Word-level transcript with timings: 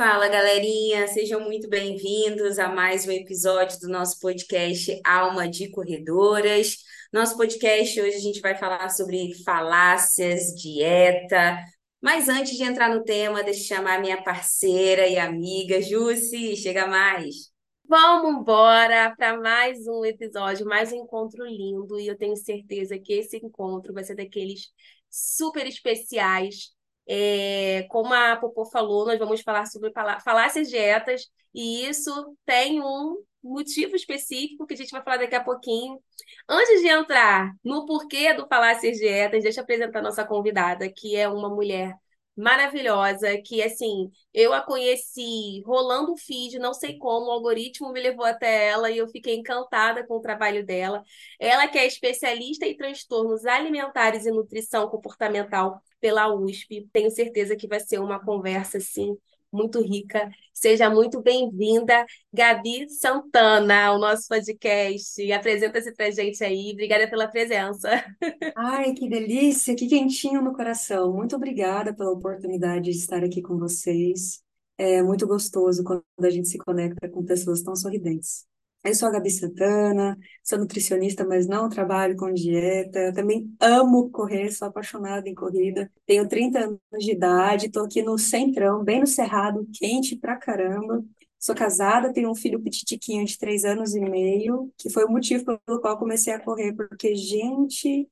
Fala, 0.00 0.28
galerinha, 0.28 1.08
sejam 1.08 1.40
muito 1.40 1.68
bem-vindos 1.68 2.56
a 2.60 2.68
mais 2.68 3.04
um 3.04 3.10
episódio 3.10 3.80
do 3.80 3.88
nosso 3.88 4.20
podcast 4.20 5.00
Alma 5.04 5.48
de 5.48 5.68
Corredoras. 5.72 6.76
Nosso 7.12 7.36
podcast 7.36 8.00
hoje 8.00 8.14
a 8.14 8.20
gente 8.20 8.40
vai 8.40 8.54
falar 8.54 8.90
sobre 8.90 9.34
falácias, 9.42 10.54
dieta. 10.54 11.58
Mas 12.00 12.28
antes 12.28 12.56
de 12.56 12.62
entrar 12.62 12.94
no 12.94 13.02
tema, 13.02 13.42
deixa 13.42 13.60
eu 13.60 13.76
chamar 13.76 14.00
minha 14.00 14.22
parceira 14.22 15.08
e 15.08 15.18
amiga 15.18 15.82
Jussi, 15.82 16.54
chega 16.54 16.86
mais. 16.86 17.52
Vamos 17.84 18.40
embora 18.40 19.12
para 19.16 19.36
mais 19.36 19.84
um 19.88 20.04
episódio, 20.04 20.64
mais 20.64 20.92
um 20.92 20.96
encontro 21.02 21.44
lindo. 21.44 21.98
E 21.98 22.06
eu 22.06 22.16
tenho 22.16 22.36
certeza 22.36 22.96
que 23.00 23.14
esse 23.14 23.36
encontro 23.38 23.92
vai 23.92 24.04
ser 24.04 24.14
daqueles 24.14 24.68
super 25.10 25.66
especiais 25.66 26.77
é, 27.08 27.86
como 27.88 28.12
a 28.12 28.36
Popô 28.36 28.66
falou, 28.66 29.06
nós 29.06 29.18
vamos 29.18 29.40
falar 29.40 29.66
sobre 29.66 29.90
falácias 30.22 30.68
dietas, 30.68 31.28
e 31.54 31.86
isso 31.88 32.36
tem 32.44 32.82
um 32.82 33.16
motivo 33.42 33.96
específico 33.96 34.66
que 34.66 34.74
a 34.74 34.76
gente 34.76 34.90
vai 34.90 35.02
falar 35.02 35.18
daqui 35.18 35.34
a 35.34 35.42
pouquinho. 35.42 35.98
Antes 36.48 36.80
de 36.82 36.88
entrar 36.88 37.52
no 37.64 37.86
porquê 37.86 38.34
do 38.34 38.46
falácias 38.46 38.98
dietas, 38.98 39.42
deixa 39.42 39.60
eu 39.60 39.64
apresentar 39.64 40.02
nossa 40.02 40.24
convidada, 40.24 40.90
que 40.92 41.16
é 41.16 41.28
uma 41.28 41.48
mulher 41.48 41.94
maravilhosa, 42.36 43.36
que 43.44 43.60
assim, 43.62 44.10
eu 44.32 44.52
a 44.52 44.60
conheci 44.60 45.60
rolando 45.66 46.12
o 46.12 46.16
feed, 46.16 46.58
não 46.58 46.72
sei 46.72 46.96
como, 46.96 47.26
o 47.26 47.30
algoritmo 47.32 47.92
me 47.92 48.00
levou 48.00 48.24
até 48.24 48.68
ela 48.68 48.90
e 48.90 48.98
eu 48.98 49.08
fiquei 49.08 49.34
encantada 49.34 50.06
com 50.06 50.14
o 50.14 50.20
trabalho 50.20 50.64
dela. 50.64 51.02
Ela 51.40 51.66
que 51.66 51.76
é 51.78 51.86
especialista 51.86 52.64
em 52.64 52.76
transtornos 52.76 53.44
alimentares 53.44 54.24
e 54.24 54.30
nutrição 54.30 54.88
comportamental 54.88 55.82
pela 56.00 56.32
USP. 56.34 56.88
Tenho 56.92 57.10
certeza 57.10 57.56
que 57.56 57.68
vai 57.68 57.80
ser 57.80 57.98
uma 58.00 58.18
conversa 58.18 58.78
assim 58.78 59.16
muito 59.52 59.80
rica. 59.80 60.30
Seja 60.52 60.90
muito 60.90 61.22
bem-vinda, 61.22 62.04
Gabi 62.32 62.88
Santana, 62.90 63.86
ao 63.86 63.98
nosso 63.98 64.28
podcast. 64.28 65.32
Apresenta-se 65.32 65.92
para 65.94 66.06
a 66.06 66.10
gente 66.10 66.42
aí. 66.44 66.70
Obrigada 66.72 67.08
pela 67.08 67.28
presença. 67.28 67.88
Ai, 68.56 68.92
que 68.92 69.08
delícia, 69.08 69.74
que 69.74 69.86
quentinho 69.86 70.42
no 70.42 70.54
coração. 70.54 71.12
Muito 71.12 71.36
obrigada 71.36 71.94
pela 71.94 72.10
oportunidade 72.10 72.90
de 72.90 72.98
estar 72.98 73.24
aqui 73.24 73.40
com 73.40 73.56
vocês. 73.58 74.42
É 74.76 75.02
muito 75.02 75.26
gostoso 75.26 75.82
quando 75.82 76.04
a 76.20 76.30
gente 76.30 76.48
se 76.48 76.58
conecta 76.58 77.08
com 77.08 77.24
pessoas 77.24 77.62
tão 77.62 77.74
sorridentes. 77.74 78.46
Eu 78.84 78.94
sou 78.94 79.08
a 79.08 79.12
Gabi 79.12 79.30
Santana, 79.30 80.16
sou 80.42 80.58
nutricionista, 80.58 81.26
mas 81.26 81.46
não 81.46 81.68
trabalho 81.68 82.16
com 82.16 82.32
dieta. 82.32 82.98
Eu 82.98 83.12
também 83.12 83.54
amo 83.60 84.08
correr, 84.10 84.50
sou 84.50 84.68
apaixonada 84.68 85.28
em 85.28 85.34
corrida. 85.34 85.90
Tenho 86.06 86.26
30 86.28 86.60
anos 86.60 86.80
de 86.98 87.12
idade, 87.12 87.66
estou 87.66 87.84
aqui 87.84 88.02
no 88.02 88.16
centrão, 88.16 88.82
bem 88.84 89.00
no 89.00 89.06
cerrado, 89.06 89.68
quente 89.74 90.16
pra 90.16 90.36
caramba. 90.36 91.04
Sou 91.38 91.54
casada, 91.54 92.12
tenho 92.12 92.30
um 92.30 92.34
filho 92.34 92.60
petitiquinho 92.62 93.24
de 93.24 93.36
três 93.38 93.64
anos 93.64 93.94
e 93.94 94.00
meio, 94.00 94.72
que 94.76 94.90
foi 94.90 95.04
o 95.04 95.10
motivo 95.10 95.44
pelo 95.44 95.80
qual 95.80 95.98
comecei 95.98 96.32
a 96.32 96.40
correr, 96.40 96.72
porque, 96.74 97.14
gente, 97.14 98.08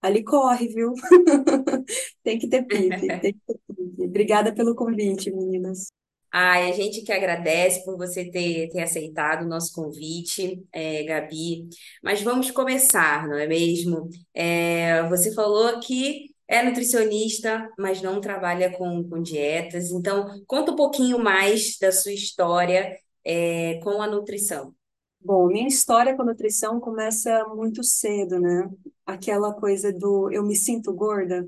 ali 0.00 0.24
corre, 0.24 0.68
viu? 0.68 0.94
tem 2.22 2.38
que 2.38 2.48
ter 2.48 2.62
pique, 2.64 3.06
tem 3.20 3.32
que 3.34 3.40
ter 3.46 3.60
pique. 3.68 4.04
Obrigada 4.04 4.54
pelo 4.54 4.74
convite, 4.74 5.30
meninas. 5.30 5.88
Ai, 6.32 6.70
a 6.70 6.72
gente 6.74 7.02
que 7.02 7.12
agradece 7.12 7.84
por 7.84 7.96
você 7.96 8.30
ter, 8.30 8.68
ter 8.70 8.82
aceitado 8.82 9.42
o 9.44 9.48
nosso 9.48 9.72
convite, 9.74 10.62
é, 10.72 11.02
Gabi. 11.04 11.68
Mas 12.02 12.22
vamos 12.22 12.50
começar, 12.52 13.26
não 13.28 13.36
é 13.36 13.46
mesmo? 13.48 14.08
É, 14.32 15.02
você 15.08 15.34
falou 15.34 15.80
que 15.80 16.26
é 16.46 16.62
nutricionista, 16.62 17.68
mas 17.78 18.00
não 18.00 18.20
trabalha 18.20 18.70
com, 18.76 19.02
com 19.08 19.20
dietas. 19.22 19.90
Então, 19.90 20.26
conta 20.46 20.72
um 20.72 20.76
pouquinho 20.76 21.18
mais 21.18 21.76
da 21.80 21.90
sua 21.90 22.12
história, 22.12 22.96
é, 23.24 23.80
com 23.82 24.00
a 24.00 24.06
nutrição. 24.06 24.74
Bom, 25.20 25.48
minha 25.48 25.66
história 25.68 26.14
com 26.16 26.22
a 26.22 26.24
nutrição 26.26 26.80
começa 26.80 27.44
muito 27.48 27.82
cedo, 27.84 28.38
né? 28.40 28.70
Aquela 29.04 29.52
coisa 29.52 29.92
do 29.92 30.30
eu 30.30 30.42
me 30.44 30.56
sinto 30.56 30.92
gorda. 30.94 31.46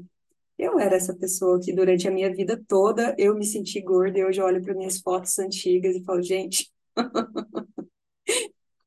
Eu 0.63 0.79
era 0.79 0.95
essa 0.95 1.13
pessoa 1.13 1.59
que 1.61 1.73
durante 1.73 2.07
a 2.07 2.11
minha 2.13 2.33
vida 2.33 2.63
toda 2.69 3.17
eu 3.19 3.35
me 3.35 3.45
senti 3.45 3.81
gorda 3.81 4.17
e 4.21 4.25
hoje 4.25 4.41
eu 4.41 4.45
olho 4.47 4.63
para 4.63 4.73
minhas 4.73 5.01
fotos 5.01 5.37
antigas 5.41 5.97
e 5.97 6.05
falo, 6.05 6.23
gente, 6.23 6.71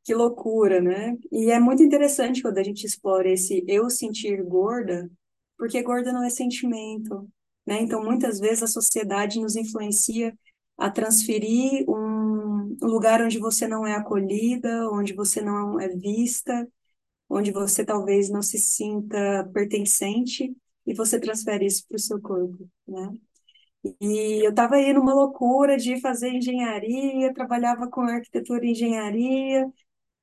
que 0.05 0.13
loucura, 0.13 0.79
né? 0.79 1.17
E 1.29 1.51
é 1.51 1.59
muito 1.59 1.83
interessante 1.83 2.41
quando 2.41 2.59
a 2.59 2.63
gente 2.63 2.85
explora 2.85 3.29
esse 3.29 3.61
eu 3.67 3.89
sentir 3.89 4.41
gorda, 4.41 5.11
porque 5.57 5.83
gorda 5.83 6.13
não 6.13 6.23
é 6.23 6.29
sentimento, 6.29 7.27
né? 7.67 7.81
Então, 7.81 8.01
muitas 8.01 8.39
vezes 8.39 8.63
a 8.63 8.67
sociedade 8.67 9.41
nos 9.41 9.57
influencia 9.57 10.33
a 10.77 10.89
transferir 10.89 11.83
um 11.89 12.77
lugar 12.81 13.21
onde 13.21 13.37
você 13.37 13.67
não 13.67 13.85
é 13.85 13.95
acolhida, 13.95 14.89
onde 14.91 15.13
você 15.13 15.41
não 15.41 15.77
é 15.77 15.89
vista, 15.89 16.65
onde 17.29 17.51
você 17.51 17.83
talvez 17.83 18.29
não 18.29 18.41
se 18.41 18.59
sinta 18.59 19.43
pertencente 19.53 20.55
e 20.85 20.93
você 20.93 21.19
transfere 21.19 21.65
isso 21.65 21.85
para 21.87 21.95
o 21.97 21.99
seu 21.99 22.21
corpo, 22.21 22.69
né? 22.87 23.11
E 24.01 24.43
eu 24.45 24.49
estava 24.49 24.75
aí 24.75 24.93
numa 24.93 25.13
loucura 25.13 25.77
de 25.77 26.01
fazer 26.01 26.29
engenharia, 26.29 27.33
trabalhava 27.33 27.87
com 27.89 28.01
arquitetura 28.01 28.65
e 28.65 28.71
engenharia, 28.71 29.67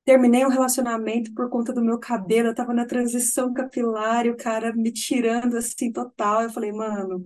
terminei 0.05 0.45
um 0.45 0.49
relacionamento 0.49 1.33
por 1.33 1.49
conta 1.49 1.73
do 1.73 1.83
meu 1.83 1.99
cabelo, 1.99 2.49
eu 2.49 2.51
estava 2.51 2.73
na 2.73 2.85
transição 2.85 3.53
capilar 3.53 4.25
e 4.25 4.31
o 4.31 4.37
cara 4.37 4.73
me 4.73 4.91
tirando 4.91 5.57
assim 5.57 5.91
total. 5.91 6.43
Eu 6.43 6.49
falei, 6.51 6.71
mano, 6.73 7.25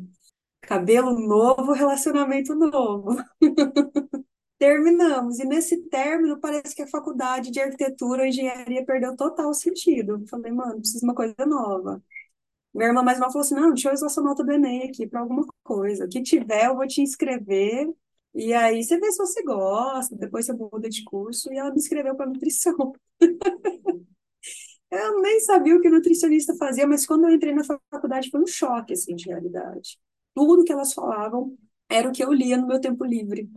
cabelo 0.62 1.20
novo, 1.20 1.74
relacionamento 1.74 2.56
novo. 2.56 3.18
Terminamos, 4.60 5.40
e 5.40 5.46
nesse 5.46 5.84
término 5.90 6.40
parece 6.40 6.76
que 6.76 6.82
a 6.82 6.88
faculdade 6.88 7.52
de 7.52 7.60
arquitetura 7.60 8.24
ou 8.24 8.28
engenharia 8.28 8.84
perdeu 8.86 9.16
total 9.16 9.54
sentido. 9.54 10.14
Eu 10.14 10.28
falei, 10.28 10.52
mano, 10.52 10.78
preciso 10.78 11.00
de 11.02 11.06
uma 11.06 11.14
coisa 11.16 11.36
nova. 11.46 12.02
Minha 12.74 12.90
irmã 12.90 13.02
mais 13.04 13.20
nova 13.20 13.32
falou 13.32 13.46
assim: 13.46 13.56
não, 13.56 13.74
deixa 13.74 13.90
eu 13.90 13.94
usar 13.94 14.10
sua 14.10 14.24
nota 14.24 14.44
do 14.44 14.52
Enem 14.52 14.84
aqui 14.84 15.08
para 15.08 15.20
alguma 15.22 15.46
coisa. 15.64 16.06
O 16.06 16.10
que 16.10 16.22
tiver, 16.22 16.66
eu 16.68 16.76
vou 16.76 16.88
te 16.88 17.02
inscrever. 17.02 17.88
E 18.36 18.54
aí 18.54 18.84
você 18.84 19.00
vê 19.00 19.12
se 19.12 19.18
você 19.18 19.44
gosta, 19.44 20.16
depois 20.16 20.46
você 20.46 20.54
muda 20.54 20.90
de 20.90 21.04
curso. 21.04 21.52
E 21.52 21.58
ela 21.58 21.72
me 21.72 21.78
inscreveu 21.78 22.16
para 22.16 22.28
nutrição. 22.28 22.94
eu 24.92 25.22
nem 25.22 25.40
sabia 25.42 25.76
o 25.76 25.82
que 25.82 25.90
nutricionista 25.90 26.56
fazia, 26.56 26.88
mas 26.88 27.06
quando 27.06 27.26
eu 27.28 27.34
entrei 27.34 27.54
na 27.54 27.64
faculdade 27.64 28.30
foi 28.30 28.42
um 28.42 28.48
choque 28.48 28.94
assim, 28.94 29.16
de 29.16 29.26
realidade. 29.30 29.98
Tudo 30.34 30.64
que 30.64 30.72
elas 30.72 30.94
falavam 30.94 31.58
era 31.90 32.10
o 32.10 32.12
que 32.12 32.24
eu 32.24 32.32
lia 32.34 32.58
no 32.58 32.68
meu 32.68 32.80
tempo 32.80 33.04
livre. 33.04 33.50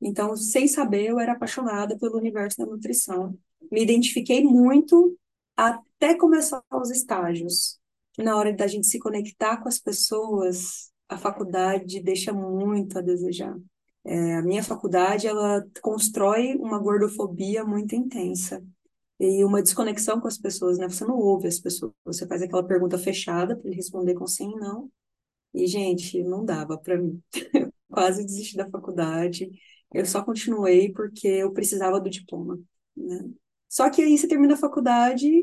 Então, 0.00 0.36
sem 0.36 0.68
saber, 0.68 1.06
eu 1.06 1.18
era 1.18 1.32
apaixonada 1.32 1.98
pelo 1.98 2.16
universo 2.18 2.58
da 2.58 2.66
nutrição. 2.66 3.36
Me 3.70 3.82
identifiquei 3.82 4.44
muito 4.44 5.18
até 5.56 6.14
começar 6.14 6.62
os 6.72 6.90
estágios 6.90 7.78
na 8.24 8.36
hora 8.36 8.52
da 8.52 8.66
gente 8.66 8.86
se 8.86 8.98
conectar 8.98 9.58
com 9.58 9.68
as 9.68 9.78
pessoas, 9.78 10.90
a 11.08 11.16
faculdade 11.16 12.00
deixa 12.02 12.32
muito 12.32 12.98
a 12.98 13.02
desejar. 13.02 13.56
É, 14.04 14.36
a 14.36 14.42
minha 14.42 14.62
faculdade, 14.62 15.26
ela 15.26 15.64
constrói 15.82 16.56
uma 16.56 16.78
gordofobia 16.78 17.64
muito 17.64 17.94
intensa 17.94 18.62
e 19.20 19.44
uma 19.44 19.62
desconexão 19.62 20.20
com 20.20 20.28
as 20.28 20.38
pessoas, 20.38 20.78
né? 20.78 20.88
Você 20.88 21.04
não 21.04 21.16
ouve 21.18 21.48
as 21.48 21.58
pessoas, 21.58 21.92
você 22.04 22.26
faz 22.26 22.42
aquela 22.42 22.66
pergunta 22.66 22.98
fechada 22.98 23.56
para 23.56 23.66
ele 23.66 23.76
responder 23.76 24.14
com 24.14 24.26
sim 24.26 24.50
e 24.52 24.56
não. 24.60 24.90
E, 25.54 25.66
gente, 25.66 26.22
não 26.22 26.44
dava 26.44 26.78
para 26.78 26.98
mim. 26.98 27.22
Eu 27.54 27.72
quase 27.90 28.24
desisti 28.24 28.56
da 28.56 28.68
faculdade. 28.68 29.50
Eu 29.92 30.04
só 30.06 30.22
continuei 30.22 30.92
porque 30.92 31.26
eu 31.26 31.52
precisava 31.52 31.98
do 32.00 32.10
diploma, 32.10 32.58
né? 32.96 33.30
Só 33.68 33.88
que 33.90 34.02
aí 34.02 34.16
você 34.16 34.28
termina 34.28 34.54
a 34.54 34.56
faculdade, 34.56 35.42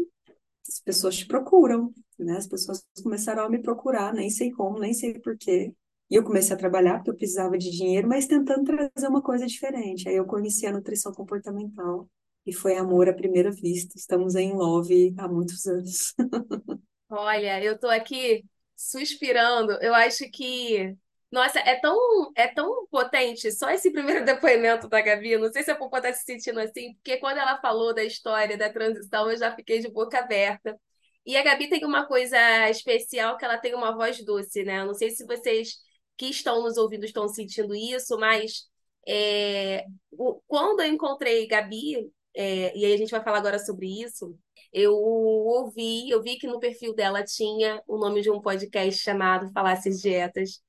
as 0.67 0.79
pessoas 0.79 1.15
te 1.17 1.25
procuram, 1.27 1.93
né? 2.19 2.37
As 2.37 2.47
pessoas 2.47 2.83
começaram 3.03 3.43
a 3.43 3.49
me 3.49 3.61
procurar, 3.61 4.13
nem 4.13 4.29
sei 4.29 4.51
como, 4.51 4.79
nem 4.79 4.93
sei 4.93 5.19
porquê. 5.19 5.73
E 6.09 6.15
eu 6.15 6.23
comecei 6.23 6.55
a 6.55 6.59
trabalhar 6.59 6.97
porque 6.97 7.11
eu 7.11 7.15
precisava 7.15 7.57
de 7.57 7.71
dinheiro, 7.71 8.07
mas 8.07 8.27
tentando 8.27 8.63
trazer 8.63 9.07
uma 9.07 9.21
coisa 9.21 9.45
diferente. 9.45 10.07
Aí 10.07 10.15
eu 10.15 10.25
conheci 10.25 10.65
a 10.65 10.71
nutrição 10.71 11.11
comportamental 11.13 12.07
e 12.45 12.53
foi 12.53 12.77
amor 12.77 13.09
à 13.09 13.13
primeira 13.13 13.51
vista. 13.51 13.97
Estamos 13.97 14.35
em 14.35 14.53
love 14.53 15.13
há 15.17 15.27
muitos 15.27 15.65
anos. 15.65 16.13
Olha, 17.09 17.63
eu 17.63 17.77
tô 17.77 17.87
aqui 17.87 18.43
suspirando. 18.75 19.73
Eu 19.81 19.93
acho 19.93 20.29
que 20.31 20.95
nossa, 21.35 21.59
é 21.59 21.75
tão, 21.75 22.31
é 22.33 22.47
tão 22.47 22.87
potente 22.87 23.51
só 23.51 23.69
esse 23.69 23.91
primeiro 23.91 24.23
depoimento 24.25 24.87
da 24.87 25.01
Gabi. 25.01 25.37
Não 25.37 25.51
sei 25.51 25.63
se 25.63 25.71
a 25.71 25.75
Popô 25.75 25.99
tá 25.99 26.13
se 26.13 26.23
sentindo 26.23 26.61
assim, 26.61 26.93
porque 26.93 27.17
quando 27.17 27.39
ela 27.39 27.59
falou 27.59 27.93
da 27.93 28.03
história 28.05 28.57
da 28.57 28.71
transição, 28.71 29.29
eu 29.29 29.37
já 29.37 29.53
fiquei 29.53 29.79
de 29.79 29.89
boca 29.89 30.17
aberta. 30.17 30.79
E 31.25 31.35
a 31.35 31.43
Gabi 31.43 31.67
tem 31.69 31.83
uma 31.83 32.05
coisa 32.07 32.37
especial, 32.69 33.37
que 33.37 33.43
ela 33.43 33.57
tem 33.57 33.75
uma 33.75 33.93
voz 33.93 34.23
doce, 34.23 34.63
né? 34.63 34.85
Não 34.85 34.93
sei 34.93 35.09
se 35.11 35.25
vocês 35.25 35.75
que 36.17 36.27
estão 36.27 36.63
nos 36.63 36.77
ouvindo 36.77 37.03
estão 37.03 37.27
sentindo 37.27 37.75
isso, 37.75 38.17
mas 38.17 38.69
é, 39.05 39.83
o, 40.11 40.41
quando 40.47 40.81
eu 40.81 40.87
encontrei 40.87 41.47
Gabi, 41.47 42.09
é, 42.33 42.77
e 42.77 42.85
aí 42.85 42.93
a 42.93 42.97
gente 42.97 43.11
vai 43.11 43.21
falar 43.23 43.39
agora 43.39 43.59
sobre 43.59 43.87
isso, 43.87 44.37
eu 44.71 44.93
ouvi, 44.93 46.09
eu 46.09 46.21
vi 46.21 46.37
que 46.37 46.47
no 46.47 46.59
perfil 46.61 46.93
dela 46.93 47.23
tinha 47.25 47.81
o 47.87 47.97
nome 47.97 48.21
de 48.21 48.31
um 48.31 48.39
podcast 48.41 49.03
chamado 49.03 49.51
Falácias 49.51 50.01
Dietas, 50.01 50.61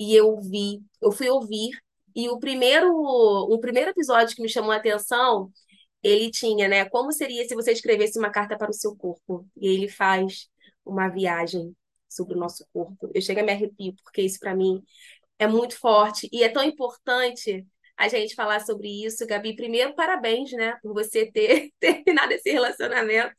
e 0.00 0.16
eu 0.16 0.40
vi, 0.40 0.82
eu 1.02 1.12
fui 1.12 1.28
ouvir, 1.28 1.70
E 2.16 2.28
o 2.30 2.38
primeiro, 2.40 2.88
o 2.92 3.60
primeiro 3.60 3.90
episódio 3.90 4.34
que 4.36 4.42
me 4.42 4.48
chamou 4.48 4.72
a 4.72 4.76
atenção, 4.76 5.52
ele 6.02 6.30
tinha, 6.30 6.68
né? 6.68 6.84
Como 6.86 7.12
seria 7.12 7.46
se 7.46 7.54
você 7.54 7.72
escrevesse 7.72 8.18
uma 8.18 8.30
carta 8.30 8.56
para 8.58 8.70
o 8.70 8.74
seu 8.74 8.96
corpo? 8.96 9.46
E 9.56 9.68
ele 9.68 9.88
faz 9.88 10.48
uma 10.84 11.08
viagem 11.08 11.76
sobre 12.08 12.34
o 12.34 12.38
nosso 12.38 12.66
corpo. 12.72 13.10
Eu 13.14 13.22
chego 13.22 13.40
a 13.40 13.42
me 13.44 13.52
arrepio, 13.52 13.94
porque 14.04 14.22
isso 14.22 14.38
para 14.40 14.54
mim 14.56 14.82
é 15.38 15.46
muito 15.46 15.78
forte 15.78 16.28
e 16.32 16.42
é 16.44 16.48
tão 16.48 16.62
importante 16.64 17.66
a 17.96 18.08
gente 18.08 18.34
falar 18.34 18.60
sobre 18.60 18.88
isso. 19.04 19.26
Gabi, 19.26 19.54
primeiro, 19.56 19.94
parabéns, 19.94 20.52
né, 20.52 20.78
por 20.82 20.94
você 20.94 21.30
ter 21.30 21.70
terminado 21.78 22.32
esse 22.32 22.50
relacionamento. 22.50 23.34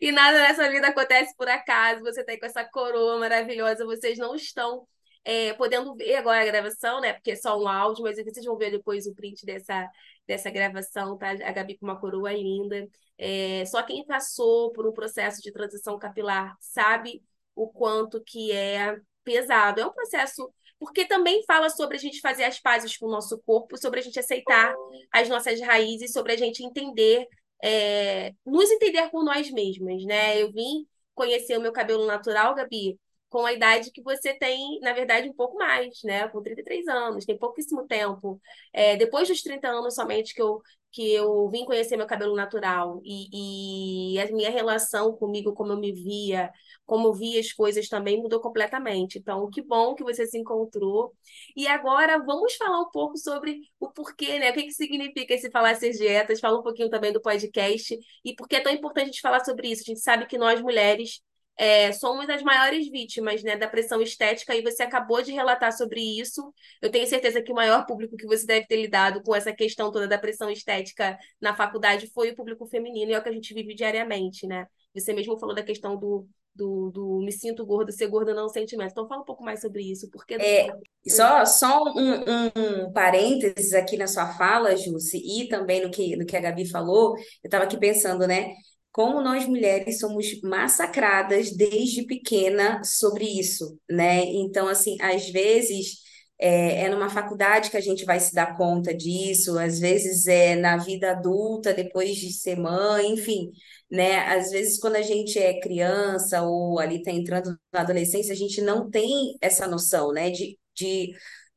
E 0.00 0.12
nada 0.12 0.38
nessa 0.38 0.70
vida 0.70 0.88
acontece 0.88 1.34
por 1.36 1.48
acaso. 1.48 2.02
Você 2.02 2.24
tá 2.24 2.32
aí 2.32 2.38
com 2.38 2.46
essa 2.46 2.64
coroa 2.64 3.18
maravilhosa. 3.18 3.84
Vocês 3.84 4.18
não 4.18 4.34
estão 4.36 4.86
é, 5.26 5.52
podendo 5.54 5.92
ver 5.96 6.14
agora 6.14 6.40
a 6.40 6.46
gravação, 6.46 7.00
né? 7.00 7.12
Porque 7.14 7.32
é 7.32 7.36
só 7.36 7.60
um 7.60 7.66
áudio, 7.66 8.04
mas 8.04 8.16
vocês 8.16 8.46
vão 8.46 8.56
ver 8.56 8.70
depois 8.70 9.06
o 9.08 9.14
print 9.14 9.44
dessa, 9.44 9.90
dessa 10.24 10.48
gravação, 10.50 11.18
tá? 11.18 11.30
A 11.30 11.52
Gabi 11.52 11.76
com 11.76 11.84
uma 11.84 11.98
coroa 11.98 12.32
linda. 12.32 12.88
É, 13.18 13.64
só 13.66 13.82
quem 13.82 14.06
passou 14.06 14.70
por 14.72 14.86
um 14.86 14.92
processo 14.92 15.42
de 15.42 15.50
transição 15.50 15.98
capilar 15.98 16.56
sabe 16.60 17.24
o 17.56 17.68
quanto 17.68 18.22
que 18.22 18.52
é 18.52 18.96
pesado. 19.24 19.80
É 19.80 19.86
um 19.86 19.92
processo 19.92 20.48
porque 20.78 21.04
também 21.04 21.42
fala 21.44 21.70
sobre 21.70 21.96
a 21.96 22.00
gente 22.00 22.20
fazer 22.20 22.44
as 22.44 22.60
pazes 22.60 22.96
com 22.96 23.06
o 23.06 23.10
nosso 23.10 23.36
corpo, 23.44 23.76
sobre 23.76 23.98
a 23.98 24.02
gente 24.04 24.20
aceitar 24.20 24.76
as 25.10 25.28
nossas 25.28 25.60
raízes, 25.60 26.12
sobre 26.12 26.34
a 26.34 26.36
gente 26.36 26.62
entender, 26.62 27.26
é, 27.64 28.32
nos 28.44 28.70
entender 28.70 29.10
por 29.10 29.24
nós 29.24 29.50
mesmas, 29.50 30.04
né? 30.04 30.40
Eu 30.40 30.52
vim 30.52 30.86
conhecer 31.14 31.58
o 31.58 31.60
meu 31.60 31.72
cabelo 31.72 32.06
natural, 32.06 32.54
Gabi, 32.54 32.96
com 33.28 33.44
a 33.44 33.52
idade 33.52 33.90
que 33.90 34.02
você 34.02 34.34
tem, 34.34 34.78
na 34.80 34.92
verdade, 34.92 35.28
um 35.28 35.32
pouco 35.32 35.56
mais, 35.58 36.02
né? 36.04 36.28
Com 36.28 36.42
33 36.42 36.86
anos, 36.88 37.24
tem 37.24 37.36
pouquíssimo 37.38 37.86
tempo. 37.86 38.40
É, 38.72 38.96
depois 38.96 39.28
dos 39.28 39.42
30 39.42 39.68
anos 39.68 39.94
somente 39.94 40.34
que 40.34 40.40
eu, 40.40 40.62
que 40.92 41.12
eu 41.12 41.48
vim 41.50 41.64
conhecer 41.64 41.96
meu 41.96 42.06
cabelo 42.06 42.34
natural 42.34 43.00
e, 43.04 44.14
e 44.14 44.18
a 44.20 44.26
minha 44.32 44.50
relação 44.50 45.12
comigo, 45.16 45.52
como 45.52 45.72
eu 45.72 45.76
me 45.78 45.92
via, 45.92 46.50
como 46.86 47.08
eu 47.08 47.12
via 47.12 47.40
as 47.40 47.52
coisas 47.52 47.88
também 47.88 48.16
mudou 48.16 48.40
completamente. 48.40 49.18
Então, 49.18 49.50
que 49.50 49.60
bom 49.60 49.94
que 49.94 50.04
você 50.04 50.26
se 50.26 50.38
encontrou. 50.38 51.12
E 51.56 51.66
agora 51.66 52.18
vamos 52.24 52.54
falar 52.54 52.80
um 52.80 52.90
pouco 52.90 53.18
sobre 53.18 53.60
o 53.80 53.90
porquê, 53.90 54.38
né? 54.38 54.50
O 54.50 54.54
que, 54.54 54.62
que 54.64 54.72
significa 54.72 55.34
esse 55.34 55.50
falar 55.50 55.70
essas 55.72 55.96
dietas, 55.96 56.40
fala 56.40 56.58
um 56.58 56.62
pouquinho 56.62 56.88
também 56.88 57.12
do 57.12 57.20
podcast 57.20 57.98
e 58.24 58.34
por 58.34 58.48
que 58.48 58.56
é 58.56 58.60
tão 58.60 58.72
importante 58.72 59.04
a 59.04 59.06
gente 59.06 59.20
falar 59.20 59.44
sobre 59.44 59.68
isso. 59.68 59.82
A 59.82 59.92
gente 59.92 60.00
sabe 60.00 60.26
que 60.26 60.38
nós 60.38 60.60
mulheres 60.62 61.20
é, 61.56 61.90
somos 61.92 62.28
as 62.28 62.42
maiores 62.42 62.88
vítimas 62.90 63.42
né, 63.42 63.56
da 63.56 63.66
pressão 63.66 64.02
estética 64.02 64.54
e 64.54 64.62
você 64.62 64.82
acabou 64.82 65.22
de 65.22 65.32
relatar 65.32 65.72
sobre 65.72 66.00
isso. 66.00 66.52
Eu 66.82 66.90
tenho 66.90 67.06
certeza 67.06 67.42
que 67.42 67.50
o 67.50 67.54
maior 67.54 67.86
público 67.86 68.16
que 68.16 68.26
você 68.26 68.44
deve 68.44 68.66
ter 68.66 68.76
lidado 68.76 69.22
com 69.22 69.34
essa 69.34 69.52
questão 69.52 69.90
toda 69.90 70.06
da 70.06 70.18
pressão 70.18 70.50
estética 70.50 71.18
na 71.40 71.54
faculdade 71.54 72.10
foi 72.12 72.30
o 72.30 72.36
público 72.36 72.66
feminino 72.66 73.10
e 73.10 73.14
é 73.14 73.18
o 73.18 73.22
que 73.22 73.28
a 73.28 73.32
gente 73.32 73.54
vive 73.54 73.74
diariamente, 73.74 74.46
né? 74.46 74.66
Você 74.94 75.12
mesmo 75.12 75.38
falou 75.38 75.54
da 75.54 75.62
questão 75.62 75.96
do, 75.96 76.26
do, 76.54 76.90
do 76.90 77.20
me 77.20 77.32
sinto 77.32 77.64
gorda, 77.64 77.92
ser 77.92 78.08
gorda 78.08 78.34
não 78.34 78.44
é 78.44 78.46
um 78.46 78.48
sentimento. 78.48 78.90
Então 78.92 79.08
fala 79.08 79.22
um 79.22 79.26
pouco 79.26 79.44
mais 79.44 79.60
sobre 79.60 79.82
isso. 79.82 80.08
Porque 80.10 80.34
é, 80.34 80.68
só 81.06 81.44
só 81.44 81.84
um, 81.84 82.12
um, 82.12 82.86
um, 82.86 82.92
parênteses 82.92 83.74
aqui 83.74 83.96
na 83.96 84.06
sua 84.06 84.32
fala, 84.34 84.76
Jússi, 84.76 85.18
e 85.18 85.48
também 85.48 85.82
no 85.82 85.90
que, 85.90 86.16
no 86.16 86.24
que 86.24 86.36
a 86.36 86.40
Gabi 86.40 86.68
falou, 86.68 87.16
eu 87.16 87.22
estava 87.44 87.64
aqui 87.64 87.78
pensando, 87.78 88.26
né? 88.26 88.52
Como 88.96 89.20
nós 89.20 89.46
mulheres 89.46 89.98
somos 89.98 90.40
massacradas 90.40 91.54
desde 91.54 92.06
pequena 92.06 92.82
sobre 92.82 93.26
isso, 93.26 93.78
né? 93.90 94.24
Então, 94.24 94.66
assim, 94.68 94.96
às 95.02 95.28
vezes 95.28 95.98
é, 96.38 96.84
é 96.84 96.88
numa 96.88 97.10
faculdade 97.10 97.70
que 97.70 97.76
a 97.76 97.80
gente 97.82 98.06
vai 98.06 98.18
se 98.18 98.34
dar 98.34 98.56
conta 98.56 98.94
disso, 98.94 99.58
às 99.58 99.78
vezes 99.78 100.26
é 100.26 100.56
na 100.56 100.78
vida 100.78 101.10
adulta, 101.10 101.74
depois 101.74 102.16
de 102.16 102.32
ser 102.32 102.56
mãe, 102.56 103.12
enfim, 103.12 103.50
né? 103.90 104.16
Às 104.34 104.50
vezes, 104.50 104.78
quando 104.80 104.96
a 104.96 105.02
gente 105.02 105.38
é 105.38 105.60
criança 105.60 106.40
ou 106.42 106.78
ali 106.78 106.96
está 106.96 107.10
entrando 107.10 107.54
na 107.70 107.80
adolescência, 107.82 108.32
a 108.32 108.36
gente 108.36 108.62
não 108.62 108.88
tem 108.88 109.36
essa 109.42 109.66
noção, 109.68 110.10
né? 110.10 110.30
De, 110.30 110.58
de, 110.74 111.12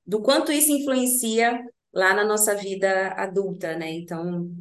do 0.05 0.21
quanto 0.21 0.51
isso 0.51 0.73
influencia 0.73 1.57
lá 1.93 2.13
na 2.13 2.25
nossa 2.25 2.53
vida 2.53 3.13
adulta, 3.13 3.77
né? 3.77 3.89
Então, 3.91 4.51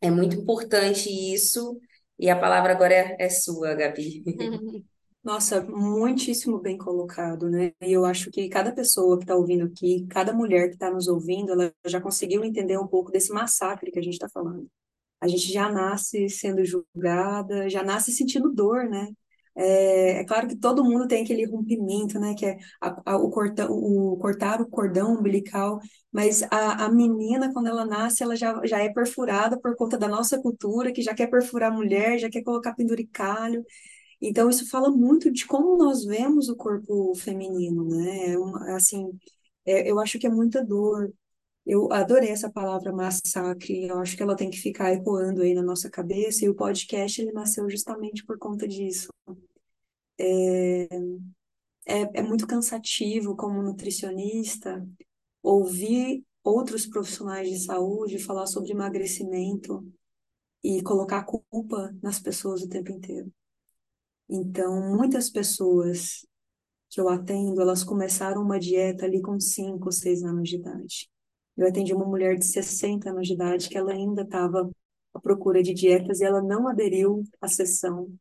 é 0.00 0.10
muito 0.10 0.34
importante 0.36 1.08
isso. 1.08 1.80
E 2.18 2.30
a 2.30 2.38
palavra 2.38 2.72
agora 2.72 2.94
é, 2.94 3.16
é 3.18 3.28
sua, 3.28 3.74
Gabi. 3.74 4.22
Nossa, 5.24 5.62
muitíssimo 5.62 6.58
bem 6.58 6.76
colocado, 6.76 7.48
né? 7.48 7.72
E 7.80 7.92
eu 7.92 8.04
acho 8.04 8.30
que 8.30 8.46
cada 8.48 8.72
pessoa 8.72 9.16
que 9.16 9.24
está 9.24 9.34
ouvindo 9.34 9.64
aqui, 9.64 10.06
cada 10.08 10.34
mulher 10.34 10.68
que 10.68 10.74
está 10.74 10.90
nos 10.90 11.08
ouvindo, 11.08 11.52
ela 11.52 11.72
já 11.86 11.98
conseguiu 11.98 12.44
entender 12.44 12.78
um 12.78 12.86
pouco 12.86 13.10
desse 13.10 13.32
massacre 13.32 13.90
que 13.90 13.98
a 13.98 14.02
gente 14.02 14.14
está 14.14 14.28
falando. 14.28 14.68
A 15.18 15.26
gente 15.26 15.50
já 15.50 15.70
nasce 15.72 16.28
sendo 16.28 16.62
julgada, 16.62 17.70
já 17.70 17.82
nasce 17.82 18.12
sentindo 18.12 18.52
dor, 18.52 18.84
né? 18.84 19.08
É, 19.56 20.20
é, 20.20 20.24
claro 20.24 20.48
que 20.48 20.56
todo 20.56 20.84
mundo 20.84 21.06
tem 21.06 21.22
aquele 21.24 21.44
rompimento, 21.46 22.18
né? 22.18 22.34
Que 22.34 22.46
é 22.46 22.58
a, 22.80 23.12
a, 23.12 23.16
o, 23.16 23.30
corta, 23.30 23.70
o, 23.70 24.16
cortar 24.18 24.60
o 24.60 24.66
cordão 24.68 25.14
umbilical, 25.14 25.80
mas 26.12 26.42
a, 26.44 26.86
a 26.86 26.88
menina, 26.90 27.52
quando 27.52 27.68
ela 27.68 27.84
nasce, 27.86 28.22
ela 28.22 28.34
já, 28.36 28.60
já 28.66 28.80
é 28.82 28.92
perfurada 28.92 29.58
por 29.60 29.76
conta 29.76 29.96
da 29.98 30.08
nossa 30.08 30.40
cultura, 30.40 30.92
que 30.92 31.02
já 31.02 31.14
quer 31.14 31.28
perfurar 31.28 31.70
a 31.72 31.74
mulher, 31.74 32.18
já 32.18 32.28
quer 32.30 32.42
colocar 32.42 32.74
penduricalho. 32.74 33.64
Então, 34.20 34.48
isso 34.50 34.68
fala 34.70 34.90
muito 34.90 35.30
de 35.32 35.46
como 35.46 35.76
nós 35.78 36.04
vemos 36.04 36.48
o 36.48 36.56
corpo 36.56 37.14
feminino, 37.16 37.84
né? 37.88 38.32
É 38.32 38.38
uma, 38.38 38.76
assim, 38.76 39.10
é, 39.66 39.90
eu 39.90 40.00
acho 40.00 40.18
que 40.18 40.26
é 40.26 40.30
muita 40.30 40.64
dor. 40.64 41.12
Eu 41.66 41.90
adorei 41.92 42.30
essa 42.30 42.50
palavra 42.50 42.92
massacre, 42.92 43.86
eu 43.86 43.98
acho 43.98 44.16
que 44.16 44.22
ela 44.22 44.36
tem 44.36 44.50
que 44.50 44.58
ficar 44.58 44.92
ecoando 44.92 45.42
aí 45.42 45.54
na 45.54 45.62
nossa 45.62 45.88
cabeça, 45.90 46.44
e 46.44 46.48
o 46.48 46.54
podcast 46.54 47.20
ele 47.20 47.32
nasceu 47.32 47.68
justamente 47.70 48.24
por 48.24 48.38
conta 48.38 48.68
disso. 48.68 49.08
É, 50.18 50.88
é, 51.86 52.20
é 52.20 52.22
muito 52.22 52.46
cansativo, 52.46 53.36
como 53.36 53.62
nutricionista, 53.62 54.86
ouvir 55.42 56.24
outros 56.42 56.86
profissionais 56.86 57.48
de 57.48 57.58
saúde 57.58 58.18
falar 58.18 58.46
sobre 58.46 58.72
emagrecimento 58.72 59.86
e 60.62 60.82
colocar 60.82 61.24
culpa 61.24 61.94
nas 62.02 62.20
pessoas 62.20 62.62
o 62.62 62.68
tempo 62.68 62.90
inteiro. 62.90 63.32
Então, 64.28 64.94
muitas 64.96 65.30
pessoas 65.30 66.26
que 66.90 67.00
eu 67.00 67.08
atendo, 67.08 67.60
elas 67.60 67.84
começaram 67.84 68.42
uma 68.42 68.58
dieta 68.58 69.04
ali 69.04 69.20
com 69.20 69.38
5, 69.38 69.90
6 69.92 70.22
anos 70.22 70.48
de 70.48 70.56
idade. 70.56 71.10
Eu 71.56 71.68
atendi 71.68 71.94
uma 71.94 72.06
mulher 72.06 72.36
de 72.36 72.44
60 72.46 73.10
anos 73.10 73.26
de 73.26 73.34
idade 73.34 73.68
que 73.68 73.78
ela 73.78 73.92
ainda 73.92 74.22
estava 74.22 74.70
à 75.14 75.20
procura 75.20 75.62
de 75.62 75.72
dietas 75.72 76.20
e 76.20 76.24
ela 76.24 76.42
não 76.42 76.68
aderiu 76.68 77.22
à 77.40 77.48
sessão 77.48 78.12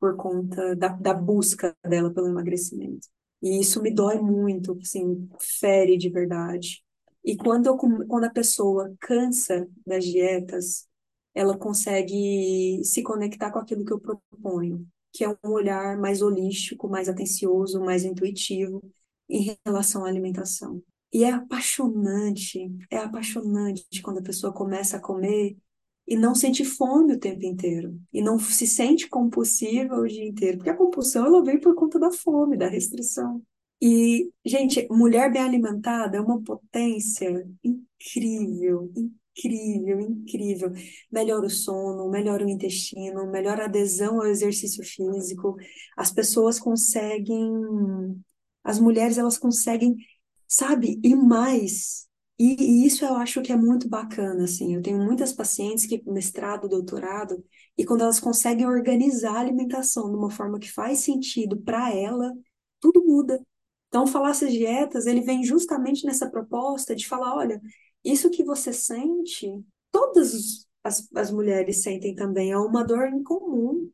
por 0.00 0.16
conta 0.16 0.74
da, 0.74 0.88
da 0.88 1.14
busca 1.14 1.76
dela 1.88 2.12
pelo 2.12 2.28
emagrecimento. 2.28 3.08
E 3.40 3.60
isso 3.60 3.82
me 3.82 3.92
dói 3.92 4.20
muito, 4.20 4.78
assim, 4.80 5.28
fere 5.60 5.96
de 5.96 6.08
verdade. 6.10 6.82
E 7.24 7.36
quando, 7.36 7.66
eu, 7.66 7.76
quando 7.76 8.24
a 8.24 8.30
pessoa 8.30 8.92
cansa 9.00 9.68
das 9.86 10.04
dietas, 10.04 10.88
ela 11.34 11.56
consegue 11.56 12.82
se 12.84 13.02
conectar 13.02 13.50
com 13.52 13.58
aquilo 13.58 13.84
que 13.84 13.92
eu 13.92 14.00
proponho, 14.00 14.86
que 15.12 15.24
é 15.24 15.28
um 15.28 15.50
olhar 15.50 15.96
mais 15.98 16.20
holístico, 16.22 16.88
mais 16.88 17.08
atencioso, 17.08 17.80
mais 17.80 18.04
intuitivo 18.04 18.82
em 19.28 19.56
relação 19.64 20.04
à 20.04 20.08
alimentação. 20.08 20.82
E 21.12 21.24
é 21.24 21.30
apaixonante, 21.30 22.70
é 22.90 22.98
apaixonante 22.98 24.00
quando 24.02 24.18
a 24.18 24.22
pessoa 24.22 24.52
começa 24.52 24.96
a 24.96 25.00
comer 25.00 25.56
e 26.06 26.16
não 26.16 26.34
sente 26.34 26.64
fome 26.64 27.14
o 27.14 27.18
tempo 27.18 27.44
inteiro 27.44 28.00
e 28.12 28.22
não 28.22 28.38
se 28.38 28.66
sente 28.66 29.08
compulsiva 29.08 29.94
o 29.96 30.06
dia 30.06 30.26
inteiro, 30.26 30.58
porque 30.58 30.70
a 30.70 30.76
compulsão 30.76 31.26
ela 31.26 31.44
vem 31.44 31.60
por 31.60 31.74
conta 31.74 31.98
da 31.98 32.10
fome, 32.10 32.56
da 32.56 32.68
restrição. 32.68 33.42
E, 33.80 34.30
gente, 34.44 34.86
mulher 34.90 35.32
bem 35.32 35.42
alimentada 35.42 36.16
é 36.16 36.20
uma 36.20 36.40
potência 36.40 37.44
incrível, 37.64 38.92
incrível, 38.96 40.00
incrível. 40.00 40.72
Melhora 41.10 41.46
o 41.46 41.50
sono, 41.50 42.08
melhora 42.08 42.46
o 42.46 42.48
intestino, 42.48 43.28
melhora 43.30 43.62
a 43.62 43.66
adesão 43.66 44.20
ao 44.20 44.26
exercício 44.26 44.84
físico. 44.84 45.56
As 45.96 46.12
pessoas 46.12 46.60
conseguem, 46.60 47.50
as 48.62 48.78
mulheres 48.78 49.18
elas 49.18 49.36
conseguem, 49.36 49.96
sabe, 50.54 51.00
ir 51.02 51.16
mais 51.16 52.08
e, 52.38 52.56
e, 52.82 52.86
isso 52.86 53.04
eu 53.04 53.14
acho 53.14 53.40
que 53.42 53.52
é 53.52 53.56
muito 53.56 53.88
bacana, 53.88 54.44
assim. 54.44 54.74
Eu 54.74 54.82
tenho 54.82 54.98
muitas 54.98 55.32
pacientes 55.32 55.86
que 55.86 56.02
mestrado, 56.10 56.68
doutorado, 56.68 57.44
e 57.78 57.84
quando 57.84 58.02
elas 58.02 58.18
conseguem 58.18 58.66
organizar 58.66 59.36
a 59.36 59.40
alimentação 59.40 60.10
de 60.10 60.16
uma 60.16 60.30
forma 60.30 60.58
que 60.58 60.70
faz 60.72 61.00
sentido 61.00 61.56
para 61.60 61.94
ela, 61.94 62.32
tudo 62.80 63.04
muda. 63.04 63.40
Então, 63.88 64.06
falar 64.06 64.30
essas 64.30 64.52
dietas, 64.52 65.06
ele 65.06 65.20
vem 65.20 65.44
justamente 65.44 66.04
nessa 66.06 66.28
proposta 66.28 66.96
de 66.96 67.06
falar, 67.06 67.36
olha, 67.36 67.60
isso 68.04 68.30
que 68.30 68.42
você 68.42 68.72
sente, 68.72 69.46
todas 69.92 70.66
as, 70.82 71.08
as 71.14 71.30
mulheres 71.30 71.82
sentem 71.82 72.14
também, 72.14 72.50
é 72.50 72.58
uma 72.58 72.84
dor 72.84 73.08
em 73.08 73.22
comum. 73.22 73.90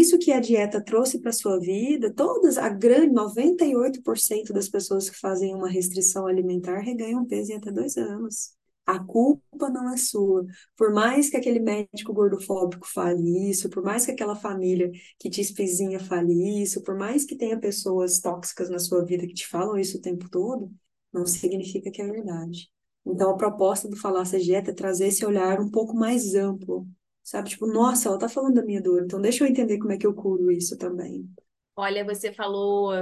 Isso 0.00 0.18
que 0.18 0.32
a 0.32 0.40
dieta 0.40 0.82
trouxe 0.82 1.20
para 1.20 1.32
sua 1.32 1.58
vida, 1.58 2.12
todas, 2.12 2.56
a 2.58 2.68
grande 2.68 3.14
98% 3.14 4.52
das 4.52 4.68
pessoas 4.68 5.10
que 5.10 5.18
fazem 5.18 5.54
uma 5.54 5.68
restrição 5.68 6.26
alimentar 6.26 6.80
reganham 6.80 7.26
peso 7.26 7.52
em 7.52 7.56
até 7.56 7.70
dois 7.70 7.96
anos. 7.96 8.52
A 8.86 8.98
culpa 8.98 9.70
não 9.70 9.92
é 9.92 9.96
sua. 9.96 10.44
Por 10.76 10.92
mais 10.92 11.30
que 11.30 11.36
aquele 11.36 11.60
médico 11.60 12.12
gordofóbico 12.12 12.86
fale 12.86 13.50
isso, 13.50 13.70
por 13.70 13.82
mais 13.82 14.04
que 14.04 14.12
aquela 14.12 14.34
família 14.34 14.90
que 15.18 15.30
te 15.30 15.40
espezinha 15.40 16.00
fale 16.00 16.62
isso, 16.62 16.82
por 16.82 16.96
mais 16.96 17.24
que 17.24 17.36
tenha 17.36 17.58
pessoas 17.60 18.18
tóxicas 18.20 18.68
na 18.70 18.78
sua 18.78 19.04
vida 19.04 19.26
que 19.26 19.34
te 19.34 19.46
falam 19.46 19.78
isso 19.78 19.98
o 19.98 20.00
tempo 20.00 20.28
todo, 20.28 20.72
não 21.12 21.26
significa 21.26 21.90
que 21.90 22.02
é 22.02 22.06
verdade. 22.06 22.70
Então, 23.04 23.30
a 23.30 23.36
proposta 23.36 23.88
do 23.88 23.96
Falácia 23.96 24.38
Dieta 24.38 24.70
é 24.70 24.74
trazer 24.74 25.08
esse 25.08 25.24
olhar 25.24 25.60
um 25.60 25.70
pouco 25.70 25.94
mais 25.94 26.34
amplo, 26.34 26.86
sabe? 27.22 27.50
Tipo, 27.50 27.66
nossa, 27.66 28.08
ela 28.08 28.18
tá 28.18 28.28
falando 28.28 28.54
da 28.54 28.64
minha 28.64 28.80
dor, 28.82 29.02
então 29.04 29.20
deixa 29.20 29.44
eu 29.44 29.48
entender 29.48 29.78
como 29.78 29.92
é 29.92 29.96
que 29.96 30.06
eu 30.06 30.14
curo 30.14 30.50
isso 30.50 30.76
também. 30.76 31.28
Olha, 31.76 32.04
você 32.04 32.32
falou, 32.32 32.92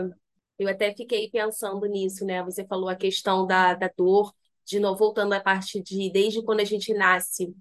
eu 0.58 0.68
até 0.68 0.94
fiquei 0.94 1.30
pensando 1.30 1.84
nisso, 1.86 2.24
né? 2.24 2.42
Você 2.44 2.64
falou 2.66 2.88
a 2.88 2.96
questão 2.96 3.46
da, 3.46 3.74
da 3.74 3.90
dor, 3.96 4.32
de 4.64 4.78
novo, 4.78 4.98
voltando 4.98 5.32
à 5.32 5.40
parte 5.40 5.82
de 5.82 6.10
desde 6.12 6.42
quando 6.42 6.60
a 6.60 6.64
gente 6.64 6.92
nasce. 6.94 7.54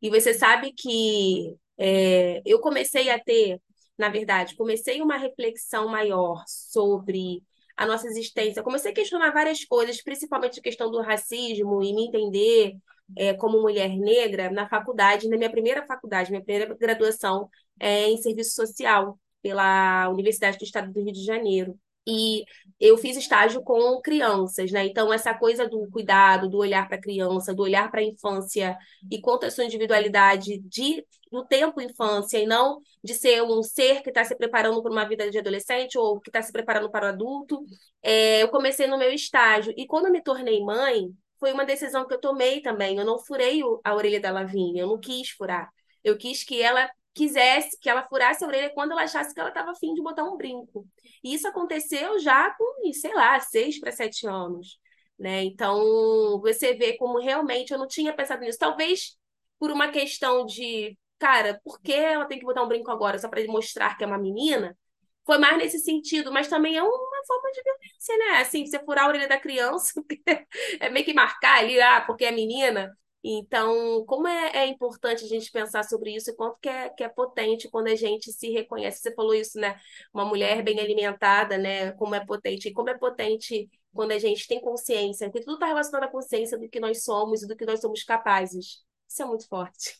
E 0.00 0.08
você 0.08 0.32
sabe 0.32 0.72
que 0.72 1.54
é, 1.76 2.40
eu 2.46 2.60
comecei 2.60 3.10
a 3.10 3.18
ter, 3.18 3.60
na 3.98 4.08
verdade, 4.08 4.56
comecei 4.56 5.02
uma 5.02 5.16
reflexão 5.16 5.88
maior 5.88 6.42
sobre 6.46 7.42
a 7.76 7.86
nossa 7.86 8.06
existência. 8.06 8.62
comecei 8.62 8.92
a 8.92 8.94
questionar 8.94 9.32
várias 9.32 9.64
coisas, 9.64 10.02
principalmente 10.02 10.60
a 10.60 10.62
questão 10.62 10.90
do 10.90 11.02
racismo 11.02 11.82
e 11.82 11.92
me 11.92 12.06
entender 12.06 12.76
é, 13.16 13.34
como 13.34 13.60
mulher 13.60 13.90
negra 13.96 14.50
na 14.50 14.68
faculdade, 14.68 15.28
na 15.28 15.36
minha 15.36 15.50
primeira 15.50 15.86
faculdade, 15.86 16.30
minha 16.30 16.42
primeira 16.42 16.74
graduação 16.74 17.48
é 17.78 18.08
em 18.08 18.16
serviço 18.16 18.54
social 18.54 19.18
pela 19.42 20.08
Universidade 20.08 20.58
do 20.58 20.64
Estado 20.64 20.92
do 20.92 21.02
Rio 21.02 21.12
de 21.12 21.24
Janeiro. 21.24 21.78
E 22.08 22.44
eu 22.78 22.96
fiz 22.96 23.16
estágio 23.16 23.60
com 23.62 24.00
crianças, 24.00 24.70
né? 24.70 24.86
Então, 24.86 25.12
essa 25.12 25.34
coisa 25.34 25.68
do 25.68 25.90
cuidado, 25.90 26.48
do 26.48 26.58
olhar 26.58 26.86
para 26.86 26.96
a 26.96 27.00
criança, 27.00 27.52
do 27.52 27.62
olhar 27.62 27.90
para 27.90 28.00
a 28.00 28.04
infância 28.04 28.78
e 29.10 29.20
quanto 29.20 29.44
a 29.44 29.50
sua 29.50 29.64
individualidade 29.64 30.60
de, 30.60 31.04
do 31.32 31.44
tempo 31.44 31.80
infância 31.80 32.38
e 32.38 32.46
não 32.46 32.80
de 33.02 33.12
ser 33.12 33.42
um 33.42 33.60
ser 33.60 34.02
que 34.02 34.10
está 34.10 34.24
se 34.24 34.36
preparando 34.36 34.80
para 34.82 34.92
uma 34.92 35.08
vida 35.08 35.28
de 35.28 35.38
adolescente 35.38 35.98
ou 35.98 36.20
que 36.20 36.28
está 36.28 36.40
se 36.42 36.52
preparando 36.52 36.90
para 36.90 37.06
o 37.06 37.08
adulto. 37.08 37.64
É, 38.00 38.40
eu 38.42 38.48
comecei 38.48 38.86
no 38.86 38.98
meu 38.98 39.12
estágio. 39.12 39.74
E 39.76 39.84
quando 39.84 40.10
me 40.10 40.22
tornei 40.22 40.62
mãe, 40.62 41.12
foi 41.38 41.52
uma 41.52 41.64
decisão 41.64 42.06
que 42.06 42.14
eu 42.14 42.20
tomei 42.20 42.60
também. 42.60 42.96
Eu 42.98 43.04
não 43.04 43.18
furei 43.18 43.60
a 43.84 43.94
orelha 43.94 44.20
da 44.20 44.30
Lavínia, 44.30 44.82
eu 44.82 44.88
não 44.88 45.00
quis 45.00 45.30
furar. 45.30 45.70
Eu 46.02 46.16
quis 46.16 46.44
que 46.44 46.62
ela 46.62 46.88
quisesse, 47.14 47.78
que 47.80 47.88
ela 47.88 48.06
furasse 48.06 48.44
a 48.44 48.46
orelha 48.46 48.70
quando 48.74 48.92
ela 48.92 49.02
achasse 49.02 49.32
que 49.32 49.40
ela 49.40 49.48
estava 49.48 49.70
afim 49.70 49.94
de 49.94 50.02
botar 50.02 50.24
um 50.24 50.36
brinco. 50.36 50.86
E 51.24 51.34
isso 51.34 51.48
aconteceu 51.48 52.18
já 52.18 52.50
com, 52.50 52.92
sei 52.92 53.14
lá, 53.14 53.40
seis 53.40 53.80
para 53.80 53.90
sete 53.90 54.26
anos. 54.26 54.78
Né? 55.18 55.44
Então, 55.44 56.38
você 56.40 56.74
vê 56.74 56.96
como 56.98 57.18
realmente 57.18 57.72
eu 57.72 57.78
não 57.78 57.86
tinha 57.86 58.12
pensado 58.12 58.42
nisso. 58.42 58.58
Talvez 58.58 59.16
por 59.58 59.70
uma 59.70 59.88
questão 59.88 60.44
de, 60.44 60.96
cara, 61.18 61.58
por 61.64 61.80
que 61.80 61.92
ela 61.94 62.26
tem 62.26 62.38
que 62.38 62.44
botar 62.44 62.62
um 62.62 62.68
brinco 62.68 62.90
agora? 62.90 63.18
Só 63.18 63.28
para 63.28 63.44
mostrar 63.46 63.96
que 63.96 64.04
é 64.04 64.06
uma 64.06 64.18
menina? 64.18 64.76
Foi 65.24 65.38
mais 65.38 65.56
nesse 65.58 65.78
sentido, 65.78 66.30
mas 66.30 66.48
também 66.48 66.76
é 66.76 66.82
uma 66.82 67.15
forma 67.26 67.50
de 67.52 67.62
violência, 67.62 68.18
né? 68.18 68.40
Assim, 68.40 68.66
você 68.66 68.78
furar 68.80 69.04
a 69.04 69.08
orelha 69.08 69.28
da 69.28 69.38
criança, 69.38 69.92
é 70.80 70.90
meio 70.90 71.04
que 71.04 71.14
marcar 71.14 71.58
ali, 71.60 71.80
ah, 71.80 72.02
porque 72.02 72.24
é 72.24 72.32
menina. 72.32 72.96
Então, 73.28 74.04
como 74.06 74.28
é, 74.28 74.52
é, 74.54 74.66
importante 74.68 75.24
a 75.24 75.28
gente 75.28 75.50
pensar 75.50 75.82
sobre 75.82 76.14
isso 76.14 76.30
e 76.30 76.36
quanto 76.36 76.58
que 76.60 76.68
é, 76.68 76.88
que 76.90 77.02
é 77.02 77.08
potente 77.08 77.68
quando 77.68 77.88
a 77.88 77.96
gente 77.96 78.32
se 78.32 78.50
reconhece. 78.50 79.00
Você 79.02 79.12
falou 79.14 79.34
isso, 79.34 79.58
né? 79.58 79.76
Uma 80.14 80.24
mulher 80.24 80.62
bem 80.62 80.78
alimentada, 80.78 81.58
né? 81.58 81.90
Como 81.92 82.14
é 82.14 82.24
potente. 82.24 82.68
E 82.68 82.72
como 82.72 82.88
é 82.88 82.96
potente 82.96 83.68
quando 83.92 84.12
a 84.12 84.18
gente 84.18 84.46
tem 84.46 84.60
consciência, 84.60 85.28
porque 85.28 85.44
tudo 85.44 85.54
está 85.54 85.66
relacionado 85.66 86.04
à 86.04 86.08
consciência 86.08 86.58
do 86.58 86.68
que 86.68 86.78
nós 86.78 87.02
somos 87.02 87.42
e 87.42 87.48
do 87.48 87.56
que 87.56 87.66
nós 87.66 87.80
somos 87.80 88.04
capazes. 88.04 88.84
Isso 89.08 89.22
é 89.22 89.24
muito 89.24 89.48
forte. 89.48 89.98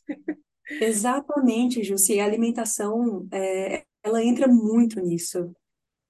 Exatamente, 0.71 1.83
Jussi. 1.83 2.21
A 2.21 2.25
alimentação, 2.25 3.26
é, 3.33 3.85
ela 4.02 4.23
entra 4.23 4.47
muito 4.47 5.00
nisso. 5.00 5.52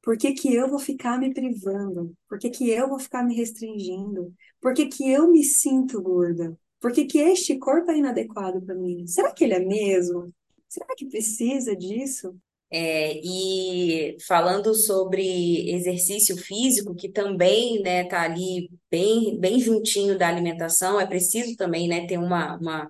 Por 0.06 0.16
que, 0.16 0.34
que 0.34 0.54
eu 0.54 0.68
vou 0.68 0.78
ficar 0.78 1.18
me 1.18 1.34
privando? 1.34 2.14
Por 2.28 2.38
que, 2.38 2.48
que 2.48 2.70
eu 2.70 2.88
vou 2.88 2.96
ficar 2.96 3.24
me 3.24 3.34
restringindo? 3.34 4.32
Por 4.60 4.72
que, 4.72 4.86
que 4.86 5.10
eu 5.10 5.28
me 5.28 5.42
sinto 5.42 6.00
gorda? 6.00 6.56
Por 6.80 6.92
que, 6.92 7.06
que 7.06 7.18
este 7.18 7.58
corpo 7.58 7.90
é 7.90 7.98
inadequado 7.98 8.62
para 8.62 8.76
mim? 8.76 9.04
Será 9.08 9.32
que 9.32 9.42
ele 9.42 9.54
é 9.54 9.58
mesmo? 9.58 10.32
Será 10.68 10.94
que 10.96 11.06
precisa 11.06 11.74
disso? 11.74 12.36
É, 12.70 13.18
e 13.20 14.16
falando 14.28 14.76
sobre 14.76 15.68
exercício 15.72 16.36
físico, 16.36 16.94
que 16.94 17.08
também 17.08 17.82
né, 17.82 18.04
tá 18.04 18.22
ali 18.22 18.70
bem, 18.88 19.36
bem 19.40 19.58
juntinho 19.58 20.16
da 20.16 20.28
alimentação, 20.28 21.00
é 21.00 21.06
preciso 21.06 21.56
também 21.56 21.88
né, 21.88 22.06
ter 22.06 22.18
uma, 22.18 22.56
uma, 22.58 22.88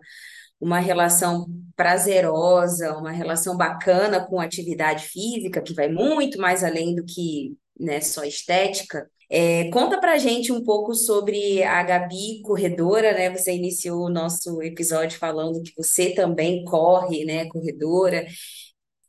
uma 0.61 0.79
relação 0.79 1.47
prazerosa, 1.77 2.97
uma 2.97 3.13
relação 3.13 3.57
bacana 3.57 4.25
com 4.27 4.41
atividade 4.41 5.07
física, 5.09 5.61
que 5.61 5.75
vai 5.75 5.89
muito 5.89 6.39
mais 6.39 6.65
além 6.65 6.95
do 6.95 7.05
que 7.05 7.55
né, 7.79 8.01
só 8.01 8.25
estética. 8.25 9.09
É, 9.29 9.69
conta 9.71 10.01
pra 10.01 10.19
gente 10.19 10.53
um 10.53 10.63
pouco 10.65 10.95
sobre 10.95 11.63
a 11.63 11.83
Gabi 11.83 12.41
corredora, 12.43 13.13
né? 13.13 13.31
Você 13.31 13.53
iniciou 13.53 14.07
o 14.07 14.11
nosso 14.11 14.63
episódio 14.63 15.19
falando 15.19 15.63
que 15.63 15.73
você 15.77 16.15
também 16.15 16.65
corre, 16.65 17.25
né, 17.25 17.47
corredora. 17.49 18.27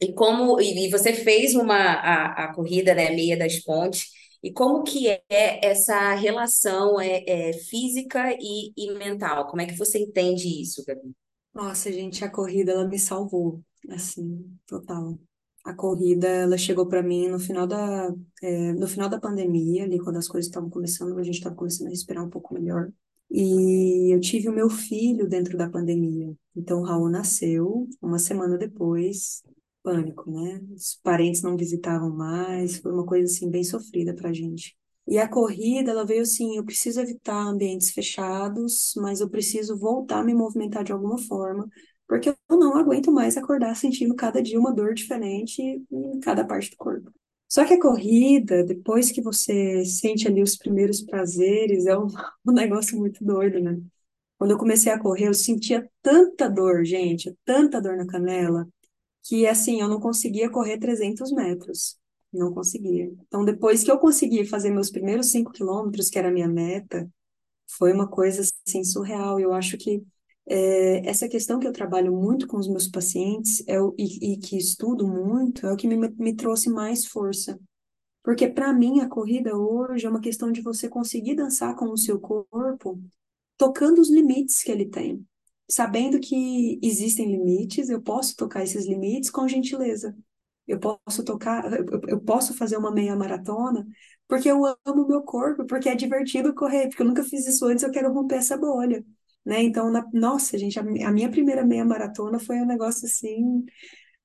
E 0.02 0.14
como 0.14 0.60
e 0.62 0.90
você 0.90 1.14
fez 1.14 1.56
uma 1.56 1.76
a, 1.76 2.46
a 2.46 2.54
corrida, 2.54 2.94
né, 2.96 3.10
meia 3.12 3.38
das 3.38 3.60
pontes. 3.60 4.06
E 4.44 4.52
como 4.52 4.84
que 4.84 5.08
é 5.10 5.22
essa 5.66 6.14
relação 6.16 7.00
é, 7.02 7.24
é 7.28 7.54
física 7.54 8.32
e, 8.40 8.72
e 8.78 8.94
mental? 8.94 9.48
Como 9.48 9.62
é 9.62 9.66
que 9.66 9.78
você 9.78 10.00
entende 10.00 10.62
isso, 10.62 10.84
Gabi? 10.86 11.14
Nossa, 11.58 11.92
gente, 11.92 12.24
a 12.24 12.30
corrida 12.30 12.72
ela 12.72 12.88
me 12.88 13.00
salvou, 13.00 13.64
assim, 13.90 14.56
total. 14.68 15.18
A 15.66 15.74
corrida, 15.74 16.28
ela 16.28 16.56
chegou 16.56 16.88
para 16.88 17.02
mim 17.02 17.28
no 17.30 17.40
final 17.40 17.66
da, 17.66 18.14
é, 18.44 18.74
no 18.74 18.88
final 18.88 19.10
da 19.10 19.20
pandemia, 19.20 19.84
ali 19.84 19.98
quando 20.00 20.18
as 20.18 20.28
coisas 20.28 20.48
estavam 20.48 20.70
começando, 20.70 21.18
a 21.18 21.24
gente 21.24 21.38
estava 21.38 21.56
começando 21.56 21.88
a 21.88 21.90
respirar 21.90 22.24
um 22.24 22.30
pouco 22.30 22.54
melhor. 22.54 22.92
E 23.32 24.14
eu 24.14 24.20
tive 24.22 24.48
o 24.50 24.54
meu 24.54 24.70
filho 24.70 25.28
dentro 25.28 25.58
da 25.58 25.68
pandemia. 25.68 26.32
Então, 26.56 26.82
o 26.82 26.84
Raul 26.84 27.10
nasceu 27.10 27.88
uma 28.00 28.20
semana 28.20 28.56
depois, 28.56 29.44
pânico, 29.82 30.30
né? 30.32 30.62
Os 30.76 31.00
parentes 31.04 31.42
não 31.42 31.58
visitavam 31.58 32.12
mais, 32.16 32.78
foi 32.78 32.92
uma 32.92 33.06
coisa 33.06 33.26
assim 33.34 33.50
bem 33.50 33.64
sofrida 33.64 34.14
pra 34.14 34.32
gente. 34.32 34.78
E 35.08 35.18
a 35.18 35.28
corrida, 35.28 35.92
ela 35.92 36.06
veio 36.06 36.22
assim, 36.24 36.58
eu 36.58 36.66
preciso 36.66 37.00
evitar 37.00 37.36
ambientes 37.42 37.92
fechados, 37.92 38.94
mas 38.98 39.22
eu 39.22 39.30
preciso 39.30 39.78
voltar 39.78 40.20
a 40.20 40.24
me 40.24 40.34
movimentar 40.34 40.84
de 40.84 40.92
alguma 40.92 41.18
forma, 41.18 41.68
porque 42.08 42.30
eu 42.30 42.58
não 42.58 42.76
aguento 42.78 43.12
mais 43.12 43.38
acordar 43.38 43.76
sentindo 43.76 44.16
cada 44.16 44.42
dia 44.42 44.60
uma 44.60 44.74
dor 44.74 44.94
diferente 44.94 45.62
em 45.92 46.20
cada 46.20 46.46
parte 46.46 46.72
do 46.72 46.78
corpo. 46.78 47.12
Só 47.50 47.64
que 47.66 47.74
a 47.76 47.82
corrida, 47.82 48.64
depois 48.64 49.12
que 49.12 49.22
você 49.22 49.86
sente 49.86 50.28
ali 50.28 50.44
os 50.44 50.58
primeiros 50.58 51.02
prazeres, 51.02 51.86
é 51.86 51.98
um, 51.98 52.08
um 52.46 52.52
negócio 52.52 52.98
muito 52.98 53.24
doido, 53.24 53.60
né? 53.62 53.80
Quando 54.38 54.52
eu 54.52 54.58
comecei 54.58 54.92
a 54.92 55.00
correr, 55.00 55.28
eu 55.28 55.34
sentia 55.34 55.90
tanta 56.02 56.50
dor, 56.50 56.86
gente, 56.86 57.36
tanta 57.46 57.82
dor 57.82 57.98
na 57.98 58.06
canela, 58.08 58.68
que 59.24 59.48
assim, 59.48 59.82
eu 59.82 59.88
não 59.90 60.00
conseguia 60.00 60.50
correr 60.50 60.78
300 60.80 61.32
metros. 61.32 61.98
Não 62.38 62.54
conseguia. 62.54 63.12
Então, 63.28 63.44
depois 63.44 63.84
que 63.84 63.90
eu 63.90 63.98
consegui 63.98 64.46
fazer 64.46 64.70
meus 64.70 64.92
primeiros 64.92 65.32
5 65.32 65.52
quilômetros, 65.52 66.10
que 66.10 66.20
era 66.20 66.28
a 66.28 66.32
minha 66.32 66.48
meta, 66.48 67.10
foi 67.68 67.92
uma 67.92 68.08
coisa 68.08 68.44
assim 68.68 68.84
surreal. 68.84 69.40
Eu 69.40 69.54
acho 69.54 69.76
que 69.78 70.04
é, 70.46 71.08
essa 71.10 71.28
questão 71.28 71.60
que 71.60 71.68
eu 71.68 71.74
trabalho 71.74 72.14
muito 72.16 72.48
com 72.48 72.58
os 72.58 72.68
meus 72.68 72.88
pacientes 72.88 73.64
é 73.68 73.82
o, 73.82 73.96
e, 73.98 74.34
e 74.34 74.38
que 74.38 74.56
estudo 74.56 75.08
muito 75.08 75.66
é 75.66 75.74
o 75.74 75.76
que 75.76 75.88
me, 75.88 75.98
me 75.98 76.36
trouxe 76.36 76.70
mais 76.70 77.06
força. 77.06 77.60
Porque 78.24 78.48
para 78.48 78.72
mim 78.72 79.00
a 79.00 79.10
corrida 79.10 79.58
hoje 79.58 80.06
é 80.06 80.10
uma 80.10 80.22
questão 80.22 80.52
de 80.52 80.62
você 80.62 80.88
conseguir 80.88 81.36
dançar 81.36 81.76
com 81.76 81.86
o 81.86 81.98
seu 81.98 82.20
corpo, 82.20 83.02
tocando 83.58 84.00
os 84.00 84.12
limites 84.12 84.62
que 84.62 84.72
ele 84.72 84.86
tem. 84.86 85.26
Sabendo 85.70 86.20
que 86.20 86.80
existem 86.84 87.32
limites, 87.32 87.90
eu 87.90 88.02
posso 88.02 88.36
tocar 88.36 88.64
esses 88.64 88.86
limites 88.86 89.30
com 89.30 89.48
gentileza. 89.48 90.16
Eu 90.68 90.80
posso 90.80 91.24
tocar, 91.24 91.64
eu, 92.08 92.20
posso 92.22 92.54
fazer 92.54 92.78
uma 92.78 92.92
meia 92.92 93.16
maratona 93.16 93.86
porque 94.28 94.50
eu 94.52 94.66
amo 94.66 95.04
o 95.04 95.08
meu 95.08 95.22
corpo, 95.24 95.66
porque 95.66 95.88
é 95.90 95.96
divertido 95.96 96.54
correr, 96.54 96.90
porque 96.90 97.02
eu 97.02 97.08
nunca 97.08 97.24
fiz 97.24 97.48
isso 97.48 97.66
antes, 97.66 97.84
eu 97.84 97.92
quero 97.92 98.12
romper 98.14 98.36
essa 98.36 98.58
bolha 98.58 99.04
né? 99.46 99.64
Então, 99.64 99.90
na, 99.90 100.06
nossa, 100.14 100.58
gente, 100.58 100.78
a, 100.78 100.82
a, 100.82 101.12
minha 101.12 101.32
primeira 101.32 101.66
meia 101.66 101.86
maratona 101.86 102.38
foi 102.40 102.58
um 102.58 102.66
negócio 102.66 103.06
assim 103.08 103.66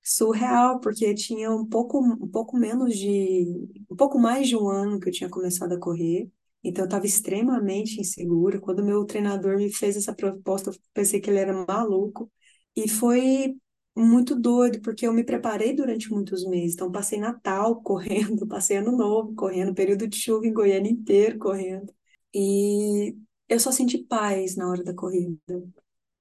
surreal, 0.03 0.81
porque 0.81 1.15
tinha 1.15 1.51
um 1.53 1.67
pouco, 1.67 2.01
um 2.01 2.29
pouco 2.29 2.57
menos 2.57 2.97
de, 2.99 3.45
um 3.91 3.97
pouco 3.97 4.19
mais 4.19 4.49
de 4.49 4.57
um 4.57 4.69
ano 4.69 5.01
que 5.01 5.09
eu 5.09 5.13
tinha 5.13 5.31
começado 5.31 5.73
a 5.75 5.79
correr. 5.81 6.29
Então, 6.65 6.85
eu 6.85 6.87
estava 6.87 7.07
extremamente 7.07 8.01
insegura. 8.01 8.61
Quando 8.61 8.85
meu 8.85 9.05
treinador 9.05 9.57
me 9.57 9.73
fez 9.73 9.97
essa 9.97 10.15
proposta, 10.15 10.71
eu 10.71 10.75
pensei 10.95 11.21
que 11.21 11.31
ele 11.31 11.39
era 11.41 11.53
maluco. 11.67 12.31
E 12.77 12.89
foi 12.89 13.57
muito 13.97 14.35
doido, 14.35 14.81
porque 14.83 15.07
eu 15.07 15.13
me 15.13 15.25
preparei 15.25 15.75
durante 15.75 16.11
muitos 16.11 16.47
meses. 16.47 16.75
Então, 16.75 16.91
passei 16.91 17.19
Natal 17.21 17.81
correndo, 17.83 18.47
passei 18.47 18.77
Ano 18.79 18.93
Novo 18.97 19.35
correndo, 19.35 19.75
período 19.75 20.07
de 20.09 20.17
chuva 20.17 20.47
em 20.47 20.53
Goiânia 20.53 20.91
inteiro 20.91 21.39
correndo. 21.39 21.93
E 22.35 23.15
eu 23.49 23.61
só 23.61 23.71
senti 23.73 23.99
paz 23.99 24.57
na 24.57 24.69
hora 24.69 24.83
da 24.83 24.95
corrida. 24.95 25.39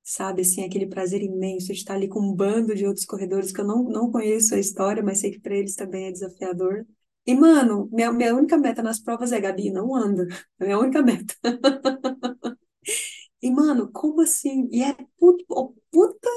Sabe, 0.04 0.42
assim, 0.42 0.64
aquele 0.64 0.88
prazer 0.88 1.22
imenso 1.22 1.68
de 1.68 1.74
estar 1.74 1.94
ali 1.96 2.08
com 2.10 2.20
um 2.22 2.34
bando 2.36 2.76
de 2.76 2.86
outros 2.86 3.06
corredores 3.06 3.52
que 3.52 3.62
eu 3.62 3.66
não, 3.66 3.84
não 3.84 4.12
conheço 4.12 4.56
a 4.56 4.60
história, 4.60 5.04
mas 5.04 5.20
sei 5.20 5.32
que 5.32 5.40
para 5.40 5.56
eles 5.56 5.76
também 5.76 6.08
é 6.08 6.12
desafiador. 6.12 6.86
E, 7.26 7.36
mano, 7.36 7.88
minha, 7.92 8.12
minha 8.12 8.36
única 8.36 8.58
meta 8.58 8.82
nas 8.84 9.00
provas 9.00 9.32
é, 9.32 9.40
Gabi, 9.40 9.72
não 9.72 9.96
anda. 9.96 10.28
É 10.60 10.66
minha 10.66 10.80
única 10.80 11.02
meta. 11.04 11.36
E, 13.42 13.50
mano, 13.52 13.92
como 13.92 14.22
assim? 14.22 14.68
E 14.72 14.84
é 14.84 14.94
puta, 15.18 15.44
puta, 15.92 16.30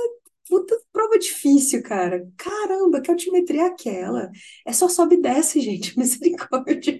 puta 0.48 0.76
prova 0.92 1.18
difícil, 1.18 1.82
cara. 1.82 2.26
Caramba, 2.36 3.00
que 3.00 3.10
altimetria 3.10 3.62
é 3.62 3.66
aquela? 3.66 4.30
É 4.66 4.72
só 4.72 4.88
sobe 4.88 5.16
e 5.16 5.22
desce, 5.22 5.60
gente. 5.60 5.96
Misericórdia. 5.98 6.98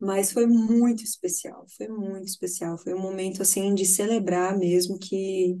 Mas 0.00 0.32
foi 0.32 0.46
muito 0.46 1.02
especial, 1.02 1.66
foi 1.76 1.88
muito 1.88 2.26
especial. 2.26 2.78
Foi 2.78 2.94
um 2.94 3.00
momento, 3.00 3.42
assim, 3.42 3.74
de 3.74 3.84
celebrar 3.84 4.56
mesmo 4.56 4.98
que 4.98 5.58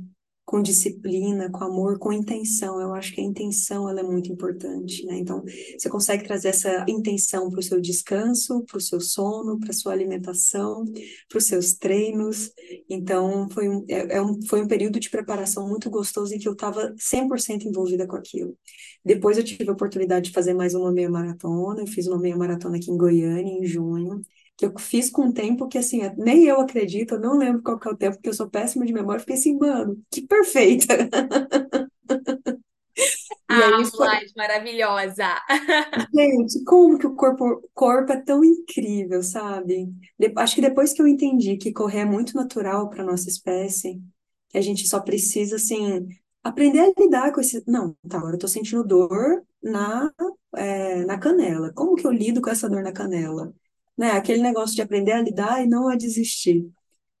com 0.48 0.62
disciplina, 0.62 1.50
com 1.50 1.62
amor, 1.62 1.98
com 1.98 2.10
intenção. 2.10 2.80
Eu 2.80 2.94
acho 2.94 3.14
que 3.14 3.20
a 3.20 3.24
intenção 3.24 3.86
ela 3.86 4.00
é 4.00 4.02
muito 4.02 4.32
importante, 4.32 5.04
né? 5.04 5.18
Então, 5.18 5.44
você 5.78 5.90
consegue 5.90 6.24
trazer 6.24 6.48
essa 6.48 6.86
intenção 6.88 7.50
para 7.50 7.60
o 7.60 7.62
seu 7.62 7.78
descanso, 7.78 8.64
para 8.64 8.78
o 8.78 8.80
seu 8.80 8.98
sono, 8.98 9.60
para 9.60 9.68
a 9.68 9.74
sua 9.74 9.92
alimentação, 9.92 10.86
para 11.28 11.36
os 11.36 11.44
seus 11.44 11.74
treinos. 11.74 12.50
Então, 12.88 13.46
foi 13.50 13.68
um, 13.68 13.84
é, 13.90 14.16
é 14.16 14.22
um, 14.22 14.40
foi 14.46 14.62
um 14.62 14.66
período 14.66 14.98
de 14.98 15.10
preparação 15.10 15.68
muito 15.68 15.90
gostoso 15.90 16.34
em 16.34 16.38
que 16.38 16.48
eu 16.48 16.54
estava 16.54 16.94
100% 16.96 17.66
envolvida 17.66 18.06
com 18.06 18.16
aquilo. 18.16 18.56
Depois 19.04 19.36
eu 19.36 19.44
tive 19.44 19.68
a 19.68 19.74
oportunidade 19.74 20.28
de 20.28 20.32
fazer 20.32 20.54
mais 20.54 20.74
uma 20.74 20.90
meia 20.90 21.10
maratona, 21.10 21.82
eu 21.82 21.86
fiz 21.86 22.06
uma 22.06 22.18
meia 22.18 22.38
maratona 22.38 22.78
aqui 22.78 22.90
em 22.90 22.96
Goiânia, 22.96 23.52
em 23.52 23.66
junho 23.66 24.22
que 24.58 24.66
eu 24.66 24.74
fiz 24.78 25.08
com 25.08 25.26
um 25.26 25.32
tempo 25.32 25.68
que, 25.68 25.78
assim, 25.78 26.00
nem 26.18 26.44
eu 26.44 26.60
acredito, 26.60 27.14
eu 27.14 27.20
não 27.20 27.38
lembro 27.38 27.62
qual 27.62 27.78
que 27.78 27.88
é 27.88 27.92
o 27.92 27.96
tempo, 27.96 28.16
porque 28.16 28.28
eu 28.28 28.34
sou 28.34 28.50
péssima 28.50 28.84
de 28.84 28.92
memória, 28.92 29.20
fiquei 29.20 29.36
assim, 29.36 29.56
mano, 29.56 30.02
que 30.10 30.26
perfeita! 30.26 30.94
Ah, 33.50 33.82
foi... 33.84 34.26
maravilhosa! 34.36 35.24
Gente, 36.14 36.62
como 36.64 36.98
que 36.98 37.06
o 37.06 37.14
corpo, 37.14 37.62
corpo 37.72 38.12
é 38.12 38.20
tão 38.20 38.44
incrível, 38.44 39.22
sabe? 39.22 39.86
De... 40.18 40.32
Acho 40.36 40.54
que 40.54 40.60
depois 40.60 40.92
que 40.92 41.00
eu 41.00 41.06
entendi 41.08 41.56
que 41.56 41.72
correr 41.72 42.00
é 42.00 42.04
muito 42.04 42.34
natural 42.36 42.90
para 42.90 43.04
nossa 43.04 43.28
espécie, 43.28 44.02
que 44.50 44.58
a 44.58 44.60
gente 44.60 44.86
só 44.86 45.00
precisa, 45.00 45.56
assim, 45.56 46.06
aprender 46.42 46.80
a 46.80 46.92
lidar 47.00 47.32
com 47.32 47.40
esse. 47.40 47.62
Não, 47.66 47.96
tá, 48.08 48.18
agora 48.18 48.34
eu 48.34 48.38
tô 48.38 48.48
sentindo 48.48 48.84
dor 48.84 49.42
na, 49.62 50.10
é, 50.54 51.04
na 51.04 51.18
canela. 51.18 51.72
Como 51.72 51.96
que 51.96 52.06
eu 52.06 52.10
lido 52.12 52.42
com 52.42 52.50
essa 52.50 52.68
dor 52.68 52.82
na 52.82 52.92
canela? 52.92 53.54
Né? 53.98 54.12
Aquele 54.12 54.42
negócio 54.42 54.76
de 54.76 54.82
aprender 54.82 55.12
a 55.12 55.22
lidar 55.22 55.64
e 55.64 55.68
não 55.68 55.88
a 55.88 55.96
desistir, 55.96 56.70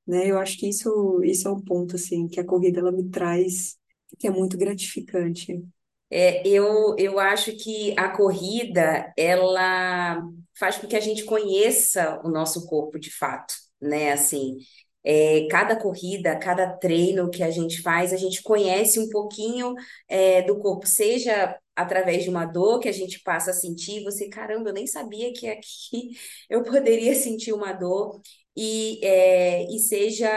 né? 0.06 0.26
Eu 0.30 0.38
acho 0.38 0.58
que 0.58 0.68
isso, 0.68 1.22
isso 1.24 1.48
é 1.48 1.52
um 1.52 1.60
ponto, 1.60 1.96
assim, 1.96 2.28
que 2.28 2.40
a 2.40 2.46
corrida, 2.46 2.80
ela 2.80 2.92
me 2.92 3.10
traz, 3.10 3.76
que 4.18 4.28
é 4.28 4.30
muito 4.30 4.56
gratificante. 4.56 5.62
É, 6.10 6.46
eu, 6.46 6.96
eu 6.98 7.18
acho 7.18 7.52
que 7.56 7.94
a 7.98 8.08
corrida, 8.08 9.12
ela 9.16 10.22
faz 10.58 10.78
com 10.78 10.86
que 10.86 10.96
a 10.96 11.00
gente 11.00 11.24
conheça 11.24 12.20
o 12.24 12.30
nosso 12.30 12.66
corpo 12.66 12.98
de 12.98 13.10
fato, 13.10 13.54
né? 13.80 14.12
Assim, 14.12 14.56
é, 15.04 15.46
cada 15.50 15.76
corrida, 15.76 16.38
cada 16.38 16.66
treino 16.76 17.30
que 17.30 17.42
a 17.42 17.50
gente 17.50 17.82
faz, 17.82 18.12
a 18.12 18.16
gente 18.16 18.42
conhece 18.42 18.98
um 18.98 19.08
pouquinho 19.08 19.74
é, 20.08 20.42
do 20.42 20.58
corpo, 20.58 20.86
seja 20.86 21.56
através 21.78 22.24
de 22.24 22.30
uma 22.30 22.44
dor 22.44 22.80
que 22.80 22.88
a 22.88 22.92
gente 22.92 23.20
passa 23.22 23.50
a 23.50 23.54
sentir, 23.54 24.02
você, 24.04 24.28
caramba, 24.28 24.70
eu 24.70 24.74
nem 24.74 24.86
sabia 24.86 25.32
que 25.32 25.48
aqui 25.48 26.10
eu 26.50 26.62
poderia 26.62 27.14
sentir 27.14 27.52
uma 27.52 27.72
dor, 27.72 28.20
e, 28.60 28.98
é, 29.04 29.72
e 29.72 29.78
seja 29.78 30.28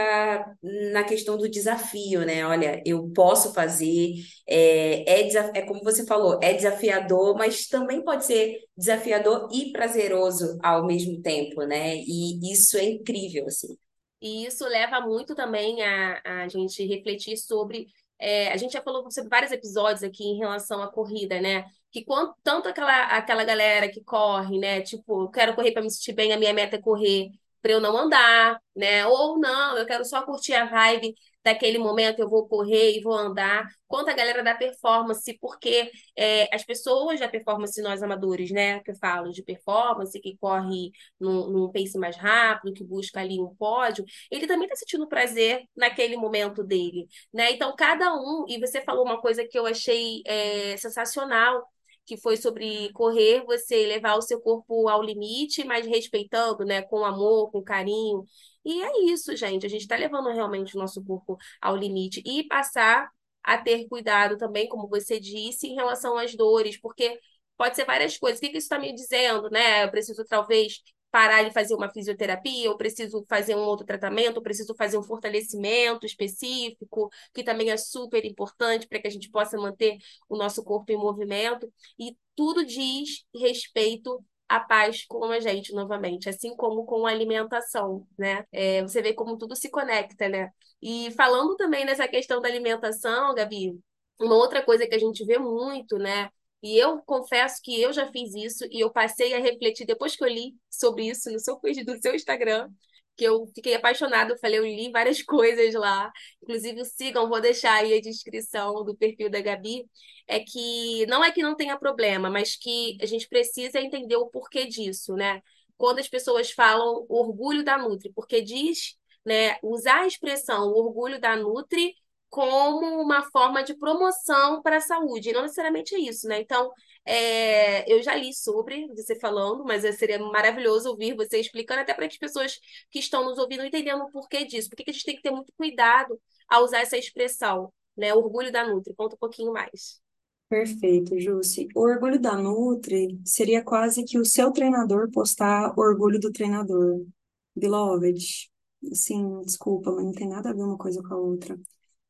na 0.94 1.04
questão 1.04 1.40
do 1.40 1.50
desafio, 1.50 2.24
né? 2.24 2.46
Olha, 2.46 2.80
eu 2.86 3.10
posso 3.16 3.52
fazer, 3.52 4.14
é, 4.48 5.22
é, 5.22 5.28
é 5.56 5.62
como 5.64 5.84
você 5.84 6.06
falou, 6.06 6.38
é 6.40 6.54
desafiador, 6.54 7.36
mas 7.36 7.66
também 7.66 8.04
pode 8.04 8.28
ser 8.28 8.60
desafiador 8.78 9.50
e 9.52 9.72
prazeroso 9.72 10.60
ao 10.62 10.86
mesmo 10.86 11.20
tempo, 11.24 11.64
né? 11.64 11.96
E 11.96 12.54
isso 12.54 12.78
é 12.78 12.84
incrível, 12.84 13.48
assim. 13.48 13.76
E 14.22 14.46
isso 14.46 14.66
leva 14.68 15.02
muito 15.02 15.34
também 15.34 15.82
a, 15.82 16.44
a 16.44 16.48
gente 16.48 16.86
refletir 16.86 17.36
sobre. 17.38 17.88
É, 18.22 18.52
a 18.54 18.58
gente 18.58 18.74
já 18.74 18.82
falou 18.82 19.10
sobre 19.12 19.30
vários 19.30 19.52
episódios 19.52 20.04
aqui 20.04 20.24
em 20.24 20.38
relação 20.38 20.82
à 20.84 20.92
corrida, 20.92 21.42
né? 21.42 21.66
Que 21.92 22.06
quanto, 22.06 22.36
tanto 22.44 22.70
aquela, 22.70 23.06
aquela 23.08 23.44
galera 23.44 23.90
que 23.92 24.02
corre, 24.04 24.60
né? 24.60 24.82
Tipo, 24.82 25.24
eu 25.24 25.30
quero 25.30 25.56
correr 25.56 25.72
para 25.72 25.82
me 25.82 25.90
sentir 25.92 26.14
bem, 26.14 26.32
a 26.34 26.38
minha 26.38 26.54
meta 26.54 26.76
é 26.78 26.82
correr 26.82 27.30
para 27.62 27.72
eu 27.72 27.82
não 27.82 27.98
andar, 27.98 28.60
né? 28.76 29.06
Ou 29.08 29.40
não, 29.40 29.78
eu 29.78 29.86
quero 29.86 30.06
só 30.06 30.22
curtir 30.24 30.54
a 30.54 30.66
vibe 30.66 31.14
daquele 31.44 31.78
momento 31.78 32.20
eu 32.20 32.30
vou 32.30 32.48
correr 32.48 32.98
e 32.98 33.02
vou 33.02 33.14
andar, 33.14 33.68
quanto 33.88 34.10
a 34.10 34.14
galera 34.14 34.44
da 34.44 34.56
performance, 34.56 35.38
porque 35.40 35.92
é, 36.16 36.54
as 36.56 36.64
pessoas 36.64 37.20
da 37.20 37.28
performance, 37.28 37.82
nós 37.82 38.04
amadores, 38.04 38.52
né, 38.52 38.80
que 38.82 38.92
eu 38.92 38.96
falo 38.96 39.32
de 39.32 39.44
performance, 39.44 40.20
que 40.20 40.38
corre 40.38 40.92
num, 41.20 41.50
num 41.50 41.72
pace 41.72 41.98
mais 41.98 42.16
rápido, 42.16 42.74
que 42.74 42.84
busca 42.84 43.20
ali 43.20 43.40
um 43.40 43.54
pódio, 43.56 44.06
ele 44.30 44.48
também 44.48 44.66
está 44.66 44.76
sentindo 44.76 45.08
prazer 45.08 45.64
naquele 45.76 46.16
momento 46.18 46.64
dele, 46.64 47.08
né? 47.34 47.52
Então, 47.52 47.76
cada 47.76 48.14
um, 48.14 48.46
e 48.48 48.60
você 48.60 48.82
falou 48.82 49.04
uma 49.04 49.20
coisa 49.22 49.46
que 49.48 49.58
eu 49.58 49.66
achei 49.66 50.22
é, 50.26 50.78
sensacional, 50.78 51.64
que 52.06 52.18
foi 52.18 52.36
sobre 52.36 52.92
correr, 52.94 53.44
você 53.46 53.86
levar 53.86 54.16
o 54.16 54.22
seu 54.22 54.42
corpo 54.42 54.90
ao 54.90 55.02
limite, 55.04 55.64
mas 55.64 55.86
respeitando, 55.86 56.66
né, 56.66 56.82
com 56.82 57.06
amor, 57.06 57.52
com 57.52 57.62
carinho. 57.64 58.26
E 58.64 58.82
é 58.82 59.06
isso, 59.12 59.36
gente. 59.36 59.66
A 59.66 59.70
gente 59.70 59.82
está 59.82 59.96
levando 59.96 60.30
realmente 60.30 60.76
o 60.76 60.80
nosso 60.80 61.04
corpo 61.04 61.38
ao 61.62 61.76
limite 61.76 62.22
e 62.26 62.44
passar 62.48 63.10
a 63.44 63.58
ter 63.58 63.88
cuidado 63.88 64.38
também, 64.38 64.70
como 64.70 64.88
você 64.88 65.20
disse, 65.20 65.68
em 65.68 65.76
relação 65.76 66.18
às 66.18 66.36
dores, 66.36 66.80
porque 66.80 67.20
pode 67.58 67.76
ser 67.76 67.86
várias 67.86 68.18
coisas. 68.18 68.38
O 68.40 68.42
que, 68.42 68.50
que 68.50 68.58
isso 68.58 68.66
está 68.66 68.78
me 68.80 68.94
dizendo, 68.94 69.50
né? 69.50 69.84
Eu 69.84 69.92
preciso 69.92 70.24
talvez 70.26 70.82
parar 71.10 71.44
de 71.44 71.52
fazer 71.52 71.74
uma 71.76 71.90
fisioterapia, 71.92 72.68
eu 72.68 72.78
preciso 72.78 73.26
fazer 73.28 73.56
um 73.56 73.60
outro 73.60 73.86
tratamento, 73.86 74.38
eu 74.38 74.42
preciso 74.42 74.74
fazer 74.76 74.98
um 74.98 75.04
fortalecimento 75.04 76.06
específico, 76.06 77.10
que 77.34 77.44
também 77.44 77.70
é 77.70 77.78
super 77.78 78.24
importante 78.24 78.88
para 78.88 79.00
que 79.02 79.08
a 79.08 79.12
gente 79.12 79.30
possa 79.30 79.58
manter 79.58 79.98
o 80.30 80.38
nosso 80.38 80.64
corpo 80.64 80.92
em 80.92 80.98
movimento. 80.98 81.72
E 82.00 82.16
tudo 82.36 82.66
diz 82.66 83.26
respeito 83.36 84.24
a 84.52 84.60
paz 84.60 85.06
com 85.08 85.24
a 85.26 85.40
gente 85.40 85.74
novamente, 85.74 86.28
assim 86.30 86.56
como 86.56 86.86
com 86.86 87.06
a 87.06 87.12
alimentação, 87.12 88.06
né? 88.18 88.46
É, 88.52 88.82
você 88.82 89.02
vê 89.02 89.14
como 89.14 89.38
tudo 89.38 89.56
se 89.56 89.70
conecta, 89.70 90.28
né? 90.28 90.52
E 90.82 91.12
falando 91.12 91.56
também 91.56 91.86
nessa 91.86 92.08
questão 92.08 92.42
da 92.42 92.50
alimentação, 92.50 93.34
Gabi, 93.34 93.80
uma 94.20 94.36
outra 94.36 94.64
coisa 94.64 94.86
que 94.88 94.96
a 94.96 95.00
gente 95.00 95.26
vê 95.26 95.38
muito, 95.38 95.98
né? 95.98 96.30
E 96.62 96.78
eu 96.78 97.02
confesso 97.04 97.60
que 97.64 97.82
eu 97.82 97.94
já 97.94 98.12
fiz 98.12 98.36
isso 98.36 98.66
e 98.70 98.82
eu 98.82 98.92
passei 98.92 99.34
a 99.34 99.40
refletir 99.40 99.86
depois 99.86 100.16
que 100.16 100.24
eu 100.24 100.28
li 100.28 100.56
sobre 100.70 101.08
isso 101.08 101.32
no 101.32 101.40
seu 101.40 101.60
do 101.86 102.02
seu 102.02 102.14
Instagram, 102.14 102.70
que 103.16 103.24
eu 103.24 103.46
fiquei 103.56 103.76
apaixonada. 103.76 104.38
Falei, 104.38 104.60
eu 104.60 104.66
li 104.66 104.92
várias 104.92 105.22
coisas 105.24 105.74
lá. 105.74 106.12
Inclusive, 106.42 106.84
sigam, 106.86 107.30
vou 107.30 107.42
deixar 107.42 107.74
aí 107.76 107.94
a 107.94 108.02
descrição 108.02 108.84
do 108.84 108.96
perfil 108.96 109.30
da 109.30 109.42
Gabi. 109.42 109.86
É 110.28 110.40
que 110.40 111.06
não 111.08 111.24
é 111.24 111.32
que 111.32 111.42
não 111.44 111.56
tenha 111.56 111.78
problema, 111.78 112.30
mas 112.30 112.56
que 112.56 112.98
a 113.02 113.06
gente 113.06 113.28
precisa 113.28 113.80
entender 113.80 114.16
o 114.16 114.28
porquê 114.28 114.66
disso, 114.66 115.14
né? 115.16 115.42
Quando 115.78 116.00
as 116.00 116.08
pessoas 116.08 116.52
falam 116.52 117.06
orgulho 117.10 117.64
da 117.64 117.78
Nutri, 117.78 118.12
porque 118.14 118.42
diz, 118.42 118.96
né, 119.26 119.58
usar 119.64 120.02
a 120.02 120.08
expressão 120.08 120.70
orgulho 120.70 121.20
da 121.20 121.36
Nutri 121.36 121.96
como 122.32 123.02
uma 123.02 123.24
forma 123.30 123.62
de 123.62 123.76
promoção 123.76 124.62
para 124.62 124.78
a 124.78 124.82
saúde. 124.82 125.30
E 125.30 125.34
não 125.34 125.42
necessariamente 125.42 125.94
é 125.94 126.00
isso, 126.00 126.28
né? 126.28 126.40
Então, 126.40 126.72
é, 127.06 127.92
eu 127.92 128.02
já 128.02 128.16
li 128.16 128.34
sobre 128.34 128.88
você 128.96 129.20
falando, 129.20 129.66
mas 129.66 129.84
seria 129.98 130.18
maravilhoso 130.18 130.90
ouvir 130.90 131.14
você 131.14 131.40
explicando, 131.40 131.82
até 131.82 131.94
para 131.94 132.06
as 132.06 132.18
pessoas 132.18 132.58
que 132.90 133.00
estão 133.00 133.26
nos 133.26 133.38
ouvindo 133.38 133.66
entendendo 133.66 134.04
o 134.04 134.12
porquê 134.12 134.46
disso. 134.46 134.70
Por 134.70 134.78
que 134.78 134.90
a 134.90 134.94
gente 134.94 135.06
tem 135.06 135.16
que 135.18 135.22
ter 135.22 135.32
muito 135.32 135.52
cuidado 135.58 136.18
ao 136.48 136.64
usar 136.64 136.80
essa 136.80 136.98
expressão, 136.98 137.72
né? 137.98 138.14
Orgulho 138.14 138.50
da 138.50 138.66
Nutri. 138.66 138.96
Conta 138.96 139.16
um 139.16 139.20
pouquinho 139.20 139.52
mais. 139.52 140.00
Perfeito, 140.48 141.20
Jussi. 141.20 141.68
O 141.76 141.82
orgulho 141.82 142.20
da 142.20 142.38
Nutri 142.38 143.20
seria 143.26 143.62
quase 143.62 144.06
que 144.06 144.18
o 144.18 144.26
seu 144.26 144.52
treinador 144.52 145.12
postar 145.12 145.78
orgulho 145.78 146.20
do 146.20 146.32
treinador. 146.32 147.06
Beloved, 147.54 148.50
assim, 148.90 149.42
desculpa, 149.42 149.92
mas 149.92 150.06
não 150.06 150.14
tem 150.14 150.30
nada 150.30 150.50
a 150.50 150.54
ver 150.54 150.64
uma 150.64 150.78
coisa 150.78 151.04
com 151.04 151.14
a 151.14 151.18
outra. 151.18 151.60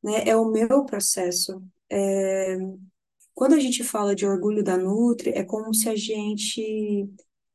Né? 0.02 0.24
É 0.28 0.36
o 0.36 0.50
meu 0.50 0.84
processo. 0.84 1.62
É, 1.90 2.56
quando 3.34 3.54
a 3.54 3.60
gente 3.60 3.84
fala 3.84 4.14
de 4.14 4.26
orgulho 4.26 4.62
da 4.62 4.76
Nutri, 4.76 5.30
é 5.30 5.44
como 5.44 5.74
se 5.74 5.88
a 5.88 5.96
gente 5.96 7.08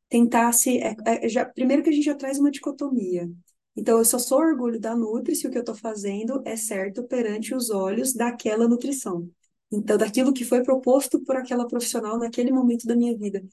tentasse. 0.09 0.79
É, 0.79 0.95
é, 1.05 1.29
já, 1.29 1.45
primeiro 1.45 1.83
que 1.83 1.89
a 1.89 1.93
gente 1.93 2.05
já 2.05 2.15
traz 2.15 2.39
uma 2.39 2.51
dicotomia. 2.51 3.29
Então, 3.75 3.99
eu 3.99 4.05
só 4.05 4.17
sou 4.19 4.39
orgulho 4.39 4.79
da 4.79 4.95
Nutri 4.95 5.35
se 5.35 5.47
o 5.47 5.51
que 5.51 5.57
eu 5.57 5.61
estou 5.61 5.75
fazendo 5.75 6.41
é 6.45 6.55
certo 6.55 7.03
perante 7.03 7.53
os 7.53 7.69
olhos 7.69 8.13
daquela 8.13 8.67
nutrição. 8.67 9.29
Então, 9.71 9.97
daquilo 9.97 10.33
que 10.33 10.45
foi 10.45 10.63
proposto 10.63 11.19
por 11.23 11.35
aquela 11.35 11.67
profissional 11.67 12.17
naquele 12.17 12.51
momento 12.51 12.87
da 12.87 12.95
minha 12.95 13.15
vida. 13.17 13.43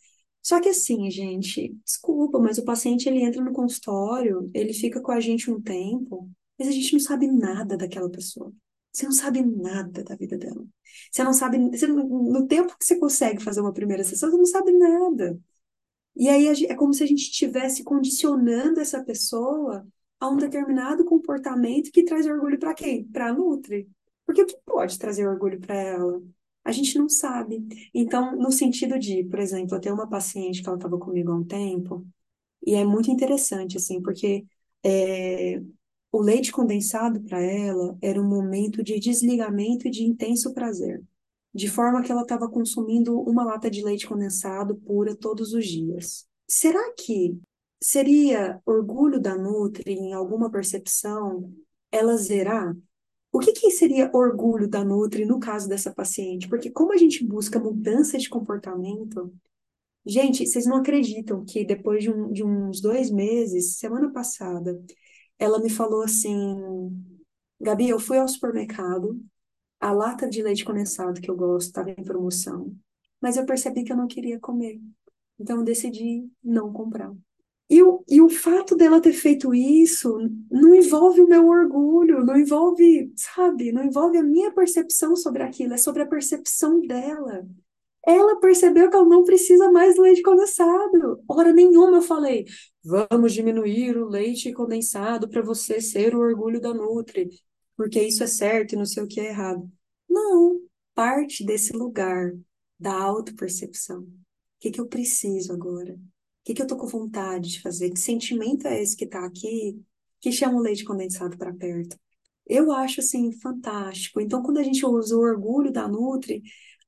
Só 0.43 0.61
que 0.61 0.69
assim, 0.69 1.11
gente, 1.11 1.75
desculpa, 1.85 2.39
mas 2.39 2.59
o 2.59 2.65
paciente 2.65 3.09
ele 3.09 3.23
entra 3.23 3.43
no 3.43 3.53
consultório, 3.53 4.51
ele 4.55 4.73
fica 4.75 5.01
com 5.01 5.13
a 5.13 5.21
gente 5.21 5.51
um 5.51 5.61
tempo, 5.61 6.31
mas 6.59 6.69
a 6.69 6.71
gente 6.73 6.93
não 6.93 7.01
sabe 7.01 7.27
nada 7.29 7.77
daquela 7.77 8.11
pessoa. 8.11 8.53
Você 8.95 9.05
não 9.07 9.13
sabe 9.13 9.43
nada 9.43 10.05
da 10.05 10.15
vida 10.15 10.39
dela. 10.39 10.65
Você 11.11 11.25
não 11.25 11.33
sabe, 11.33 11.59
você 11.71 11.87
no 11.87 12.47
tempo 12.47 12.77
que 12.79 12.85
você 12.85 12.99
consegue 12.99 13.43
fazer 13.43 13.61
uma 13.61 13.73
primeira 13.73 14.05
sessão, 14.05 14.31
você 14.31 14.37
não 14.37 14.47
sabe 14.47 14.73
nada. 14.73 15.39
E 16.17 16.29
aí 16.29 16.47
é 16.67 16.75
como 16.77 16.95
se 16.95 17.03
a 17.03 17.07
gente 17.07 17.23
estivesse 17.23 17.83
condicionando 17.83 18.81
essa 18.81 19.03
pessoa 19.05 19.87
a 20.21 20.29
um 20.29 20.37
determinado 20.37 21.05
comportamento 21.05 21.91
que 21.91 22.05
traz 22.05 22.27
orgulho 22.27 22.59
para 22.59 22.75
quem? 22.75 23.05
Para 23.05 23.29
a 23.31 23.33
Nutri. 23.33 23.89
Porque 24.25 24.43
o 24.43 24.47
que 24.47 24.57
pode 24.65 24.99
trazer 24.99 25.27
orgulho 25.27 25.61
para 25.61 25.75
ela? 25.75 26.23
A 26.65 26.73
gente 26.73 26.97
não 26.97 27.09
sabe. 27.09 27.67
Então, 27.93 28.37
no 28.37 28.53
sentido 28.53 28.99
de, 28.99 29.25
por 29.25 29.41
exemplo, 29.41 29.77
eu 29.77 29.81
tenho 29.81 29.95
uma 29.95 30.09
paciente 30.09 30.63
que 30.63 30.69
ela 30.69 30.79
estava 30.79 30.99
comigo 30.99 31.33
há 31.33 31.37
um 31.37 31.45
tempo, 31.45 32.07
e 32.67 32.75
é 32.75 32.85
muito 32.85 33.11
interessante, 33.11 33.77
assim, 33.77 34.01
porque 34.01 34.47
é, 34.83 35.61
o 36.15 36.23
leite 36.23 36.53
condensado 36.53 37.21
para 37.23 37.43
ela 37.43 37.99
era 38.01 38.23
um 38.23 38.29
momento 38.29 38.85
de 38.85 39.01
desligamento 39.01 39.89
e 39.89 39.91
de 39.91 40.05
intenso 40.05 40.55
prazer, 40.55 41.03
de 41.53 41.69
forma 41.69 42.03
que 42.05 42.13
ela 42.13 42.23
estava 42.23 42.49
consumindo 42.49 43.19
uma 43.19 43.43
lata 43.43 43.69
de 43.69 43.83
leite 43.83 44.07
condensado 44.07 44.77
pura 44.77 45.17
todos 45.17 45.53
os 45.53 45.67
dias. 45.67 46.25
Será 46.47 46.93
que 46.93 47.37
seria 47.83 48.61
orgulho 48.65 49.21
da 49.21 49.37
Nutri, 49.37 49.93
em 49.93 50.13
alguma 50.13 50.49
percepção, 50.49 51.53
ela 51.91 52.17
zerar? 52.17 52.77
O 53.33 53.41
que 53.41 53.51
que 53.51 53.73
seria 53.73 54.09
orgulho 54.15 54.69
da 54.69 54.85
Nutri 54.85 55.25
no 55.25 55.41
caso 55.41 55.69
dessa 55.69 55.93
paciente? 55.93 56.49
Porque 56.49 56.71
como 56.71 56.93
a 56.93 56.97
gente 56.97 57.25
busca 57.27 57.59
mudança 57.59 58.17
de 58.17 58.29
comportamento, 58.29 59.35
gente, 60.07 60.47
vocês 60.47 60.65
não 60.65 60.77
acreditam 60.77 61.45
que 61.45 61.65
depois 61.65 62.05
de, 62.05 62.11
um- 62.13 62.31
de 62.31 62.45
uns 62.45 62.81
dois 62.81 63.11
meses, 63.11 63.79
semana 63.79 64.13
passada, 64.13 64.81
ela 65.39 65.59
me 65.61 65.71
falou 65.71 66.03
assim, 66.03 66.57
Gabi, 67.61 67.89
eu 67.89 67.99
fui 67.99 68.19
ao 68.19 68.29
supermercado, 68.29 69.21
a 69.81 69.93
lata 69.93 70.29
de 70.29 70.43
leite 70.43 70.65
condensado 70.65 71.21
que 71.21 71.31
eu 71.31 71.37
gosto 71.37 71.69
estava 71.69 71.91
em 71.91 72.05
promoção, 72.05 72.75
mas 73.21 73.37
eu 73.37 73.45
percebi 73.45 73.85
que 73.85 73.93
eu 73.93 73.97
não 73.97 74.07
queria 74.07 74.39
comer. 74.39 74.81
Então 75.39 75.59
eu 75.59 75.65
decidi 75.65 76.29
não 76.43 76.73
comprar. 76.73 77.13
E 77.69 77.83
o, 77.83 78.05
e 78.09 78.21
o 78.21 78.29
fato 78.29 78.77
dela 78.77 79.01
ter 79.01 79.13
feito 79.13 79.55
isso 79.55 80.19
não 80.51 80.75
envolve 80.75 81.21
o 81.21 81.27
meu 81.27 81.49
orgulho, 81.49 82.25
não 82.25 82.37
envolve, 82.37 83.13
sabe, 83.17 83.73
não 83.73 83.83
envolve 83.83 84.19
a 84.19 84.23
minha 84.23 84.53
percepção 84.53 85.17
sobre 85.17 85.43
aquilo, 85.43 85.75
é 85.75 85.79
sobre 85.79 86.03
a 86.03 86.07
percepção 86.07 86.81
dela. 86.81 87.47
Ela 88.07 88.39
percebeu 88.39 88.91
que 88.91 88.97
ela 88.97 89.09
não 89.09 89.25
precisa 89.25 89.71
mais 89.71 89.97
do 89.97 90.03
leite 90.03 90.23
condensado. 90.23 91.23
Hora 91.29 91.53
nenhuma 91.53 91.99
eu 91.99 92.03
falei, 92.03 92.45
vamos 92.83 93.33
diminuir 93.33 93.97
o 93.97 94.09
leite 94.09 94.53
condensado 94.53 95.29
para 95.29 95.43
você 95.43 95.81
ser 95.81 96.15
o 96.15 96.21
orgulho 96.21 96.61
da 96.61 96.75
Nutri, 96.75 97.31
porque 97.77 98.03
isso 98.03 98.23
é 98.23 98.27
certo 98.27 98.75
e 98.75 98.77
não 98.77 98.85
sei 98.85 99.03
o 99.03 99.09
que 99.09 99.21
é 99.21 99.29
errado. 99.29 99.71
Não, 100.09 100.61
parte 100.95 101.45
desse 101.45 101.73
lugar 101.73 102.33
da 102.79 102.93
autopercepção. 102.93 104.01
O 104.01 104.07
que 104.61 104.71
que 104.71 104.81
eu 104.81 104.87
preciso 104.87 105.53
agora? 105.53 105.95
O 105.95 105.99
que 106.45 106.55
que 106.55 106.61
eu 106.63 106.67
tô 106.67 106.77
com 106.77 106.87
vontade 106.87 107.53
de 107.53 107.63
fazer? 107.63 107.91
Que 107.91 107.99
sentimento 107.99 108.69
é 108.69 108.83
esse 108.83 108.97
que 108.97 109.07
tá 109.07 109.25
aqui 109.25 109.81
que 110.21 110.31
chama 110.31 110.59
o 110.59 110.63
leite 110.63 110.85
condensado 110.85 111.39
para 111.39 111.55
perto? 111.55 111.99
Eu 112.47 112.71
acho 112.73 113.01
assim 113.01 113.33
fantástico. 113.33 114.21
Então, 114.21 114.43
quando 114.43 114.59
a 114.59 114.63
gente 114.63 114.85
usa 114.85 115.17
o 115.17 115.21
orgulho 115.21 115.73
da 115.73 115.89
Nutri, 115.89 116.43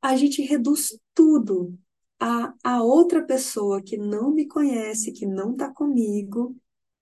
a 0.06 0.16
gente 0.16 0.40
reduz 0.40 0.96
tudo 1.12 1.76
a, 2.20 2.54
a 2.62 2.82
outra 2.82 3.22
pessoa 3.26 3.82
que 3.82 3.96
não 3.96 4.30
me 4.30 4.46
conhece, 4.46 5.12
que 5.12 5.26
não 5.26 5.56
tá 5.56 5.68
comigo, 5.68 6.56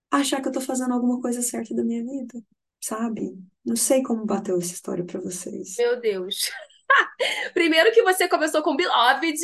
achar 0.09 0.41
que 0.41 0.47
eu 0.47 0.51
tô 0.51 0.59
fazendo 0.59 0.93
alguma 0.93 1.21
coisa 1.21 1.43
certa 1.43 1.75
da 1.75 1.83
minha 1.83 2.03
vida, 2.03 2.41
sabe? 2.81 3.37
Não 3.63 3.75
sei 3.75 4.01
como 4.01 4.25
bateu 4.25 4.57
essa 4.57 4.73
história 4.73 5.05
para 5.05 5.19
vocês. 5.19 5.75
Meu 5.77 6.01
Deus. 6.01 6.49
Primeiro 7.53 7.91
que 7.91 8.01
você 8.01 8.27
começou 8.27 8.63
com 8.63 8.75
Beloved. 8.75 9.39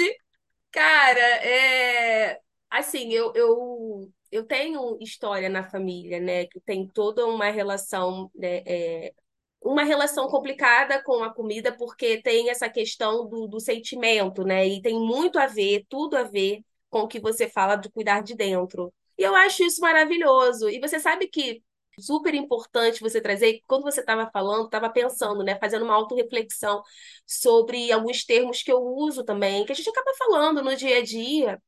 Cara, 0.72 1.20
é. 1.20 2.40
Assim, 2.68 3.14
eu, 3.14 3.32
eu, 3.36 4.12
eu 4.32 4.44
tenho 4.44 4.98
história 5.00 5.50
na 5.50 5.70
família, 5.70 6.20
né? 6.20 6.48
Que 6.48 6.60
tem 6.62 6.88
toda 6.88 7.28
uma 7.28 7.52
relação, 7.52 8.32
né? 8.34 8.64
é, 8.66 9.14
uma 9.62 9.84
relação 9.84 10.28
complicada 10.28 11.04
com 11.04 11.24
a 11.24 11.34
comida, 11.34 11.72
porque 11.72 12.22
tem 12.22 12.50
essa 12.50 12.70
questão 12.70 13.28
do, 13.28 13.48
do 13.48 13.60
sentimento, 13.60 14.44
né? 14.44 14.68
E 14.68 14.82
tem 14.82 14.96
muito 15.00 15.38
a 15.40 15.46
ver, 15.48 15.86
tudo 15.88 16.18
a 16.18 16.24
ver 16.24 16.62
com 16.90 17.02
o 17.02 17.08
que 17.08 17.20
você 17.20 17.48
fala 17.48 17.76
de 17.76 17.90
cuidar 17.90 18.22
de 18.22 18.36
dentro. 18.36 18.94
E 19.18 19.24
eu 19.24 19.36
acho 19.36 19.64
isso 19.64 19.82
maravilhoso. 19.82 20.70
E 20.70 20.80
você 20.80 21.00
sabe 21.00 21.28
que 21.28 21.64
super 22.00 22.34
importante 22.34 23.02
você 23.02 23.22
trazer, 23.22 23.62
quando 23.68 23.84
você 23.84 24.02
estava 24.02 24.30
falando, 24.32 24.66
estava 24.66 24.90
pensando, 24.90 25.44
né? 25.44 25.58
Fazendo 25.60 25.86
uma 25.86 25.94
autorreflexão 25.94 26.82
sobre 27.26 27.92
alguns 27.92 28.24
termos 28.26 28.64
que 28.64 28.72
eu 28.72 28.82
uso 28.82 29.24
também, 29.24 29.66
que 29.66 29.72
a 29.72 29.76
gente 29.76 29.90
acaba 29.90 30.12
falando 30.18 30.64
no 30.64 30.76
dia 30.76 30.98
a 30.98 31.04
dia. 31.04 31.62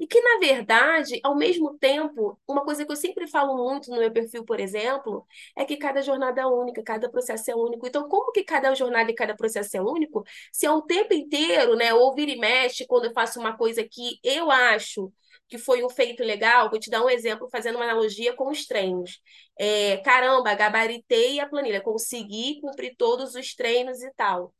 E 0.00 0.06
que, 0.06 0.20
na 0.22 0.38
verdade, 0.40 1.20
ao 1.22 1.36
mesmo 1.36 1.78
tempo, 1.78 2.40
uma 2.48 2.64
coisa 2.64 2.86
que 2.86 2.92
eu 2.92 2.96
sempre 2.96 3.28
falo 3.28 3.56
muito 3.62 3.90
no 3.90 3.98
meu 3.98 4.10
perfil, 4.10 4.44
por 4.46 4.58
exemplo, 4.58 5.26
é 5.56 5.64
que 5.64 5.76
cada 5.76 6.00
jornada 6.00 6.40
é 6.40 6.46
única, 6.46 6.82
cada 6.82 7.10
processo 7.10 7.50
é 7.50 7.54
único. 7.54 7.86
Então, 7.86 8.08
como 8.08 8.32
que 8.32 8.42
cada 8.42 8.74
jornada 8.74 9.10
e 9.10 9.14
cada 9.14 9.36
processo 9.36 9.76
é 9.76 9.80
único? 9.82 10.24
Se 10.52 10.64
é 10.66 10.72
um 10.72 10.80
tempo 10.80 11.12
inteiro, 11.14 11.76
né, 11.76 11.92
ou 11.92 12.14
vira 12.14 12.30
e 12.32 12.38
mexe, 12.38 12.86
quando 12.86 13.04
eu 13.06 13.12
faço 13.12 13.38
uma 13.38 13.56
coisa 13.56 13.84
que 13.84 14.18
eu 14.24 14.50
acho 14.50 15.12
que 15.48 15.58
foi 15.58 15.84
um 15.84 15.88
feito 15.90 16.22
legal, 16.24 16.70
vou 16.70 16.78
te 16.78 16.88
dar 16.90 17.04
um 17.04 17.10
exemplo 17.10 17.48
fazendo 17.50 17.76
uma 17.76 17.84
analogia 17.84 18.32
com 18.34 18.48
os 18.50 18.66
treinos. 18.66 19.20
É, 19.58 19.98
caramba, 19.98 20.54
gabaritei 20.54 21.40
a 21.40 21.48
planilha, 21.48 21.80
consegui 21.82 22.60
cumprir 22.60 22.94
todos 22.96 23.34
os 23.34 23.54
treinos 23.54 24.00
e 24.02 24.10
tal. 24.14 24.54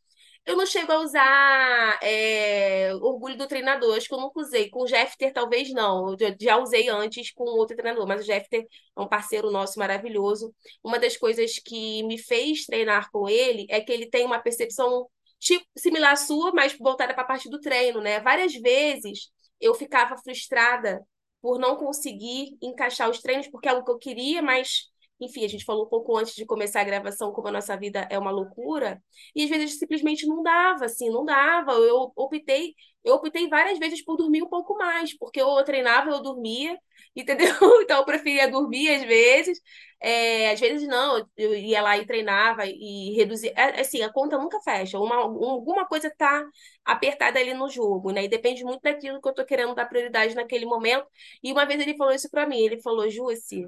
Eu 0.50 0.56
não 0.56 0.66
chego 0.66 0.90
a 0.90 0.98
usar 0.98 1.98
é, 2.02 2.92
orgulho 2.96 3.36
do 3.38 3.46
treinador, 3.46 3.96
acho 3.96 4.08
que 4.08 4.14
eu 4.14 4.20
nunca 4.20 4.40
usei. 4.40 4.68
Com 4.68 4.82
o 4.82 4.86
Jeffter, 4.86 5.32
talvez 5.32 5.72
não. 5.72 6.10
Eu 6.18 6.36
já 6.40 6.56
usei 6.58 6.88
antes 6.88 7.30
com 7.32 7.44
outro 7.44 7.76
treinador, 7.76 8.04
mas 8.04 8.20
o 8.22 8.24
Jeffter 8.24 8.66
é 8.96 9.00
um 9.00 9.06
parceiro 9.06 9.48
nosso 9.52 9.78
maravilhoso. 9.78 10.52
Uma 10.82 10.98
das 10.98 11.16
coisas 11.16 11.60
que 11.64 12.02
me 12.02 12.18
fez 12.18 12.66
treinar 12.66 13.10
com 13.12 13.28
ele 13.28 13.64
é 13.70 13.80
que 13.80 13.92
ele 13.92 14.06
tem 14.10 14.26
uma 14.26 14.40
percepção 14.40 15.08
tipo, 15.38 15.64
similar 15.78 16.12
à 16.14 16.16
sua, 16.16 16.52
mas 16.52 16.76
voltada 16.76 17.14
para 17.14 17.22
a 17.22 17.26
parte 17.26 17.48
do 17.48 17.60
treino, 17.60 18.00
né? 18.00 18.18
Várias 18.18 18.52
vezes 18.54 19.30
eu 19.60 19.72
ficava 19.72 20.16
frustrada 20.16 21.00
por 21.40 21.60
não 21.60 21.76
conseguir 21.76 22.58
encaixar 22.60 23.08
os 23.08 23.20
treinos, 23.20 23.46
porque 23.46 23.68
é 23.68 23.70
algo 23.70 23.84
que 23.84 23.92
eu 23.92 23.98
queria, 23.98 24.42
mas 24.42 24.90
enfim, 25.20 25.44
a 25.44 25.48
gente 25.48 25.64
falou 25.64 25.85
um 25.87 25.88
pouco 25.88 26.16
antes 26.16 26.35
de 26.35 26.46
começar 26.46 26.80
a 26.80 26.85
gravação 26.85 27.33
como 27.33 27.48
a 27.48 27.52
nossa 27.52 27.76
vida 27.76 28.06
é 28.11 28.18
uma 28.18 28.30
loucura, 28.30 29.02
e 29.35 29.44
às 29.44 29.50
vezes 29.50 29.78
simplesmente 29.78 30.26
não 30.26 30.42
dava, 30.42 30.87
assim, 30.87 31.11
não 31.11 31.24
dava. 31.24 31.72
Eu 31.72 32.12
optei, 32.16 32.74
eu 33.04 33.14
optei 33.14 33.48
várias 33.48 33.78
vezes 33.78 34.02
por 34.04 34.16
dormir 34.16 34.42
um 34.42 34.48
pouco 34.48 34.76
mais, 34.76 35.16
porque 35.16 35.40
eu 35.40 35.62
treinava, 35.64 36.11
eu 36.11 36.22
dormia, 36.22 36.78
entendeu? 37.16 37.54
Então 37.83 37.98
eu 37.98 38.04
preferia 38.04 38.50
dormir 38.50 38.88
às 38.94 39.02
vezes. 39.04 39.61
É, 40.02 40.50
às 40.52 40.61
vezes 40.61 40.87
não, 40.88 41.26
eu 41.37 41.54
ia 41.54 41.83
lá 41.83 41.98
e 41.98 42.06
treinava 42.06 42.64
e 42.66 43.12
reduzia. 43.16 43.52
É, 43.56 43.80
Assim, 43.80 44.02
a 44.02 44.11
conta 44.12 44.38
nunca 44.38 44.61
fecha. 44.62 44.98
Uma, 44.98 45.16
alguma 45.16 45.87
coisa 45.87 46.11
tá 46.16 46.42
apertada 46.85 47.38
ali 47.38 47.52
no 47.54 47.68
jogo, 47.68 48.11
né? 48.12 48.24
E 48.24 48.28
depende 48.28 48.64
muito 48.64 48.80
daquilo 48.83 49.20
que 49.20 49.28
eu 49.28 49.35
tô 49.35 49.44
querendo 49.44 49.74
dar 49.74 49.87
prioridade 49.87 50.35
naquele 50.35 50.64
momento. 50.66 51.06
E 51.42 51.52
uma 51.52 51.66
vez 51.66 51.80
ele 51.80 51.96
falou 51.96 52.12
isso 52.14 52.30
pra 52.30 52.46
mim, 52.46 52.59
ele 52.61 52.80
falou, 52.80 53.09
Jússi, 53.11 53.66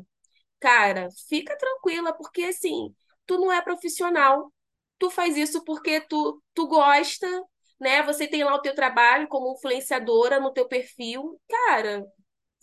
Cara, 0.62 1.08
fica 1.28 1.56
tranquila, 1.58 2.14
porque 2.14 2.44
assim, 2.44 2.94
tu 3.26 3.38
não 3.38 3.52
é 3.52 3.62
profissional. 3.62 4.52
Tu 4.98 5.10
faz 5.10 5.36
isso 5.38 5.64
porque 5.64 6.00
tu, 6.02 6.42
tu 6.54 6.68
gosta, 6.68 7.28
né? 7.80 8.02
Você 8.04 8.28
tem 8.28 8.44
lá 8.44 8.54
o 8.56 8.62
teu 8.62 8.74
trabalho 8.74 9.28
como 9.28 9.54
influenciadora 9.54 10.40
no 10.40 10.52
teu 10.52 10.68
perfil. 10.68 11.40
Cara, 11.48 12.04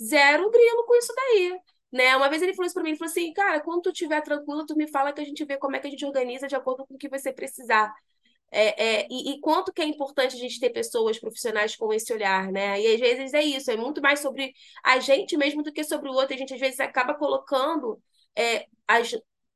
zero 0.01 0.49
grilo 0.51 0.85
com 0.85 0.95
isso 0.97 1.13
daí. 1.15 1.59
Né? 1.91 2.15
Uma 2.17 2.29
vez 2.29 2.41
ele 2.41 2.53
falou 2.55 2.67
isso 2.67 2.75
pra 2.75 2.83
mim, 2.83 2.89
ele 2.91 2.99
falou 2.99 3.11
assim, 3.11 3.33
cara, 3.33 3.61
quando 3.61 3.83
tu 3.83 3.91
estiver 3.91 4.21
tranquilo, 4.21 4.65
tu 4.65 4.75
me 4.75 4.87
fala 4.89 5.13
que 5.13 5.21
a 5.21 5.25
gente 5.25 5.45
vê 5.45 5.57
como 5.57 5.75
é 5.75 5.79
que 5.79 5.87
a 5.87 5.91
gente 5.91 6.05
organiza 6.05 6.47
de 6.47 6.55
acordo 6.55 6.85
com 6.87 6.95
o 6.95 6.97
que 6.97 7.09
você 7.09 7.33
precisar. 7.33 7.93
É, 8.51 9.01
é, 9.03 9.07
e, 9.09 9.31
e 9.33 9.39
quanto 9.41 9.71
que 9.71 9.81
é 9.81 9.85
importante 9.85 10.35
a 10.35 10.39
gente 10.39 10.59
ter 10.59 10.69
pessoas 10.71 11.19
profissionais 11.19 11.75
com 11.75 11.93
esse 11.93 12.11
olhar, 12.13 12.51
né? 12.51 12.79
E 12.81 12.93
às 12.95 12.99
vezes 12.99 13.33
é 13.33 13.43
isso, 13.43 13.69
é 13.71 13.77
muito 13.77 14.01
mais 14.01 14.19
sobre 14.19 14.53
a 14.83 14.99
gente 14.99 15.37
mesmo 15.37 15.61
do 15.63 15.71
que 15.71 15.83
sobre 15.83 16.09
o 16.09 16.13
outro. 16.13 16.33
A 16.35 16.37
gente 16.37 16.53
às 16.53 16.59
vezes 16.59 16.79
acaba 16.79 17.13
colocando 17.13 18.01
é, 18.35 18.65
as, 18.87 19.11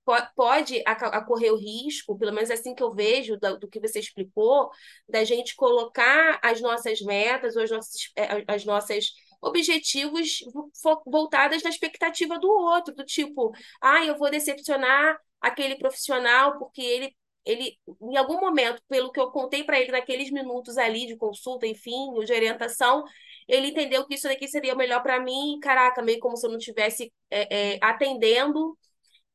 po- 0.06 0.14
pode 0.36 0.84
ocorrer 1.22 1.54
o 1.54 1.58
risco, 1.58 2.18
pelo 2.18 2.32
menos 2.34 2.52
assim 2.52 2.76
que 2.76 2.84
eu 2.84 2.92
vejo 2.94 3.38
da- 3.40 3.54
do, 3.56 3.68
que 3.68 3.80
você 3.80 4.00
explicou, 4.00 4.70
da 5.08 5.24
gente 5.24 5.56
colocar 5.56 6.40
as 6.44 6.62
nossas 6.62 7.02
metas 7.02 7.56
ou 7.56 7.64
as 7.64 7.72
nossas, 7.72 8.12
é, 8.16 8.44
as 8.48 8.66
nossas 8.66 9.12
objetivos 9.42 10.40
voltadas 11.06 11.64
na 11.64 11.70
expectativa 11.70 12.40
do 12.40 12.50
outro, 12.50 12.94
do 12.96 13.06
tipo, 13.06 13.52
ah, 13.82 14.06
eu 14.06 14.18
vou 14.18 14.30
decepcionar 14.32 15.18
aquele 15.42 15.76
profissional 15.78 16.58
porque 16.58 16.82
ele 16.82 17.16
ele, 17.46 17.78
em 18.02 18.18
algum 18.18 18.40
momento, 18.40 18.82
pelo 18.88 19.12
que 19.12 19.20
eu 19.20 19.32
contei 19.32 19.64
para 19.64 19.80
ele 19.80 19.92
naqueles 19.92 20.32
minutos 20.32 20.78
ali 20.78 21.06
de 21.06 21.18
consulta, 21.18 21.68
enfim, 21.68 22.14
de 22.26 22.34
orientação, 22.34 23.04
ele 23.48 23.68
entendeu 23.68 24.06
que 24.06 24.16
isso 24.16 24.28
daqui 24.28 24.48
seria 24.48 24.74
o 24.74 24.78
melhor 24.78 25.02
para 25.04 25.20
mim. 25.20 25.60
Caraca, 25.62 26.02
meio 26.02 26.20
como 26.20 26.38
se 26.38 26.46
eu 26.46 26.52
não 26.52 26.58
estivesse 26.58 27.12
é, 27.30 27.76
é, 27.76 27.80
atendendo 27.82 28.78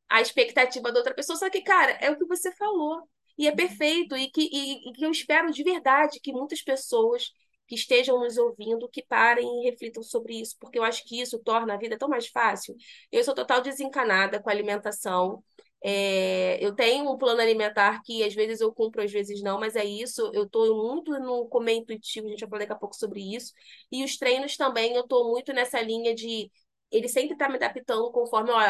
a 0.08 0.20
expectativa 0.20 0.90
da 0.92 0.98
outra 0.98 1.14
pessoa. 1.14 1.36
Só 1.38 1.50
que, 1.50 1.60
cara, 1.62 1.92
é 2.00 2.10
o 2.10 2.16
que 2.16 2.24
você 2.24 2.52
falou. 2.52 3.02
E 3.36 3.46
é 3.46 3.52
perfeito. 3.54 4.16
E 4.16 4.30
que, 4.30 4.48
e, 4.52 4.90
e 4.90 4.92
que 4.92 5.04
eu 5.04 5.10
espero 5.10 5.52
de 5.52 5.62
verdade 5.62 6.20
que 6.20 6.32
muitas 6.32 6.62
pessoas 6.62 7.30
que 7.66 7.74
estejam 7.74 8.18
nos 8.18 8.38
ouvindo, 8.38 8.88
que 8.88 9.04
parem 9.04 9.46
e 9.62 9.70
reflitam 9.70 10.02
sobre 10.02 10.40
isso, 10.40 10.56
porque 10.58 10.78
eu 10.78 10.82
acho 10.82 11.04
que 11.04 11.20
isso 11.20 11.38
torna 11.38 11.74
a 11.74 11.76
vida 11.76 11.98
tão 11.98 12.08
mais 12.08 12.26
fácil. 12.26 12.74
Eu 13.12 13.22
sou 13.22 13.34
total 13.34 13.60
desencanada 13.60 14.40
com 14.40 14.48
a 14.48 14.52
alimentação. 14.52 15.44
É, 15.82 16.62
eu 16.64 16.74
tenho 16.74 17.10
um 17.10 17.16
plano 17.18 17.40
alimentar 17.40 18.02
que 18.02 18.24
às 18.24 18.34
vezes 18.34 18.60
eu 18.60 18.72
cumpro, 18.72 19.02
às 19.02 19.12
vezes 19.12 19.42
não, 19.42 19.60
mas 19.60 19.76
é 19.76 19.84
isso. 19.84 20.30
Eu 20.34 20.44
estou 20.44 20.88
muito 20.88 21.12
no 21.20 21.46
comer 21.48 21.74
intuitivo, 21.74 22.26
a 22.26 22.30
gente 22.30 22.40
vai 22.40 22.48
falar 22.50 22.60
daqui 22.60 22.72
a 22.72 22.76
pouco 22.76 22.96
sobre 22.96 23.20
isso. 23.36 23.52
E 23.90 24.04
os 24.04 24.16
treinos 24.16 24.56
também, 24.56 24.94
eu 24.94 25.02
estou 25.02 25.30
muito 25.30 25.52
nessa 25.52 25.80
linha 25.80 26.14
de 26.14 26.50
ele 26.90 27.08
sempre 27.08 27.34
está 27.34 27.48
me 27.48 27.56
adaptando 27.56 28.10
conforme, 28.10 28.50
ó, 28.50 28.60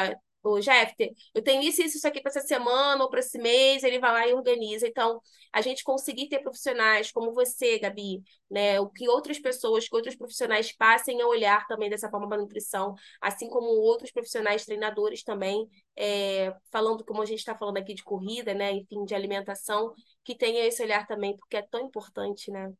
o 0.53 0.61
Jeffter, 0.61 1.11
eu 1.35 1.43
tenho 1.43 1.63
isso 1.63 1.83
e 1.83 1.87
isso 1.87 2.07
aqui 2.07 2.21
para 2.21 2.31
essa 2.31 2.41
semana 2.41 3.03
ou 3.03 3.11
para 3.11 3.21
esse 3.21 3.39
mês, 3.39 3.83
ele 3.83 3.99
vai 3.99 4.13
lá 4.13 4.27
e 4.27 4.35
organiza. 4.35 4.87
Então, 4.87 5.21
a 5.53 5.61
gente 5.61 5.85
conseguir 5.85 6.29
ter 6.29 6.41
profissionais 6.41 7.11
como 7.13 7.33
você, 7.33 7.79
Gabi, 7.79 8.23
né, 8.51 8.81
o 8.81 8.89
que 8.89 9.09
outras 9.09 9.39
pessoas, 9.39 9.89
que 9.89 9.95
outros 9.97 10.17
profissionais 10.17 10.73
passem 10.73 11.21
a 11.21 11.27
olhar 11.27 11.67
também 11.67 11.91
dessa 11.91 12.11
forma 12.11 12.29
para 12.29 12.39
nutrição, 12.39 12.95
assim 13.21 13.49
como 13.49 13.67
outros 13.67 14.11
profissionais 14.11 14.65
treinadores 14.65 15.23
também, 15.23 15.69
é, 15.97 16.55
falando 16.71 17.05
como 17.05 17.23
a 17.23 17.27
gente 17.27 17.41
está 17.41 17.57
falando 17.57 17.79
aqui 17.79 17.95
de 17.95 18.05
corrida, 18.05 18.55
né, 18.55 18.73
enfim, 18.73 19.05
de 19.05 19.15
alimentação, 19.15 19.93
que 20.25 20.37
tenha 20.37 20.65
esse 20.67 20.83
olhar 20.83 21.07
também, 21.07 21.37
porque 21.37 21.57
é 21.57 21.63
tão 21.63 21.81
importante, 21.81 22.51
né? 22.51 22.73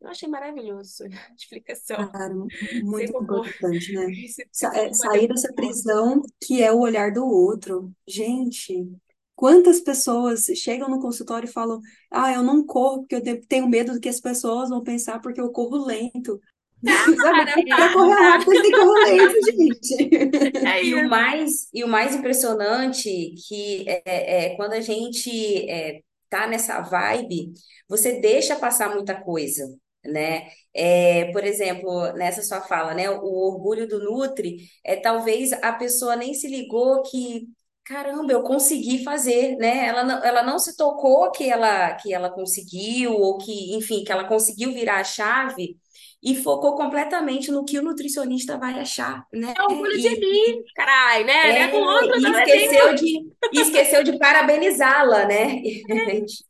Eu 0.00 0.08
achei 0.08 0.28
maravilhoso 0.28 1.04
a 1.04 1.08
explicação. 1.36 2.08
Claro, 2.10 2.46
muito 2.84 3.16
importante, 3.16 3.92
né? 3.92 4.06
Sa 4.52 4.76
é, 4.76 4.92
sair 4.92 5.28
dessa 5.28 5.52
prisão 5.52 6.22
que 6.40 6.62
é 6.62 6.72
o 6.72 6.80
olhar 6.80 7.12
do 7.12 7.24
outro. 7.24 7.92
Gente, 8.06 8.86
quantas 9.34 9.80
pessoas 9.80 10.44
chegam 10.54 10.88
no 10.88 11.00
consultório 11.00 11.48
e 11.48 11.52
falam: 11.52 11.80
Ah, 12.10 12.32
eu 12.32 12.42
não 12.42 12.64
corro 12.64 13.00
porque 13.00 13.16
eu 13.16 13.46
tenho 13.46 13.68
medo 13.68 13.94
do 13.94 14.00
que 14.00 14.08
as 14.08 14.20
pessoas 14.20 14.68
vão 14.68 14.82
pensar 14.82 15.20
porque 15.20 15.40
eu 15.40 15.50
corro 15.50 15.84
lento. 15.84 16.40
Para 16.84 17.92
correr 17.94 18.14
rápido, 18.14 18.50
tem 18.50 18.62
que 18.62 18.70
correr 18.70 19.12
lento, 19.12 19.46
gente. 19.50 20.56
É 20.58 20.84
e 20.84 20.94
o 20.94 21.08
mais, 21.08 21.68
e 21.72 21.82
o 21.82 21.88
mais 21.88 22.14
impressionante 22.14 23.34
que 23.48 23.88
é, 23.88 24.50
é 24.50 24.56
quando 24.56 24.74
a 24.74 24.80
gente 24.80 25.68
é, 25.70 26.02
tá 26.28 26.46
nessa 26.46 26.82
vibe, 26.82 27.54
você 27.88 28.20
deixa 28.20 28.56
passar 28.56 28.94
muita 28.94 29.14
coisa 29.14 29.74
né? 30.08 30.48
É, 30.74 31.30
por 31.32 31.44
exemplo, 31.44 32.12
nessa 32.14 32.42
sua 32.42 32.60
fala, 32.62 32.94
né? 32.94 33.10
O 33.10 33.24
orgulho 33.48 33.88
do 33.88 33.98
Nutri 34.00 34.68
é 34.84 34.96
talvez 34.96 35.52
a 35.52 35.72
pessoa 35.72 36.16
nem 36.16 36.34
se 36.34 36.48
ligou 36.48 37.02
que 37.02 37.48
caramba, 37.84 38.32
eu 38.32 38.42
consegui 38.42 39.04
fazer, 39.04 39.56
né? 39.58 39.86
Ela 39.86 40.02
não, 40.04 40.24
ela 40.24 40.42
não 40.42 40.58
se 40.58 40.76
tocou 40.76 41.30
que 41.30 41.48
ela 41.48 41.94
que 41.94 42.12
ela 42.12 42.30
conseguiu 42.30 43.12
ou 43.12 43.38
que, 43.38 43.74
enfim, 43.76 44.02
que 44.04 44.10
ela 44.12 44.24
conseguiu 44.26 44.72
virar 44.72 45.00
a 45.00 45.04
chave 45.04 45.76
e 46.22 46.34
focou 46.34 46.74
completamente 46.74 47.50
no 47.50 47.64
que 47.64 47.78
o 47.78 47.82
nutricionista 47.82 48.58
vai 48.58 48.78
achar, 48.80 49.26
né? 49.32 49.54
É 49.56 49.62
orgulho 49.62 49.96
de 49.96 50.10
mim, 50.18 50.62
carai, 50.74 51.24
né? 51.24 51.32
É, 51.32 51.70
é 51.70 51.74
outro, 51.74 52.18
e 52.18 52.24
esqueceu 52.24 52.94
de, 52.94 53.26
esqueceu 53.52 54.04
de 54.04 54.18
parabenizá-la, 54.18 55.26
né? 55.26 55.62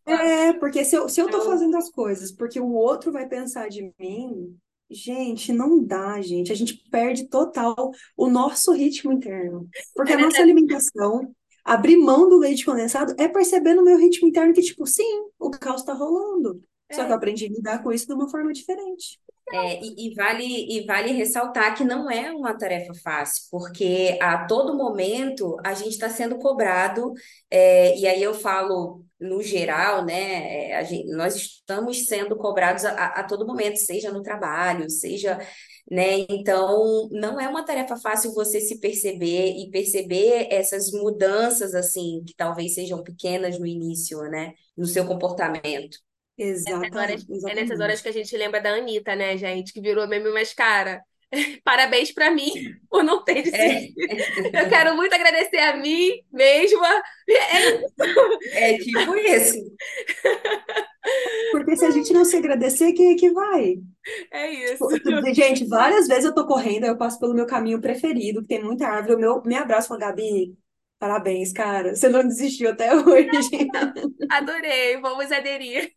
É, 0.06 0.52
porque 0.58 0.84
se 0.84 0.96
eu, 0.96 1.08
se 1.08 1.20
eu 1.20 1.28
tô 1.28 1.42
fazendo 1.42 1.76
as 1.76 1.90
coisas 1.90 2.32
porque 2.32 2.60
o 2.60 2.72
outro 2.72 3.12
vai 3.12 3.28
pensar 3.28 3.68
de 3.68 3.92
mim, 3.98 4.56
gente, 4.90 5.52
não 5.52 5.82
dá, 5.82 6.20
gente. 6.20 6.52
A 6.52 6.54
gente 6.54 6.82
perde 6.90 7.28
total 7.28 7.90
o 8.16 8.28
nosso 8.28 8.72
ritmo 8.72 9.12
interno. 9.12 9.68
Porque 9.94 10.12
a 10.12 10.18
nossa 10.18 10.40
alimentação, 10.40 11.34
abrir 11.64 11.96
mão 11.96 12.28
do 12.28 12.38
leite 12.38 12.64
condensado 12.64 13.14
é 13.18 13.28
perceber 13.28 13.74
no 13.74 13.84
meu 13.84 13.98
ritmo 13.98 14.28
interno 14.28 14.54
que, 14.54 14.62
tipo, 14.62 14.86
sim, 14.86 15.26
o 15.38 15.50
caos 15.50 15.82
tá 15.82 15.92
rolando. 15.92 16.60
Só 16.92 17.04
que 17.04 17.10
eu 17.10 17.16
aprendi 17.16 17.46
a 17.46 17.48
lidar 17.48 17.82
com 17.82 17.92
isso 17.92 18.06
de 18.06 18.14
uma 18.14 18.28
forma 18.28 18.52
diferente. 18.52 19.18
É, 19.52 19.80
e, 19.80 20.08
e, 20.08 20.14
vale, 20.14 20.44
e 20.44 20.84
vale 20.84 21.12
ressaltar 21.12 21.76
que 21.76 21.84
não 21.84 22.10
é 22.10 22.32
uma 22.32 22.58
tarefa 22.58 22.92
fácil, 22.94 23.44
porque 23.48 24.18
a 24.20 24.44
todo 24.44 24.76
momento 24.76 25.56
a 25.64 25.72
gente 25.72 25.90
está 25.90 26.10
sendo 26.10 26.36
cobrado, 26.36 27.12
é, 27.48 27.96
e 27.96 28.08
aí 28.08 28.20
eu 28.20 28.34
falo 28.34 29.04
no 29.20 29.40
geral, 29.42 30.04
né? 30.04 30.72
É, 30.72 30.84
gente, 30.84 31.08
nós 31.12 31.36
estamos 31.36 32.06
sendo 32.06 32.36
cobrados 32.36 32.84
a, 32.84 32.90
a, 32.90 33.24
todo 33.24 33.46
momento, 33.46 33.76
seja 33.76 34.10
no 34.12 34.22
trabalho, 34.22 34.90
seja. 34.90 35.38
Né? 35.88 36.26
Então, 36.28 37.08
não 37.12 37.40
é 37.40 37.48
uma 37.48 37.64
tarefa 37.64 37.96
fácil 37.96 38.34
você 38.34 38.60
se 38.60 38.80
perceber 38.80 39.54
e 39.56 39.70
perceber 39.70 40.48
essas 40.50 40.90
mudanças, 40.90 41.74
assim, 41.74 42.24
que 42.26 42.34
talvez 42.34 42.74
sejam 42.74 43.02
pequenas 43.04 43.58
no 43.58 43.66
início, 43.66 44.18
né? 44.22 44.52
No 44.76 44.86
seu 44.86 45.06
comportamento. 45.06 45.98
Exatamente, 46.38 47.26
é 47.48 47.54
nessas 47.54 47.80
horas 47.80 48.00
que 48.00 48.08
a 48.08 48.12
gente 48.12 48.36
lembra 48.36 48.60
da 48.60 48.74
Anitta, 48.74 49.16
né, 49.16 49.36
gente? 49.36 49.72
Que 49.72 49.80
virou 49.80 50.06
meme 50.06 50.30
mais 50.30 50.52
cara. 50.52 51.02
Parabéns 51.64 52.12
para 52.12 52.30
mim 52.30 52.52
por 52.88 53.02
não 53.02 53.24
ter 53.24 53.42
decidido. 53.42 53.94
É. 54.56 54.62
Eu 54.62 54.68
quero 54.68 54.94
muito 54.96 55.14
agradecer 55.14 55.58
a 55.58 55.76
mim 55.76 56.20
mesma. 56.32 57.02
É, 57.28 58.72
é 58.72 58.78
tipo 58.78 59.16
isso. 59.16 59.58
Porque 61.52 61.76
se 61.76 61.84
a 61.84 61.90
gente 61.90 62.12
não 62.12 62.24
se 62.24 62.36
agradecer, 62.36 62.92
quem 62.92 63.12
é 63.12 63.16
que 63.16 63.30
vai? 63.30 63.76
É 64.32 64.50
isso. 64.50 64.86
Tipo, 64.88 65.34
gente, 65.34 65.66
várias 65.66 66.06
vezes 66.06 66.24
eu 66.24 66.34
tô 66.34 66.46
correndo, 66.46 66.84
eu 66.84 66.96
passo 66.96 67.18
pelo 67.18 67.34
meu 67.34 67.46
caminho 67.46 67.80
preferido, 67.80 68.42
que 68.42 68.48
tem 68.48 68.62
muita 68.62 68.88
árvore, 68.88 69.14
eu 69.14 69.18
meu, 69.18 69.42
me 69.44 69.54
abraço 69.56 69.88
com 69.88 69.94
a 69.94 69.98
Gabi. 69.98 70.56
Parabéns, 70.98 71.52
cara. 71.52 71.94
Você 71.94 72.08
não 72.08 72.26
desistiu 72.26 72.70
até 72.70 72.94
hoje. 72.96 73.68
Adorei, 74.28 75.00
vamos 75.00 75.30
aderir. 75.32 75.94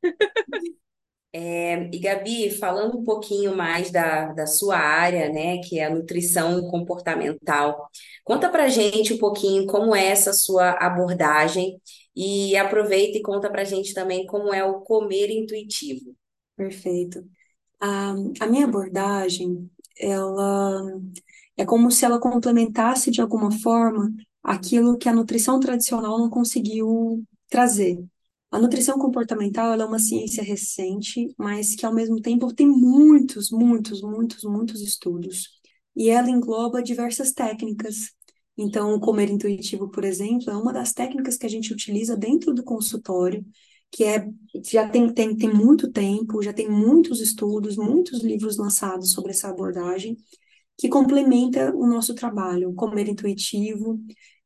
É, 1.32 1.88
e 1.94 2.00
Gabi, 2.00 2.50
falando 2.58 2.98
um 2.98 3.04
pouquinho 3.04 3.56
mais 3.56 3.92
da, 3.92 4.34
da 4.34 4.48
sua 4.48 4.78
área, 4.78 5.30
né, 5.32 5.60
que 5.60 5.78
é 5.80 5.86
a 5.86 5.90
nutrição 5.90 6.68
comportamental, 6.72 7.88
conta 8.24 8.50
pra 8.50 8.68
gente 8.68 9.14
um 9.14 9.18
pouquinho 9.20 9.68
como 9.68 9.96
é 9.96 10.08
essa 10.08 10.34
sua 10.34 10.72
abordagem 10.72 11.80
e 12.16 12.58
aproveita 12.58 13.20
e 13.20 13.22
conta 13.22 13.48
pra 13.50 13.64
gente 13.64 13.94
também 13.94 14.26
como 14.26 14.52
é 14.52 14.64
o 14.64 14.82
comer 14.82 15.30
intuitivo. 15.30 16.16
Perfeito. 16.56 17.24
A, 17.80 18.12
a 18.42 18.48
minha 18.48 18.66
abordagem, 18.66 19.70
ela 20.00 20.82
é 21.58 21.66
como 21.66 21.92
se 21.92 22.06
ela 22.06 22.20
complementasse 22.20 23.12
de 23.12 23.22
alguma 23.22 23.52
forma 23.52 24.12
aquilo 24.44 24.98
que 24.98 25.10
a 25.10 25.14
nutrição 25.14 25.60
tradicional 25.60 26.18
não 26.18 26.30
conseguiu 26.30 27.24
trazer. 27.50 28.04
A 28.52 28.60
nutrição 28.60 28.98
comportamental 28.98 29.80
é 29.80 29.86
uma 29.86 30.00
ciência 30.00 30.42
recente, 30.44 31.34
mas 31.38 31.76
que 31.76 31.86
ao 31.86 31.94
mesmo 31.94 32.20
tempo 32.20 32.52
tem 32.54 32.68
muitos, 32.68 33.52
muitos, 33.52 34.02
muitos, 34.02 34.44
muitos 34.44 34.82
estudos. 34.82 35.60
E 35.96 36.10
ela 36.10 36.30
engloba 36.30 36.82
diversas 36.82 37.32
técnicas. 37.32 38.12
Então, 38.58 38.94
o 38.96 39.00
comer 39.00 39.30
intuitivo, 39.30 39.90
por 39.90 40.04
exemplo, 40.04 40.50
é 40.50 40.58
uma 40.58 40.74
das 40.74 40.94
técnicas 40.94 41.38
que 41.38 41.46
a 41.46 41.50
gente 41.50 41.72
utiliza 41.72 42.18
dentro 42.18 42.54
do 42.54 42.64
consultório, 42.64 43.46
que 43.92 44.04
é 44.04 44.28
já 44.66 44.88
tem, 44.90 45.12
tem, 45.14 45.36
tem 45.36 45.54
muito 45.54 45.92
tempo, 45.92 46.42
já 46.42 46.54
tem 46.54 46.70
muitos 46.70 47.22
estudos, 47.22 47.78
muitos 47.78 48.22
livros 48.22 48.58
lançados 48.58 49.12
sobre 49.12 49.32
essa 49.32 49.50
abordagem, 49.50 50.18
que 50.80 50.88
complementa 50.88 51.76
o 51.76 51.86
nosso 51.86 52.16
trabalho, 52.16 52.74
comer 52.74 53.10
intuitivo, 53.10 54.00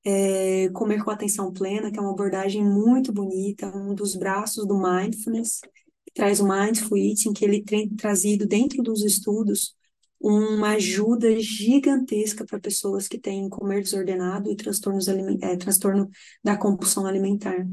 é, 0.04 0.67
comer 0.69 1.04
com 1.04 1.12
atenção 1.12 1.54
plena, 1.54 1.91
que 1.91 2.00
é 2.00 2.02
uma 2.02 2.12
abordagem 2.12 2.65
muito 2.65 3.13
bonita, 3.13 3.67
um 3.67 3.93
dos 3.93 4.15
braços 4.15 4.65
do 4.65 4.76
mindfulness, 4.76 5.62
que 5.62 6.12
traz 6.12 6.39
o 6.39 6.48
mindful 6.48 6.98
eating, 6.98 7.34
que 7.34 7.46
ele 7.46 7.62
tem 7.62 7.88
trazido 7.88 8.48
dentro 8.48 8.82
dos 8.82 9.04
estudos 9.04 9.76
uma 10.19 10.72
ajuda 10.72 11.39
gigantesca 11.39 12.43
para 12.46 12.60
pessoas 12.60 13.08
que 13.08 13.19
têm 13.19 13.48
comer 13.48 13.84
desordenado 13.84 14.50
e 14.50 14.56
transtornos 14.56 15.08
é, 15.08 15.56
transtorno 15.58 16.10
da 16.43 16.58
compulsão 16.58 17.06
alimentar. 17.06 17.67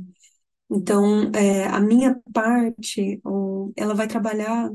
Então, 0.68 1.30
é, 1.34 1.64
a 1.64 1.80
minha 1.80 2.20
parte, 2.30 3.22
ela 3.76 3.94
vai 3.94 4.06
trabalhar 4.06 4.70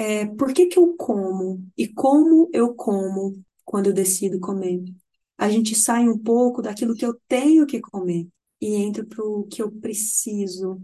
é, 0.00 0.24
por 0.24 0.54
que 0.54 0.64
que 0.66 0.78
eu 0.78 0.96
como 0.96 1.62
e 1.76 1.86
como 1.86 2.48
eu 2.54 2.74
como 2.74 3.44
quando 3.64 3.88
eu 3.88 3.92
decido 3.92 4.40
comer. 4.40 4.82
A 5.36 5.50
gente 5.50 5.74
sai 5.74 6.08
um 6.08 6.16
pouco 6.18 6.62
daquilo 6.62 6.94
que 6.94 7.04
eu 7.04 7.14
tenho 7.28 7.66
que 7.66 7.80
comer 7.80 8.26
e 8.60 8.76
entra 8.76 9.04
para 9.04 9.22
o 9.22 9.44
que 9.44 9.62
eu 9.62 9.70
preciso. 9.70 10.80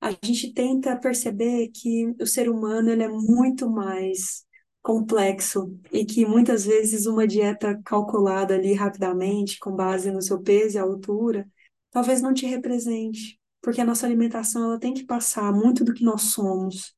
A 0.00 0.10
gente 0.22 0.52
tenta 0.52 0.96
perceber 0.96 1.68
que 1.68 2.14
o 2.20 2.26
ser 2.26 2.50
humano 2.50 2.90
ele 2.90 3.02
é 3.02 3.08
muito 3.08 3.70
mais 3.70 4.44
complexo 4.82 5.78
e 5.92 6.04
que 6.04 6.26
muitas 6.26 6.64
vezes 6.66 7.06
uma 7.06 7.26
dieta 7.26 7.80
calculada 7.84 8.54
ali 8.54 8.74
rapidamente, 8.74 9.58
com 9.58 9.74
base 9.74 10.10
no 10.10 10.20
seu 10.22 10.42
peso 10.42 10.76
e 10.76 10.80
altura, 10.80 11.48
talvez 11.90 12.20
não 12.22 12.34
te 12.34 12.46
represente. 12.46 13.38
porque 13.62 13.80
a 13.80 13.84
nossa 13.84 14.06
alimentação 14.06 14.64
ela 14.64 14.78
tem 14.80 14.94
que 14.94 15.04
passar 15.04 15.52
muito 15.52 15.84
do 15.84 15.94
que 15.94 16.04
nós 16.04 16.22
somos, 16.22 16.94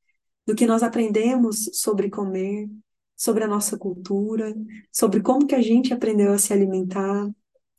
do 0.50 0.56
que 0.56 0.66
nós 0.66 0.82
aprendemos 0.82 1.70
sobre 1.74 2.10
comer, 2.10 2.68
sobre 3.16 3.44
a 3.44 3.48
nossa 3.48 3.78
cultura, 3.78 4.52
sobre 4.92 5.20
como 5.22 5.46
que 5.46 5.54
a 5.54 5.62
gente 5.62 5.94
aprendeu 5.94 6.32
a 6.32 6.38
se 6.38 6.52
alimentar, 6.52 7.30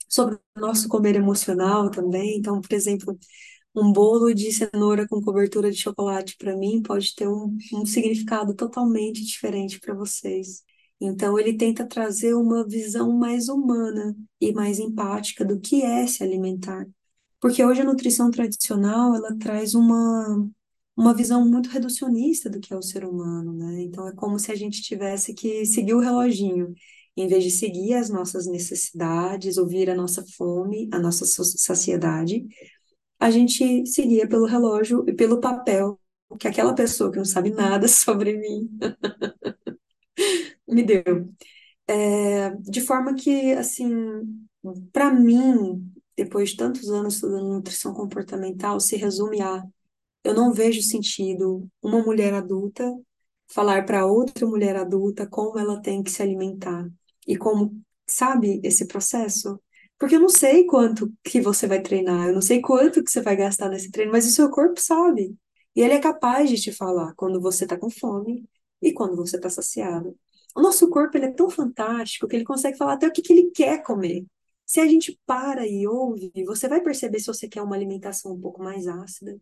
sobre 0.07 0.35
o 0.55 0.59
nosso 0.59 0.87
comer 0.87 1.15
emocional 1.17 1.91
também. 1.91 2.37
Então, 2.37 2.61
por 2.61 2.73
exemplo, 2.73 3.19
um 3.75 3.91
bolo 3.91 4.33
de 4.33 4.51
cenoura 4.53 5.05
com 5.05 5.21
cobertura 5.21 5.69
de 5.69 5.77
chocolate 5.77 6.37
para 6.37 6.55
mim 6.55 6.81
pode 6.81 7.13
ter 7.13 7.27
um, 7.27 7.57
um 7.73 7.85
significado 7.85 8.53
totalmente 8.55 9.25
diferente 9.25 9.77
para 9.79 9.93
vocês. 9.93 10.63
Então, 10.99 11.37
ele 11.37 11.57
tenta 11.57 11.85
trazer 11.85 12.35
uma 12.35 12.65
visão 12.65 13.11
mais 13.11 13.49
humana 13.49 14.15
e 14.39 14.53
mais 14.53 14.79
empática 14.79 15.43
do 15.43 15.59
que 15.59 15.81
é 15.81 16.07
se 16.07 16.23
alimentar. 16.23 16.87
Porque 17.39 17.65
hoje 17.65 17.81
a 17.81 17.85
nutrição 17.85 18.31
tradicional, 18.31 19.15
ela 19.15 19.35
traz 19.37 19.73
uma, 19.73 20.47
uma 20.95 21.13
visão 21.13 21.47
muito 21.47 21.69
reducionista 21.69 22.49
do 22.49 22.59
que 22.59 22.73
é 22.73 22.77
o 22.77 22.81
ser 22.81 23.05
humano, 23.05 23.53
né? 23.53 23.81
Então, 23.81 24.07
é 24.07 24.13
como 24.13 24.37
se 24.39 24.51
a 24.51 24.55
gente 24.55 24.81
tivesse 24.81 25.33
que 25.33 25.65
seguir 25.65 25.93
o 25.93 25.99
reloginho, 25.99 26.73
em 27.15 27.27
vez 27.27 27.43
de 27.43 27.51
seguir 27.51 27.93
as 27.95 28.09
nossas 28.09 28.45
necessidades, 28.47 29.57
ouvir 29.57 29.89
a 29.89 29.95
nossa 29.95 30.23
fome, 30.37 30.89
a 30.91 30.99
nossa 30.99 31.25
saciedade, 31.25 32.45
a 33.19 33.29
gente 33.31 33.85
seguia 33.85 34.27
pelo 34.27 34.45
relógio 34.45 35.05
e 35.07 35.13
pelo 35.13 35.39
papel 35.39 35.99
que 36.39 36.47
aquela 36.47 36.73
pessoa 36.73 37.11
que 37.11 37.17
não 37.17 37.25
sabe 37.25 37.49
nada 37.51 37.87
sobre 37.89 38.37
mim 38.37 38.69
me 40.67 40.83
deu. 40.83 41.29
É, 41.87 42.51
de 42.61 42.81
forma 42.81 43.15
que, 43.15 43.53
assim, 43.53 43.89
para 44.93 45.11
mim, 45.11 45.91
depois 46.15 46.51
de 46.51 46.57
tantos 46.57 46.89
anos 46.89 47.15
estudando 47.15 47.49
nutrição 47.53 47.93
comportamental, 47.93 48.79
se 48.79 48.95
resume 48.95 49.41
a 49.41 49.63
eu 50.23 50.33
não 50.33 50.53
vejo 50.53 50.81
sentido 50.81 51.67
uma 51.81 52.01
mulher 52.03 52.33
adulta 52.33 52.91
falar 53.47 53.85
para 53.85 54.05
outra 54.05 54.45
mulher 54.47 54.75
adulta 54.75 55.27
como 55.27 55.59
ela 55.59 55.81
tem 55.81 56.03
que 56.03 56.11
se 56.11 56.21
alimentar 56.21 56.89
e 57.27 57.37
como, 57.37 57.81
sabe, 58.07 58.59
esse 58.63 58.87
processo 58.87 59.59
porque 60.01 60.15
eu 60.15 60.19
não 60.19 60.29
sei 60.29 60.65
quanto 60.65 61.13
que 61.23 61.39
você 61.39 61.67
vai 61.67 61.79
treinar, 61.79 62.27
eu 62.27 62.33
não 62.33 62.41
sei 62.41 62.59
quanto 62.59 63.03
que 63.03 63.11
você 63.11 63.21
vai 63.21 63.35
gastar 63.35 63.69
nesse 63.69 63.91
treino, 63.91 64.11
mas 64.11 64.25
o 64.25 64.31
seu 64.31 64.49
corpo 64.49 64.81
sabe. 64.81 65.37
E 65.75 65.81
ele 65.81 65.93
é 65.93 65.99
capaz 65.99 66.49
de 66.49 66.59
te 66.59 66.71
falar 66.71 67.13
quando 67.13 67.39
você 67.39 67.65
está 67.65 67.77
com 67.77 67.87
fome 67.87 68.43
e 68.81 68.91
quando 68.93 69.15
você 69.15 69.35
está 69.35 69.47
saciado. 69.47 70.17
O 70.55 70.61
nosso 70.61 70.89
corpo 70.89 71.15
ele 71.17 71.27
é 71.27 71.31
tão 71.31 71.51
fantástico 71.51 72.27
que 72.27 72.35
ele 72.35 72.43
consegue 72.43 72.79
falar 72.79 72.93
até 72.93 73.07
o 73.07 73.11
que, 73.11 73.21
que 73.21 73.31
ele 73.31 73.51
quer 73.51 73.83
comer. 73.83 74.25
Se 74.65 74.79
a 74.79 74.87
gente 74.87 75.19
para 75.23 75.67
e 75.67 75.85
ouve, 75.87 76.31
você 76.47 76.67
vai 76.67 76.81
perceber 76.81 77.19
se 77.19 77.27
você 77.27 77.47
quer 77.47 77.61
uma 77.61 77.75
alimentação 77.75 78.33
um 78.33 78.41
pouco 78.41 78.63
mais 78.63 78.87
ácida, 78.87 79.39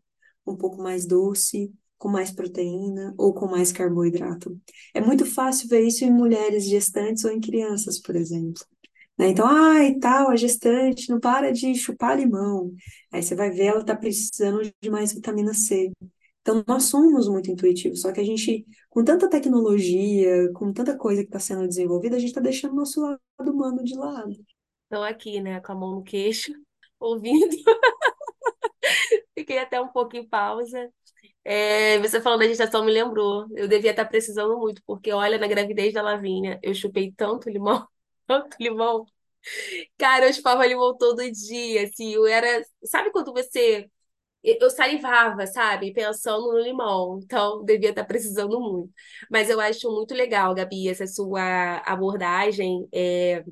um 0.52 0.58
pouco 0.58 0.82
mais 0.82 1.06
doce, 1.06 1.74
com 1.98 2.08
mais 2.10 2.32
proteína 2.32 3.14
ou 3.18 3.34
com 3.34 3.46
mais 3.46 3.72
carboidrato. 3.72 4.58
É 4.94 5.02
muito 5.02 5.26
fácil 5.26 5.68
ver 5.68 5.82
isso 5.82 6.04
em 6.06 6.12
mulheres 6.12 6.66
gestantes 6.66 7.26
ou 7.26 7.32
em 7.32 7.42
crianças, 7.42 8.00
por 8.00 8.16
exemplo. 8.16 8.64
Né? 9.18 9.30
Então, 9.30 9.46
ai, 9.46 9.96
tal, 9.96 10.30
a 10.30 10.36
gestante 10.38 11.10
não 11.10 11.20
para 11.20 11.52
de 11.52 11.76
chupar 11.76 12.18
limão. 12.18 12.74
Aí 13.12 13.22
você 13.22 13.36
vai 13.36 13.52
ver, 13.52 13.66
ela 13.66 13.82
está 13.82 13.96
precisando 13.96 14.62
de 14.82 14.90
mais 14.90 15.14
vitamina 15.14 15.54
C. 15.54 15.92
Então, 16.42 16.64
nós 16.66 16.84
somos 16.84 17.28
muito 17.28 17.52
intuitivos, 17.52 18.02
só 18.02 18.14
que 18.14 18.22
a 18.22 18.24
gente, 18.24 18.66
com 18.90 19.04
tanta 19.04 19.30
tecnologia, 19.30 20.50
com 20.54 20.72
tanta 20.72 20.98
coisa 20.98 21.22
que 21.22 21.28
está 21.28 21.38
sendo 21.38 21.68
desenvolvida, 21.68 22.16
a 22.16 22.20
gente 22.20 22.30
está 22.30 22.40
deixando 22.42 22.72
o 22.72 22.78
nosso 22.78 23.02
lado 23.02 23.20
humano 23.52 23.84
de 23.84 23.94
lado. 23.94 24.32
Estou 24.84 25.04
aqui, 25.04 25.42
né, 25.42 25.60
com 25.60 25.74
a 25.74 25.76
mão 25.76 25.96
no 25.96 26.02
queixo, 26.02 26.54
ouvindo. 26.98 27.56
Até 29.62 29.82
um 29.82 29.90
em 30.14 30.28
pausa. 30.28 30.92
É, 31.44 32.00
você 32.00 32.22
falando 32.22 32.42
da 32.42 32.48
gestação 32.48 32.86
me 32.86 32.92
lembrou. 32.92 33.48
Eu 33.56 33.68
devia 33.68 33.92
estar 33.92 34.06
precisando 34.06 34.58
muito, 34.60 34.82
porque 34.86 35.12
olha, 35.14 35.38
na 35.38 35.48
gravidez 35.48 35.94
da 35.94 36.02
Lavínia, 36.02 36.60
eu 36.64 36.74
chupei 36.76 37.12
tanto 37.14 37.50
limão 37.50 37.88
tanto 38.28 38.58
limão. 38.60 39.06
Cara, 39.98 40.28
eu 40.28 40.34
chupava 40.34 40.66
limão 40.66 40.98
todo 40.98 41.30
dia, 41.32 41.84
assim, 41.86 42.14
eu 42.14 42.26
era... 42.28 42.64
Sabe 42.84 43.12
quando 43.12 43.34
você... 43.34 43.90
Eu 44.44 44.70
salivava, 44.72 45.48
sabe? 45.48 45.94
Pensando 45.94 46.54
no 46.54 46.60
limão. 46.60 47.20
Então, 47.24 47.64
devia 47.66 47.92
estar 47.92 48.06
precisando 48.06 48.60
muito. 48.62 48.94
Mas 49.32 49.50
eu 49.50 49.60
acho 49.60 49.92
muito 49.92 50.14
legal, 50.16 50.56
Gabi, 50.56 50.90
essa 50.90 51.08
sua 51.08 51.78
abordagem. 51.86 52.88
É... 52.94 53.44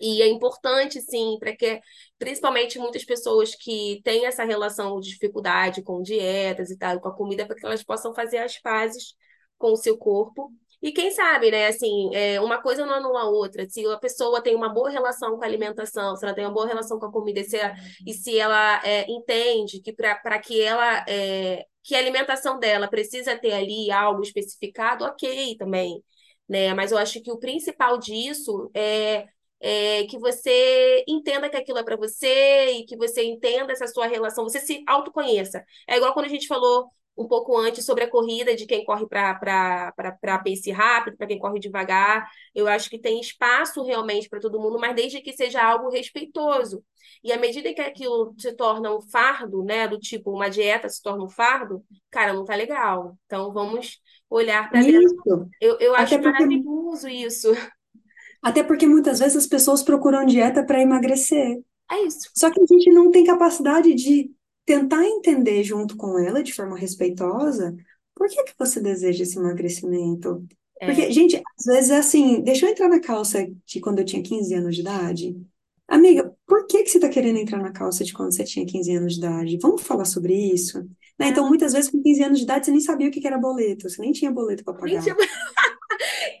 E 0.00 0.22
é 0.22 0.28
importante, 0.28 1.00
sim, 1.00 1.36
para 1.38 1.54
que, 1.54 1.80
principalmente 2.18 2.78
muitas 2.78 3.04
pessoas 3.04 3.54
que 3.54 4.00
têm 4.04 4.26
essa 4.26 4.44
relação 4.44 4.98
de 5.00 5.10
dificuldade 5.10 5.82
com 5.82 6.02
dietas 6.02 6.70
e 6.70 6.78
tal, 6.78 7.00
com 7.00 7.08
a 7.08 7.16
comida, 7.16 7.46
para 7.46 7.56
que 7.56 7.66
elas 7.66 7.82
possam 7.82 8.14
fazer 8.14 8.38
as 8.38 8.58
pazes 8.60 9.14
com 9.58 9.72
o 9.72 9.76
seu 9.76 9.98
corpo 9.98 10.50
e 10.82 10.92
quem 10.92 11.10
sabe, 11.10 11.50
né, 11.50 11.66
assim, 11.66 12.14
é, 12.14 12.40
uma 12.40 12.60
coisa 12.62 12.86
não 12.86 12.94
anula 12.94 13.20
a 13.22 13.28
outra. 13.28 13.68
Se 13.68 13.84
a 13.86 13.98
pessoa 13.98 14.42
tem 14.42 14.54
uma 14.54 14.68
boa 14.68 14.88
relação 14.88 15.36
com 15.36 15.44
a 15.44 15.46
alimentação, 15.46 16.16
se 16.16 16.24
ela 16.24 16.34
tem 16.34 16.44
uma 16.44 16.54
boa 16.54 16.66
relação 16.66 16.98
com 16.98 17.06
a 17.06 17.12
comida, 17.12 17.40
e 17.40 17.44
se, 17.44 17.56
ela, 17.56 17.74
e 18.06 18.14
se 18.14 18.38
ela 18.38 18.80
é, 18.82 19.10
entende 19.10 19.80
que 19.80 19.92
para 19.92 20.38
que 20.38 20.60
ela 20.60 21.04
é, 21.06 21.66
que 21.82 21.94
a 21.94 21.98
alimentação 21.98 22.58
dela 22.58 22.88
precisa 22.88 23.36
ter 23.38 23.52
ali 23.52 23.90
algo 23.90 24.22
especificado, 24.22 25.04
ok 25.04 25.56
também. 25.58 26.02
Né? 26.48 26.72
Mas 26.74 26.92
eu 26.92 26.98
acho 26.98 27.22
que 27.22 27.30
o 27.30 27.38
principal 27.38 27.98
disso 27.98 28.70
é 28.74 29.26
é, 29.60 30.04
que 30.04 30.18
você 30.18 31.04
entenda 31.06 31.50
que 31.50 31.56
aquilo 31.56 31.78
é 31.78 31.84
para 31.84 31.96
você 31.96 32.72
e 32.72 32.84
que 32.86 32.96
você 32.96 33.22
entenda 33.22 33.72
essa 33.72 33.86
sua 33.86 34.06
relação, 34.06 34.44
você 34.44 34.60
se 34.60 34.82
autoconheça. 34.86 35.64
É 35.86 35.96
igual 35.96 36.14
quando 36.14 36.26
a 36.26 36.30
gente 36.30 36.46
falou 36.46 36.88
um 37.16 37.28
pouco 37.28 37.56
antes 37.56 37.84
sobre 37.84 38.04
a 38.04 38.10
corrida, 38.10 38.56
de 38.56 38.64
quem 38.66 38.84
corre 38.84 39.06
para 39.06 39.92
pace 40.42 40.70
rápido, 40.70 41.16
para 41.16 41.26
quem 41.26 41.38
corre 41.38 41.58
devagar. 41.58 42.26
Eu 42.54 42.66
acho 42.66 42.88
que 42.88 42.98
tem 42.98 43.20
espaço 43.20 43.82
realmente 43.84 44.28
para 44.28 44.40
todo 44.40 44.58
mundo, 44.58 44.78
mas 44.78 44.94
desde 44.94 45.20
que 45.20 45.32
seja 45.32 45.62
algo 45.62 45.90
respeitoso. 45.90 46.82
E 47.22 47.32
à 47.32 47.38
medida 47.38 47.74
que 47.74 47.80
aquilo 47.80 48.34
se 48.38 48.52
torna 48.54 48.94
um 48.94 49.02
fardo, 49.02 49.62
né, 49.62 49.86
do 49.86 49.98
tipo 49.98 50.30
uma 50.30 50.48
dieta 50.48 50.88
se 50.88 51.02
torna 51.02 51.24
um 51.24 51.28
fardo, 51.28 51.84
cara, 52.10 52.32
não 52.32 52.44
tá 52.44 52.54
legal. 52.54 53.18
Então 53.26 53.52
vamos 53.52 54.00
olhar 54.30 54.70
para 54.70 54.80
dentro. 54.80 55.48
Eu, 55.60 55.78
eu 55.78 55.94
acho 55.94 56.14
porque... 56.14 56.30
maravilhoso 56.30 57.08
isso. 57.08 57.52
Até 58.42 58.62
porque 58.62 58.86
muitas 58.86 59.18
vezes 59.18 59.36
as 59.36 59.46
pessoas 59.46 59.82
procuram 59.82 60.24
dieta 60.24 60.64
para 60.64 60.80
emagrecer. 60.80 61.60
É 61.90 62.04
isso. 62.04 62.30
Só 62.34 62.50
que 62.50 62.60
a 62.60 62.66
gente 62.66 62.90
não 62.90 63.10
tem 63.10 63.24
capacidade 63.24 63.92
de 63.94 64.30
tentar 64.64 65.04
entender 65.04 65.62
junto 65.64 65.96
com 65.96 66.18
ela, 66.18 66.42
de 66.42 66.54
forma 66.54 66.76
respeitosa, 66.76 67.74
por 68.14 68.28
que 68.28 68.44
que 68.44 68.54
você 68.58 68.80
deseja 68.80 69.22
esse 69.22 69.38
emagrecimento? 69.38 70.44
É. 70.80 70.86
Porque, 70.86 71.10
gente, 71.10 71.42
às 71.58 71.64
vezes 71.64 71.90
é 71.90 71.98
assim, 71.98 72.40
deixa 72.42 72.66
eu 72.66 72.70
entrar 72.70 72.88
na 72.88 73.00
calça 73.00 73.46
de 73.66 73.80
quando 73.80 73.98
eu 73.98 74.04
tinha 74.04 74.22
15 74.22 74.54
anos 74.54 74.74
de 74.74 74.82
idade. 74.82 75.36
Amiga, 75.88 76.32
por 76.46 76.66
que 76.68 76.84
que 76.84 76.90
você 76.90 76.98
está 76.98 77.08
querendo 77.08 77.38
entrar 77.38 77.58
na 77.58 77.72
calça 77.72 78.04
de 78.04 78.12
quando 78.12 78.32
você 78.32 78.44
tinha 78.44 78.64
15 78.64 78.96
anos 78.96 79.14
de 79.14 79.18
idade? 79.18 79.58
Vamos 79.60 79.82
falar 79.82 80.04
sobre 80.04 80.32
isso? 80.32 80.78
Né? 81.18 81.28
Então, 81.28 81.48
muitas 81.48 81.72
vezes, 81.72 81.90
com 81.90 82.00
15 82.00 82.22
anos 82.22 82.38
de 82.38 82.44
idade, 82.44 82.66
você 82.66 82.70
nem 82.70 82.80
sabia 82.80 83.08
o 83.08 83.10
que 83.10 83.26
era 83.26 83.36
boleto, 83.36 83.90
você 83.90 84.00
nem 84.00 84.12
tinha 84.12 84.30
boleto 84.30 84.62
para 84.62 84.74
pagar. 84.74 85.02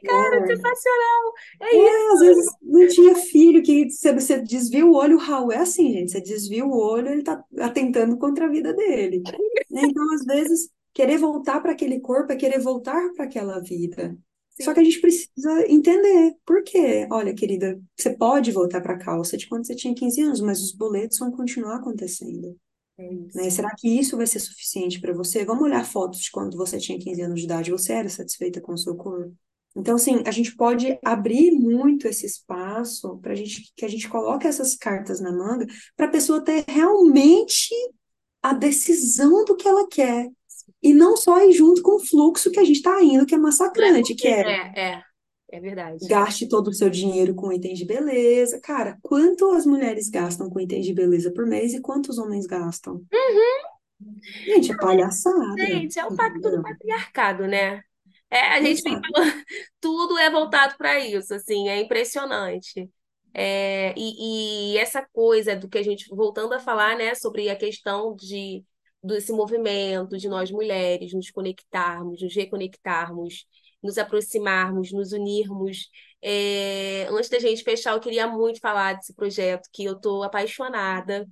Cara, 0.04 0.36
é. 0.36 0.46
sensacional! 0.46 1.32
É, 1.60 1.76
é 1.76 1.78
isso. 1.78 2.12
às 2.12 2.20
vezes 2.20 2.46
não 2.62 2.88
tinha 2.88 3.14
filho, 3.16 3.62
que 3.62 3.90
você, 3.90 4.12
você 4.12 4.40
desvia 4.40 4.86
o 4.86 4.94
olho, 4.94 5.16
o 5.16 5.20
Raul 5.20 5.52
é 5.52 5.58
assim, 5.58 5.92
gente. 5.92 6.12
Você 6.12 6.20
desvia 6.20 6.64
o 6.64 6.76
olho, 6.76 7.08
ele 7.08 7.22
tá 7.22 7.42
atentando 7.58 8.16
contra 8.16 8.46
a 8.46 8.48
vida 8.48 8.72
dele. 8.72 9.22
Né? 9.70 9.82
Então, 9.84 10.04
às 10.14 10.24
vezes, 10.24 10.70
querer 10.92 11.18
voltar 11.18 11.60
para 11.60 11.72
aquele 11.72 12.00
corpo 12.00 12.32
é 12.32 12.36
querer 12.36 12.60
voltar 12.60 13.12
para 13.14 13.24
aquela 13.24 13.60
vida. 13.60 14.16
Sim. 14.50 14.64
Só 14.64 14.74
que 14.74 14.80
a 14.80 14.84
gente 14.84 15.00
precisa 15.00 15.64
entender 15.68 16.34
por 16.44 16.62
quê. 16.62 17.06
Olha, 17.10 17.34
querida, 17.34 17.80
você 17.96 18.10
pode 18.10 18.52
voltar 18.52 18.80
para 18.80 18.94
a 18.94 18.98
calça 18.98 19.36
de 19.36 19.48
quando 19.48 19.66
você 19.66 19.74
tinha 19.74 19.94
15 19.94 20.20
anos, 20.22 20.40
mas 20.40 20.60
os 20.60 20.72
boletos 20.72 21.18
vão 21.18 21.30
continuar 21.30 21.76
acontecendo. 21.76 22.56
É 22.98 23.10
né? 23.34 23.50
Será 23.50 23.74
que 23.74 23.88
isso 23.88 24.16
vai 24.16 24.26
ser 24.26 24.40
suficiente 24.40 25.00
para 25.00 25.14
você? 25.14 25.44
Vamos 25.44 25.64
olhar 25.64 25.84
fotos 25.84 26.20
de 26.20 26.30
quando 26.30 26.56
você 26.56 26.78
tinha 26.78 26.98
15 26.98 27.22
anos 27.22 27.40
de 27.40 27.46
idade. 27.46 27.70
Você 27.70 27.92
era 27.92 28.08
satisfeita 28.08 28.60
com 28.60 28.72
o 28.72 28.78
seu 28.78 28.94
corpo? 28.94 29.34
Então, 29.76 29.94
assim, 29.94 30.22
a 30.26 30.30
gente 30.30 30.56
pode 30.56 30.98
abrir 31.04 31.52
muito 31.52 32.08
esse 32.08 32.26
espaço 32.26 33.18
para 33.18 33.34
gente 33.34 33.72
que 33.76 33.84
a 33.84 33.88
gente 33.88 34.08
coloque 34.08 34.46
essas 34.46 34.74
cartas 34.74 35.20
na 35.20 35.30
manga 35.30 35.66
para 35.96 36.06
a 36.06 36.10
pessoa 36.10 36.40
ter 36.40 36.64
realmente 36.68 37.72
a 38.42 38.52
decisão 38.52 39.44
do 39.44 39.56
que 39.56 39.68
ela 39.68 39.86
quer. 39.86 40.28
E 40.82 40.92
não 40.92 41.16
só 41.16 41.44
ir 41.44 41.52
junto 41.52 41.82
com 41.82 41.96
o 41.96 42.04
fluxo 42.04 42.50
que 42.50 42.58
a 42.58 42.64
gente 42.64 42.76
está 42.76 43.02
indo, 43.02 43.26
que 43.26 43.34
é 43.34 43.38
massacrante, 43.38 44.14
que 44.14 44.26
é, 44.26 44.40
é, 44.40 44.72
é, 44.76 45.02
é 45.52 45.60
verdade. 45.60 46.06
Gaste 46.08 46.48
todo 46.48 46.68
o 46.68 46.72
seu 46.72 46.88
dinheiro 46.88 47.34
com 47.34 47.52
itens 47.52 47.78
de 47.78 47.84
beleza. 47.84 48.60
Cara, 48.60 48.98
quanto 49.02 49.50
as 49.50 49.66
mulheres 49.66 50.08
gastam 50.08 50.48
com 50.48 50.58
itens 50.58 50.86
de 50.86 50.94
beleza 50.94 51.30
por 51.32 51.46
mês 51.46 51.74
e 51.74 51.80
quantos 51.80 52.18
homens 52.18 52.46
gastam? 52.46 52.94
Uhum. 52.94 54.10
Gente, 54.46 54.72
é 54.72 54.76
palhaçada. 54.76 55.54
Gente, 55.58 55.98
é 55.98 56.06
o 56.06 56.16
pacto 56.16 56.50
do 56.50 56.62
patriarcado, 56.62 57.46
né? 57.46 57.82
É, 58.30 58.40
a 58.52 58.62
gente 58.62 58.82
vem 58.82 59.00
falando, 59.00 59.44
tudo 59.80 60.18
é 60.18 60.30
voltado 60.30 60.76
para 60.76 60.98
isso, 61.00 61.34
assim, 61.34 61.68
é 61.68 61.80
impressionante. 61.80 62.88
É, 63.34 63.92
e, 63.96 64.74
e 64.74 64.78
essa 64.78 65.04
coisa 65.12 65.56
do 65.56 65.68
que 65.68 65.78
a 65.78 65.82
gente, 65.82 66.08
voltando 66.14 66.52
a 66.54 66.60
falar, 66.60 66.96
né, 66.96 67.14
sobre 67.14 67.48
a 67.50 67.56
questão 67.56 68.14
de 68.16 68.64
desse 69.02 69.32
movimento 69.32 70.18
de 70.18 70.28
nós 70.28 70.50
mulheres 70.50 71.14
nos 71.14 71.30
conectarmos, 71.30 72.20
nos 72.22 72.34
reconectarmos, 72.36 73.46
nos 73.82 73.96
aproximarmos, 73.98 74.92
nos 74.92 75.12
unirmos. 75.12 75.88
É, 76.22 77.06
antes 77.10 77.30
da 77.30 77.38
gente 77.38 77.62
fechar, 77.64 77.94
eu 77.94 78.00
queria 78.00 78.26
muito 78.26 78.60
falar 78.60 78.94
desse 78.94 79.14
projeto 79.14 79.68
que 79.72 79.84
eu 79.84 79.94
estou 79.94 80.22
apaixonada, 80.22 81.26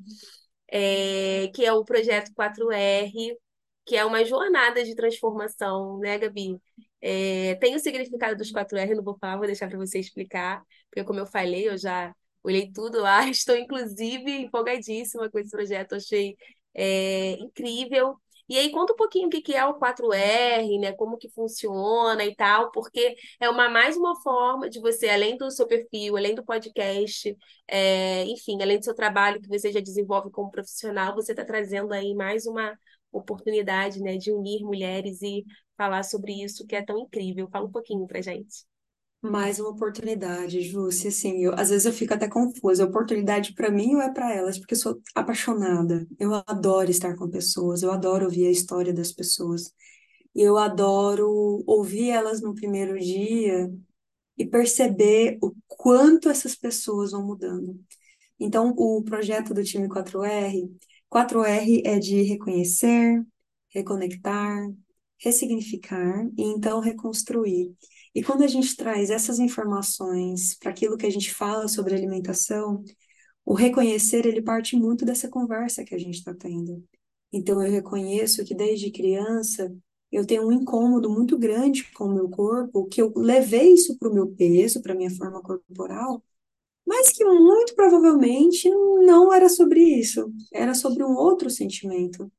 é, 0.70 1.48
que 1.54 1.64
é 1.64 1.72
o 1.72 1.84
projeto 1.84 2.32
4R, 2.34 3.36
que 3.84 3.96
é 3.96 4.04
uma 4.04 4.24
jornada 4.24 4.82
de 4.84 4.94
transformação, 4.94 5.98
né, 5.98 6.18
Gabi? 6.18 6.58
É, 7.00 7.54
tem 7.56 7.74
o 7.76 7.80
significado 7.80 8.36
dos 8.36 8.50
4R, 8.50 8.94
não 8.94 9.04
vou 9.04 9.16
falar, 9.18 9.36
vou 9.36 9.46
deixar 9.46 9.68
para 9.68 9.78
você 9.78 9.98
explicar, 9.98 10.62
porque 10.90 11.04
como 11.04 11.20
eu 11.20 11.26
falei, 11.26 11.68
eu 11.68 11.78
já 11.78 12.14
olhei 12.42 12.70
tudo 12.72 13.00
lá, 13.00 13.26
estou 13.28 13.56
inclusive 13.56 14.30
empolgadíssima 14.30 15.30
com 15.30 15.38
esse 15.38 15.50
projeto, 15.50 15.94
achei 15.94 16.36
é, 16.74 17.32
incrível. 17.32 18.16
E 18.48 18.56
aí 18.56 18.70
conta 18.70 18.94
um 18.94 18.96
pouquinho 18.96 19.26
o 19.26 19.30
que 19.30 19.54
é 19.54 19.64
o 19.66 19.74
4R, 19.74 20.78
né? 20.80 20.92
Como 20.92 21.18
que 21.18 21.28
funciona 21.28 22.24
e 22.24 22.34
tal, 22.34 22.70
porque 22.72 23.14
é 23.38 23.48
uma 23.50 23.68
mais 23.68 23.94
uma 23.96 24.18
forma 24.22 24.70
de 24.70 24.80
você, 24.80 25.08
além 25.10 25.36
do 25.36 25.50
seu 25.50 25.66
perfil, 25.66 26.16
além 26.16 26.34
do 26.34 26.42
podcast, 26.42 27.36
é, 27.66 28.24
enfim, 28.24 28.60
além 28.62 28.78
do 28.78 28.84
seu 28.84 28.94
trabalho 28.94 29.40
que 29.40 29.48
você 29.48 29.70
já 29.70 29.80
desenvolve 29.80 30.30
como 30.30 30.50
profissional, 30.50 31.14
você 31.14 31.32
está 31.32 31.44
trazendo 31.44 31.92
aí 31.92 32.14
mais 32.14 32.46
uma 32.46 32.78
oportunidade, 33.18 34.00
né, 34.00 34.16
de 34.16 34.32
unir 34.32 34.62
mulheres 34.62 35.22
e 35.22 35.44
falar 35.76 36.02
sobre 36.02 36.42
isso 36.42 36.66
que 36.66 36.76
é 36.76 36.84
tão 36.84 36.98
incrível. 36.98 37.48
Fala 37.50 37.66
um 37.66 37.72
pouquinho 37.72 38.06
pra 38.06 38.20
gente. 38.20 38.66
Mais 39.20 39.58
uma 39.58 39.70
oportunidade, 39.70 40.60
Júcia, 40.62 41.08
assim, 41.08 41.42
eu, 41.42 41.52
às 41.54 41.70
vezes 41.70 41.86
eu 41.86 41.92
fico 41.92 42.14
até 42.14 42.28
confusa, 42.28 42.84
oportunidade 42.84 43.52
para 43.52 43.68
mim 43.68 43.96
ou 43.96 44.00
é 44.00 44.12
para 44.12 44.32
elas? 44.32 44.58
Porque 44.58 44.74
eu 44.74 44.78
sou 44.78 45.00
apaixonada, 45.12 46.06
eu 46.20 46.32
adoro 46.46 46.88
estar 46.88 47.16
com 47.16 47.28
pessoas, 47.28 47.82
eu 47.82 47.90
adoro 47.90 48.26
ouvir 48.26 48.46
a 48.46 48.50
história 48.50 48.92
das 48.94 49.10
pessoas, 49.10 49.72
eu 50.34 50.56
adoro 50.56 51.64
ouvir 51.66 52.10
elas 52.10 52.40
no 52.40 52.54
primeiro 52.54 52.96
dia 52.98 53.68
e 54.36 54.46
perceber 54.46 55.38
o 55.42 55.52
quanto 55.66 56.28
essas 56.28 56.54
pessoas 56.54 57.10
vão 57.10 57.26
mudando. 57.26 57.78
Então, 58.38 58.70
o 58.76 59.02
projeto 59.02 59.52
do 59.52 59.64
time 59.64 59.88
4R, 59.88 60.70
4R 61.08 61.82
é 61.84 61.98
de 61.98 62.22
reconhecer, 62.22 63.24
reconectar, 63.70 64.68
ressignificar 65.18 66.26
e 66.36 66.42
então 66.42 66.80
reconstruir. 66.80 67.74
E 68.14 68.22
quando 68.22 68.42
a 68.42 68.46
gente 68.46 68.76
traz 68.76 69.10
essas 69.10 69.38
informações 69.38 70.56
para 70.58 70.70
aquilo 70.70 70.96
que 70.96 71.06
a 71.06 71.10
gente 71.10 71.32
fala 71.32 71.68
sobre 71.68 71.94
alimentação, 71.94 72.82
o 73.44 73.54
reconhecer 73.54 74.26
ele 74.26 74.42
parte 74.42 74.76
muito 74.76 75.04
dessa 75.04 75.28
conversa 75.28 75.84
que 75.84 75.94
a 75.94 75.98
gente 75.98 76.18
está 76.18 76.34
tendo. 76.34 76.84
Então 77.32 77.62
eu 77.62 77.70
reconheço 77.70 78.44
que 78.44 78.54
desde 78.54 78.90
criança 78.90 79.74
eu 80.10 80.26
tenho 80.26 80.46
um 80.46 80.52
incômodo 80.52 81.10
muito 81.10 81.38
grande 81.38 81.90
com 81.92 82.04
o 82.04 82.14
meu 82.14 82.28
corpo, 82.30 82.86
que 82.86 83.00
eu 83.00 83.12
levei 83.16 83.74
isso 83.74 83.98
para 83.98 84.08
o 84.08 84.14
meu 84.14 84.28
peso, 84.28 84.80
para 84.82 84.94
a 84.94 84.96
minha 84.96 85.10
forma 85.10 85.42
corporal, 85.42 86.22
mas 86.88 87.10
que 87.10 87.24
muito 87.24 87.74
provavelmente 87.74 88.70
não 88.70 89.32
era 89.32 89.48
sobre 89.48 89.80
isso, 89.82 90.32
era 90.52 90.74
sobre 90.74 91.04
um 91.04 91.14
outro 91.14 91.50
sentimento. 91.50 92.32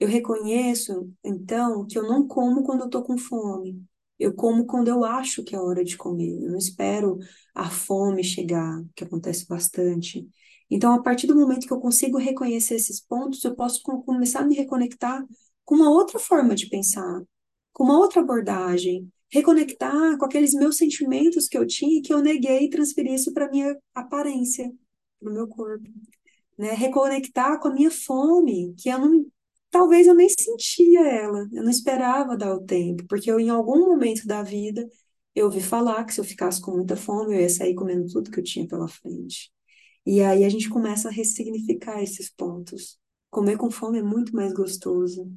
Eu 0.00 0.08
reconheço, 0.08 1.10
então, 1.24 1.86
que 1.86 1.98
eu 1.98 2.04
não 2.04 2.26
como 2.26 2.62
quando 2.64 2.80
eu 2.82 2.86
estou 2.86 3.02
com 3.02 3.18
fome. 3.18 3.82
Eu 4.18 4.34
como 4.34 4.66
quando 4.66 4.88
eu 4.88 5.04
acho 5.04 5.44
que 5.44 5.54
é 5.56 5.60
hora 5.60 5.84
de 5.84 5.96
comer. 5.96 6.42
Eu 6.42 6.50
não 6.52 6.58
espero 6.58 7.18
a 7.54 7.70
fome 7.70 8.22
chegar, 8.24 8.84
que 8.94 9.04
acontece 9.04 9.46
bastante. 9.48 10.28
Então, 10.70 10.92
a 10.94 11.02
partir 11.02 11.26
do 11.26 11.36
momento 11.36 11.66
que 11.66 11.72
eu 11.72 11.80
consigo 11.80 12.18
reconhecer 12.18 12.74
esses 12.76 13.00
pontos, 13.00 13.42
eu 13.44 13.54
posso 13.56 13.82
começar 13.82 14.40
a 14.40 14.46
me 14.46 14.54
reconectar 14.54 15.24
com 15.64 15.76
uma 15.76 15.90
outra 15.90 16.18
forma 16.18 16.54
de 16.54 16.68
pensar, 16.68 17.22
com 17.72 17.84
uma 17.84 17.98
outra 17.98 18.20
abordagem, 18.20 19.10
reconectar 19.30 20.18
com 20.18 20.24
aqueles 20.24 20.54
meus 20.54 20.76
sentimentos 20.76 21.48
que 21.48 21.58
eu 21.58 21.66
tinha 21.66 21.98
e 21.98 22.02
que 22.02 22.12
eu 22.12 22.22
neguei 22.22 22.64
e 22.64 22.70
transferir 22.70 23.14
isso 23.14 23.32
para 23.32 23.50
minha 23.50 23.76
aparência, 23.94 24.70
para 25.20 25.30
o 25.30 25.34
meu 25.34 25.48
corpo, 25.48 25.88
né? 26.58 26.72
Reconectar 26.72 27.60
com 27.60 27.68
a 27.68 27.74
minha 27.74 27.90
fome, 27.90 28.74
que 28.78 28.88
eu 28.88 28.98
não 28.98 29.26
talvez 29.70 30.06
eu 30.06 30.14
nem 30.14 30.28
sentia 30.28 31.00
ela, 31.06 31.48
eu 31.52 31.62
não 31.62 31.70
esperava 31.70 32.36
dar 32.36 32.54
o 32.54 32.64
tempo, 32.64 33.04
porque 33.08 33.30
eu, 33.30 33.38
em 33.40 33.50
algum 33.50 33.80
momento 33.80 34.26
da 34.26 34.42
vida, 34.42 34.88
eu 35.34 35.46
ouvi 35.46 35.60
falar 35.60 36.04
que 36.04 36.14
se 36.14 36.20
eu 36.20 36.24
ficasse 36.24 36.60
com 36.60 36.72
muita 36.72 36.96
fome, 36.96 37.34
eu 37.34 37.40
ia 37.40 37.48
sair 37.50 37.74
comendo 37.74 38.08
tudo 38.08 38.30
que 38.30 38.40
eu 38.40 38.44
tinha 38.44 38.66
pela 38.66 38.88
frente. 38.88 39.52
E 40.06 40.20
aí 40.22 40.44
a 40.44 40.48
gente 40.48 40.68
começa 40.68 41.08
a 41.08 41.12
ressignificar 41.12 42.02
esses 42.02 42.30
pontos. 42.30 42.98
Comer 43.30 43.56
com 43.58 43.70
fome 43.70 43.98
é 43.98 44.02
muito 44.02 44.34
mais 44.34 44.52
gostoso. 44.54 45.30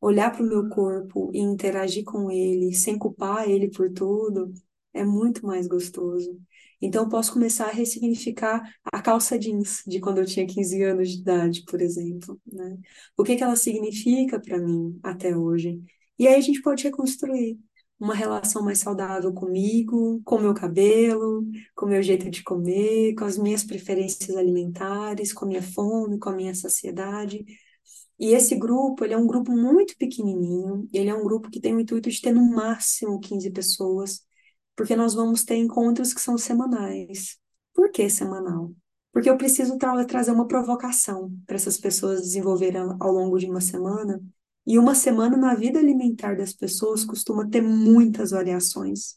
Olhar 0.00 0.30
para 0.30 0.42
o 0.42 0.46
meu 0.48 0.68
corpo 0.68 1.30
e 1.34 1.38
interagir 1.40 2.04
com 2.04 2.30
ele, 2.30 2.72
sem 2.74 2.98
culpar 2.98 3.48
ele 3.48 3.68
por 3.70 3.90
tudo, 3.92 4.52
é 4.94 5.04
muito 5.04 5.46
mais 5.46 5.66
gostoso. 5.66 6.38
Então, 6.80 7.04
eu 7.04 7.08
posso 7.08 7.32
começar 7.32 7.66
a 7.66 7.72
ressignificar 7.72 8.62
a 8.92 9.02
calça 9.02 9.38
jeans 9.38 9.82
de 9.86 9.98
quando 10.00 10.18
eu 10.18 10.26
tinha 10.26 10.46
15 10.46 10.80
anos 10.82 11.10
de 11.10 11.20
idade, 11.20 11.64
por 11.64 11.80
exemplo, 11.80 12.40
né? 12.46 12.78
O 13.16 13.24
que 13.24 13.36
que 13.36 13.42
ela 13.42 13.56
significa 13.56 14.38
para 14.40 14.58
mim 14.58 14.98
até 15.02 15.36
hoje? 15.36 15.82
E 16.18 16.26
aí 16.28 16.34
a 16.36 16.40
gente 16.40 16.62
pode 16.62 16.84
reconstruir 16.84 17.58
uma 17.98 18.14
relação 18.14 18.62
mais 18.64 18.78
saudável 18.78 19.32
comigo, 19.32 20.20
com 20.24 20.38
meu 20.38 20.54
cabelo, 20.54 21.44
com 21.74 21.86
meu 21.86 22.00
jeito 22.02 22.30
de 22.30 22.42
comer, 22.44 23.14
com 23.16 23.24
as 23.24 23.36
minhas 23.36 23.64
preferências 23.64 24.36
alimentares, 24.36 25.32
com 25.32 25.44
a 25.44 25.48
minha 25.48 25.62
fome, 25.62 26.18
com 26.18 26.28
a 26.30 26.32
minha 26.36 26.54
saciedade. 26.54 27.44
E 28.18 28.34
esse 28.34 28.56
grupo, 28.56 29.04
ele 29.04 29.14
é 29.14 29.18
um 29.18 29.26
grupo 29.26 29.52
muito 29.52 29.96
pequenininho, 29.96 30.88
ele 30.92 31.08
é 31.08 31.14
um 31.14 31.22
grupo 31.22 31.50
que 31.50 31.60
tem 31.60 31.74
o 31.74 31.80
intuito 31.80 32.10
de 32.10 32.20
ter 32.20 32.32
no 32.32 32.50
máximo 32.50 33.20
15 33.20 33.50
pessoas, 33.50 34.22
porque 34.74 34.96
nós 34.96 35.14
vamos 35.14 35.44
ter 35.44 35.56
encontros 35.56 36.12
que 36.12 36.20
são 36.20 36.36
semanais. 36.36 37.38
Por 37.72 37.90
que 37.92 38.10
semanal? 38.10 38.72
Porque 39.12 39.30
eu 39.30 39.36
preciso 39.36 39.78
tra 39.78 40.04
trazer 40.04 40.32
uma 40.32 40.48
provocação 40.48 41.32
para 41.46 41.56
essas 41.56 41.78
pessoas 41.78 42.20
desenvolverem 42.22 42.80
ao 43.00 43.12
longo 43.12 43.38
de 43.38 43.46
uma 43.46 43.60
semana. 43.60 44.20
E 44.66 44.78
uma 44.78 44.94
semana 44.94 45.36
na 45.36 45.54
vida 45.54 45.78
alimentar 45.78 46.36
das 46.36 46.52
pessoas 46.52 47.04
costuma 47.04 47.48
ter 47.48 47.62
muitas 47.62 48.32
variações. 48.32 49.16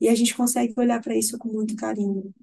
E 0.00 0.08
a 0.08 0.14
gente 0.14 0.36
consegue 0.36 0.74
olhar 0.76 1.00
para 1.00 1.16
isso 1.16 1.38
com 1.38 1.48
muito 1.48 1.74
carinho, 1.76 2.34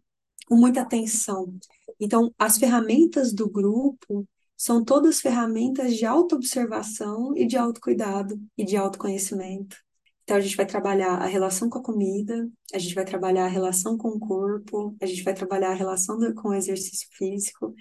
com 0.47 0.55
muita 0.55 0.81
atenção. 0.81 1.53
Então, 1.99 2.33
as 2.37 2.57
ferramentas 2.57 3.33
do 3.33 3.49
grupo 3.49 4.27
são 4.57 4.83
todas 4.83 5.21
ferramentas 5.21 5.95
de 5.95 6.05
autoobservação 6.05 7.37
e 7.37 7.45
de 7.45 7.55
autocuidado 7.55 8.41
e 8.57 8.65
de 8.65 8.75
autoconhecimento. 8.75 9.77
Então, 10.23 10.35
a 10.35 10.41
gente 10.41 10.57
vai 10.57 10.65
trabalhar 10.65 11.13
a 11.13 11.25
relação 11.25 11.69
com 11.69 11.79
a 11.79 11.83
comida, 11.83 12.49
a 12.73 12.77
gente 12.77 12.93
vai 12.93 13.05
trabalhar 13.05 13.45
a 13.45 13.47
relação 13.47 13.97
com 13.97 14.09
o 14.09 14.19
corpo, 14.19 14.93
a 15.01 15.05
gente 15.05 15.23
vai 15.23 15.33
trabalhar 15.33 15.69
a 15.69 15.73
relação 15.73 16.17
do, 16.17 16.33
com 16.33 16.49
o 16.49 16.53
exercício 16.53 17.07
físico, 17.13 17.73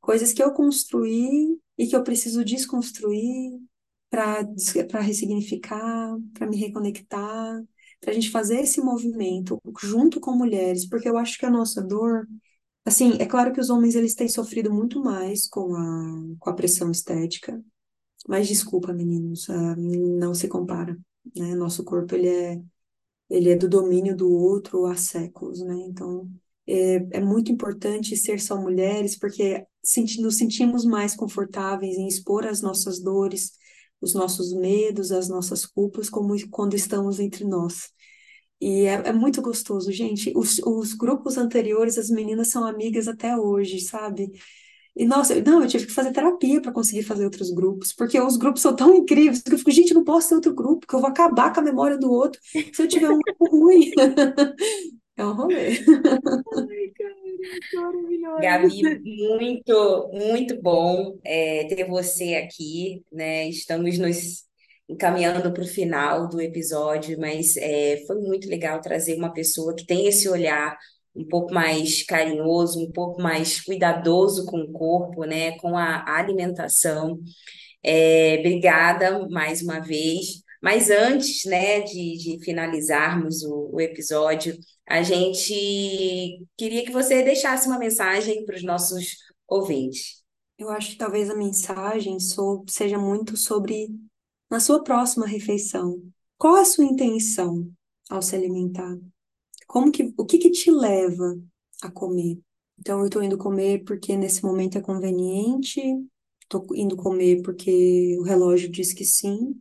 coisas 0.00 0.32
que 0.32 0.42
eu 0.42 0.52
construí 0.52 1.58
e 1.76 1.86
que 1.88 1.96
eu 1.96 2.04
preciso 2.04 2.44
desconstruir 2.44 3.58
para 4.10 5.00
ressignificar, 5.00 6.16
para 6.34 6.46
me 6.46 6.56
reconectar, 6.56 7.64
para 8.00 8.10
a 8.12 8.14
gente 8.14 8.30
fazer 8.30 8.60
esse 8.60 8.80
movimento 8.80 9.60
junto 9.80 10.20
com 10.20 10.32
mulheres, 10.32 10.88
porque 10.88 11.08
eu 11.08 11.18
acho 11.18 11.38
que 11.38 11.46
a 11.46 11.50
nossa 11.50 11.82
dor, 11.82 12.28
assim, 12.88 13.12
é 13.20 13.26
claro 13.26 13.52
que 13.52 13.60
os 13.60 13.70
homens 13.70 13.94
eles 13.94 14.14
têm 14.14 14.28
sofrido 14.28 14.72
muito 14.72 15.00
mais 15.02 15.46
com 15.48 15.74
a, 15.74 16.36
com 16.38 16.50
a 16.50 16.54
pressão 16.54 16.90
estética, 16.90 17.62
mas 18.28 18.48
desculpa, 18.48 18.92
meninos, 18.92 19.48
uh, 19.48 19.76
não 19.76 20.34
se 20.34 20.48
compara 20.48 20.98
né? 21.36 21.54
Nosso 21.54 21.84
corpo 21.84 22.14
ele 22.14 22.28
é 22.28 22.62
ele 23.30 23.50
é 23.50 23.56
do 23.56 23.68
domínio 23.68 24.16
do 24.16 24.30
outro 24.30 24.86
há 24.86 24.96
séculos, 24.96 25.60
né? 25.60 25.74
Então 25.86 26.30
é, 26.66 27.18
é 27.18 27.20
muito 27.20 27.52
importante 27.52 28.16
ser 28.16 28.40
só 28.40 28.60
mulheres 28.60 29.18
porque 29.18 29.66
senti, 29.82 30.20
nos 30.20 30.38
sentimos 30.38 30.84
mais 30.84 31.14
confortáveis 31.14 31.96
em 31.96 32.08
expor 32.08 32.46
as 32.46 32.62
nossas 32.62 33.00
dores, 33.00 33.52
os 34.00 34.14
nossos 34.14 34.52
medos, 34.54 35.12
as 35.12 35.28
nossas 35.28 35.66
culpas, 35.66 36.08
como 36.08 36.34
quando 36.50 36.74
estamos 36.74 37.20
entre 37.20 37.44
nós. 37.44 37.90
E 38.60 38.86
é, 38.86 38.94
é 39.08 39.12
muito 39.12 39.40
gostoso, 39.40 39.92
gente. 39.92 40.32
Os, 40.36 40.58
os 40.60 40.92
grupos 40.94 41.36
anteriores, 41.36 41.96
as 41.98 42.10
meninas 42.10 42.48
são 42.48 42.64
amigas 42.66 43.06
até 43.08 43.36
hoje, 43.36 43.80
sabe? 43.80 44.32
E 44.96 45.06
nossa, 45.06 45.40
não, 45.42 45.62
eu 45.62 45.68
tive 45.68 45.86
que 45.86 45.92
fazer 45.92 46.12
terapia 46.12 46.60
para 46.60 46.72
conseguir 46.72 47.04
fazer 47.04 47.24
outros 47.24 47.50
grupos, 47.52 47.92
porque 47.92 48.20
os 48.20 48.36
grupos 48.36 48.62
são 48.62 48.74
tão 48.74 48.94
incríveis 48.96 49.42
que 49.42 49.52
eu 49.54 49.58
fico, 49.58 49.70
gente, 49.70 49.94
não 49.94 50.04
posso 50.04 50.30
ter 50.30 50.34
outro 50.36 50.54
grupo, 50.54 50.86
que 50.86 50.94
eu 50.94 51.00
vou 51.00 51.08
acabar 51.08 51.52
com 51.54 51.60
a 51.60 51.62
memória 51.62 51.96
do 51.96 52.10
outro 52.10 52.40
se 52.72 52.82
eu 52.82 52.88
tiver 52.88 53.10
um 53.10 53.18
grupo 53.18 53.48
ruim. 53.50 53.92
É 55.16 55.24
um 55.26 55.32
rolê. 55.32 55.70
Ai, 55.70 56.92
cara, 56.96 57.14
maravilhoso. 57.74 58.40
Gabi, 58.40 59.00
muito, 59.04 60.08
muito 60.12 60.62
bom 60.62 61.18
é, 61.24 61.64
ter 61.64 61.88
você 61.88 62.34
aqui, 62.34 63.04
né? 63.12 63.48
Estamos 63.48 63.98
nos 63.98 64.47
encaminhando 64.88 65.52
para 65.52 65.62
o 65.62 65.66
final 65.66 66.28
do 66.28 66.40
episódio, 66.40 67.18
mas 67.20 67.56
é, 67.56 68.04
foi 68.06 68.16
muito 68.20 68.48
legal 68.48 68.80
trazer 68.80 69.16
uma 69.16 69.32
pessoa 69.32 69.74
que 69.74 69.86
tem 69.86 70.06
esse 70.06 70.28
olhar 70.28 70.76
um 71.14 71.26
pouco 71.26 71.52
mais 71.52 72.04
carinhoso, 72.04 72.80
um 72.80 72.92
pouco 72.92 73.20
mais 73.20 73.60
cuidadoso 73.60 74.46
com 74.46 74.58
o 74.60 74.72
corpo, 74.72 75.24
né, 75.24 75.58
com 75.58 75.76
a 75.76 76.04
alimentação. 76.16 77.18
É, 77.82 78.36
obrigada 78.38 79.28
mais 79.28 79.62
uma 79.62 79.80
vez. 79.80 80.42
Mas 80.62 80.90
antes, 80.90 81.44
né, 81.44 81.80
de, 81.82 82.16
de 82.18 82.44
finalizarmos 82.44 83.42
o, 83.44 83.70
o 83.74 83.80
episódio, 83.80 84.56
a 84.88 85.02
gente 85.02 86.40
queria 86.56 86.84
que 86.84 86.90
você 86.90 87.22
deixasse 87.22 87.68
uma 87.68 87.78
mensagem 87.78 88.44
para 88.44 88.56
os 88.56 88.62
nossos 88.64 89.16
ouvintes. 89.46 90.22
Eu 90.58 90.70
acho 90.70 90.90
que 90.90 90.96
talvez 90.96 91.30
a 91.30 91.36
mensagem 91.36 92.16
seja 92.68 92.98
muito 92.98 93.36
sobre 93.36 93.88
na 94.50 94.60
sua 94.60 94.82
próxima 94.82 95.26
refeição. 95.26 96.02
Qual 96.36 96.56
a 96.56 96.64
sua 96.64 96.84
intenção 96.84 97.70
ao 98.08 98.22
se 98.22 98.34
alimentar? 98.34 98.98
Como 99.66 99.92
que, 99.92 100.14
o 100.16 100.24
que 100.24 100.38
que 100.38 100.50
te 100.50 100.70
leva 100.70 101.38
a 101.82 101.90
comer? 101.90 102.38
Então, 102.78 103.00
eu 103.00 103.06
estou 103.06 103.22
indo 103.22 103.36
comer 103.36 103.84
porque 103.84 104.16
nesse 104.16 104.42
momento 104.42 104.78
é 104.78 104.80
conveniente, 104.80 105.80
estou 106.42 106.64
indo 106.74 106.96
comer 106.96 107.42
porque 107.42 108.16
o 108.18 108.22
relógio 108.22 108.70
diz 108.70 108.92
que 108.92 109.04
sim, 109.04 109.54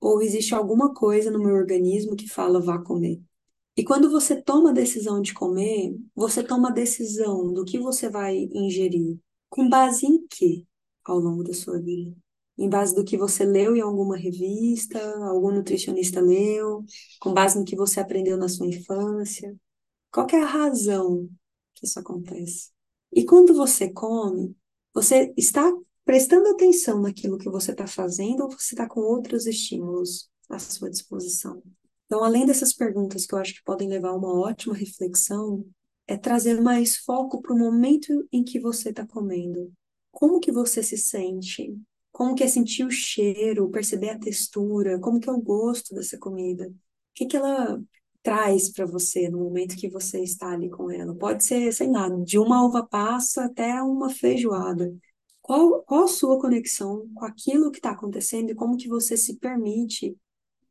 ou 0.00 0.22
existe 0.22 0.54
alguma 0.54 0.94
coisa 0.94 1.30
no 1.30 1.38
meu 1.42 1.54
organismo 1.54 2.14
que 2.14 2.28
fala 2.28 2.60
vá 2.60 2.78
comer. 2.78 3.20
E 3.76 3.84
quando 3.84 4.10
você 4.10 4.40
toma 4.40 4.70
a 4.70 4.72
decisão 4.72 5.22
de 5.22 5.32
comer, 5.32 5.96
você 6.14 6.42
toma 6.42 6.68
a 6.68 6.72
decisão 6.72 7.52
do 7.52 7.64
que 7.64 7.78
você 7.78 8.08
vai 8.08 8.48
ingerir. 8.52 9.18
Com 9.48 9.68
base 9.68 10.04
em 10.06 10.26
quê 10.26 10.64
ao 11.04 11.18
longo 11.18 11.42
da 11.42 11.54
sua 11.54 11.80
vida? 11.80 12.14
Em 12.58 12.68
base 12.68 12.94
do 12.94 13.04
que 13.04 13.16
você 13.16 13.44
leu 13.44 13.76
em 13.76 13.80
alguma 13.80 14.16
revista, 14.16 14.98
algum 15.24 15.52
nutricionista 15.52 16.20
leu, 16.20 16.84
com 17.20 17.32
base 17.32 17.58
no 17.58 17.64
que 17.64 17.76
você 17.76 18.00
aprendeu 18.00 18.36
na 18.36 18.48
sua 18.48 18.66
infância. 18.66 19.54
Qual 20.10 20.26
é 20.32 20.42
a 20.42 20.46
razão 20.46 21.28
que 21.74 21.86
isso 21.86 22.00
acontece? 22.00 22.70
E 23.12 23.24
quando 23.24 23.54
você 23.54 23.90
come, 23.90 24.56
você 24.92 25.32
está 25.36 25.72
prestando 26.04 26.48
atenção 26.48 27.00
naquilo 27.00 27.38
que 27.38 27.48
você 27.48 27.70
está 27.70 27.86
fazendo 27.86 28.42
ou 28.42 28.50
você 28.50 28.74
está 28.74 28.88
com 28.88 29.00
outros 29.00 29.46
estímulos 29.46 30.28
à 30.48 30.58
sua 30.58 30.90
disposição? 30.90 31.62
Então, 32.06 32.24
além 32.24 32.46
dessas 32.46 32.72
perguntas 32.72 33.26
que 33.26 33.34
eu 33.34 33.38
acho 33.38 33.54
que 33.54 33.62
podem 33.62 33.88
levar 33.88 34.08
a 34.08 34.16
uma 34.16 34.32
ótima 34.32 34.74
reflexão, 34.74 35.64
é 36.06 36.16
trazer 36.16 36.60
mais 36.60 36.96
foco 36.96 37.42
para 37.42 37.54
o 37.54 37.58
momento 37.58 38.26
em 38.32 38.42
que 38.42 38.58
você 38.58 38.88
está 38.88 39.06
comendo. 39.06 39.70
Como 40.10 40.40
que 40.40 40.50
você 40.50 40.82
se 40.82 40.96
sente? 40.96 41.78
Como 42.18 42.34
que 42.34 42.42
é 42.42 42.48
sentir 42.48 42.84
o 42.84 42.90
cheiro, 42.90 43.70
perceber 43.70 44.08
a 44.10 44.18
textura? 44.18 44.98
Como 44.98 45.20
que 45.20 45.28
é 45.28 45.32
o 45.32 45.40
gosto 45.40 45.94
dessa 45.94 46.18
comida? 46.18 46.66
O 46.66 46.74
que 47.14 47.26
que 47.26 47.36
ela 47.36 47.80
traz 48.24 48.72
para 48.72 48.84
você 48.84 49.28
no 49.30 49.38
momento 49.38 49.76
que 49.76 49.88
você 49.88 50.20
está 50.20 50.50
ali 50.50 50.68
com 50.68 50.90
ela? 50.90 51.14
Pode 51.14 51.44
ser, 51.44 51.72
sei 51.72 51.88
lá, 51.88 52.08
de 52.08 52.36
uma 52.36 52.66
uva 52.66 52.84
passa 52.84 53.44
até 53.44 53.80
uma 53.80 54.10
feijoada. 54.10 54.92
Qual, 55.40 55.80
qual 55.84 56.06
a 56.06 56.08
sua 56.08 56.40
conexão 56.40 57.08
com 57.14 57.24
aquilo 57.24 57.70
que 57.70 57.78
está 57.78 57.92
acontecendo 57.92 58.50
e 58.50 58.54
como 58.56 58.76
que 58.76 58.88
você 58.88 59.16
se 59.16 59.36
permite 59.36 60.16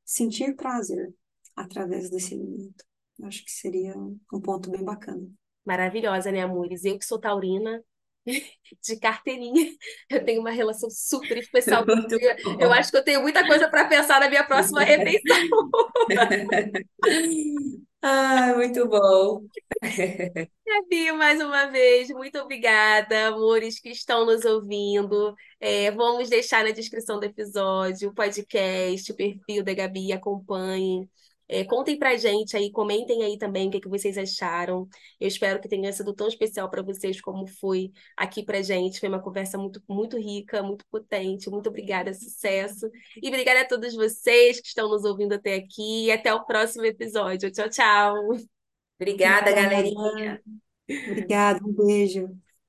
sentir 0.04 0.54
prazer 0.54 1.16
através 1.56 2.10
desse 2.10 2.34
alimento? 2.34 2.84
Eu 3.18 3.26
acho 3.26 3.45
que 3.45 3.52
seria 3.52 3.95
um 3.98 4.41
ponto 4.41 4.70
bem 4.70 4.84
bacana. 4.84 5.26
Maravilhosa, 5.66 6.30
né, 6.30 6.41
amores? 6.41 6.84
Eu 6.84 7.00
que 7.00 7.06
sou 7.06 7.18
taurina, 7.18 7.82
de 8.84 9.00
carteirinha, 9.00 9.72
eu 10.10 10.24
tenho 10.24 10.42
uma 10.42 10.52
relação 10.52 10.90
super 10.90 11.38
especial 11.38 11.86
com 11.86 11.96
comida. 11.96 12.38
Eu 12.60 12.72
acho 12.74 12.92
que 12.92 12.98
eu 12.98 13.04
tenho 13.04 13.22
muita 13.22 13.46
coisa 13.48 13.68
para 13.70 13.86
pensar 13.86 14.20
na 14.20 14.30
minha 14.30 14.44
próxima 14.44 14.84
refeição. 14.84 15.48
Ah, 18.00 18.54
muito 18.56 18.88
bom. 18.88 19.42
Gabi, 20.66 21.12
mais 21.14 21.42
uma 21.42 21.66
vez, 21.66 22.10
muito 22.10 22.38
obrigada, 22.38 23.28
amores 23.30 23.80
que 23.80 23.90
estão 23.90 24.26
nos 24.26 24.46
ouvindo. 24.46 25.36
É, 25.60 25.90
vamos 25.92 26.30
deixar 26.30 26.64
na 26.64 26.70
descrição 26.72 27.20
do 27.20 27.26
episódio 27.26 28.10
o 28.10 28.14
podcast, 28.14 29.12
o 29.12 29.16
perfil 29.16 29.64
da 29.64 29.74
Gabi, 29.74 30.14
acompanhem. 30.14 31.10
É, 31.50 31.64
contem 31.64 31.98
pra 31.98 32.18
gente 32.18 32.58
aí, 32.58 32.72
comentem 32.72 33.24
aí 33.24 33.38
também 33.38 33.68
o 33.68 33.72
que 33.72 33.80
que 33.80 33.88
vocês 33.89 34.18
acharam. 34.18 34.88
Eu 35.20 35.28
espero 35.28 35.62
que 35.62 35.70
tenha 35.70 35.91
sido 35.93 36.14
tão 36.14 36.28
especial 36.28 36.70
para 36.70 36.82
vocês 36.82 37.22
como 37.22 37.48
foi 37.48 37.91
aqui 38.18 38.43
pra 38.43 38.62
gente. 38.62 39.00
Foi 39.00 39.10
uma 39.10 39.22
conversa 39.22 39.58
muito, 39.58 39.82
muito 39.88 40.18
rica, 40.18 40.62
muito 40.62 40.86
potente. 40.91 41.50
Muito 41.50 41.70
obrigada, 41.70 42.14
sucesso. 42.14 42.89
E 43.22 43.28
obrigada 43.30 43.62
a 43.62 43.68
todos 43.68 43.95
vocês 43.95 44.60
que 44.60 44.68
estão 44.68 44.89
nos 44.89 45.04
ouvindo 45.06 45.34
até 45.34 45.56
aqui. 45.56 46.06
E 46.08 46.12
até 46.12 46.34
o 46.34 46.45
próximo 46.45 46.86
episódio. 46.86 47.52
Tchau, 47.52 47.70
tchau. 47.70 48.14
Obrigada, 49.00 49.52
Obrigada, 49.52 49.54
galerinha. 49.54 50.41
obrigada, 51.06 51.64
um 51.66 51.74
beijo. 51.74 52.47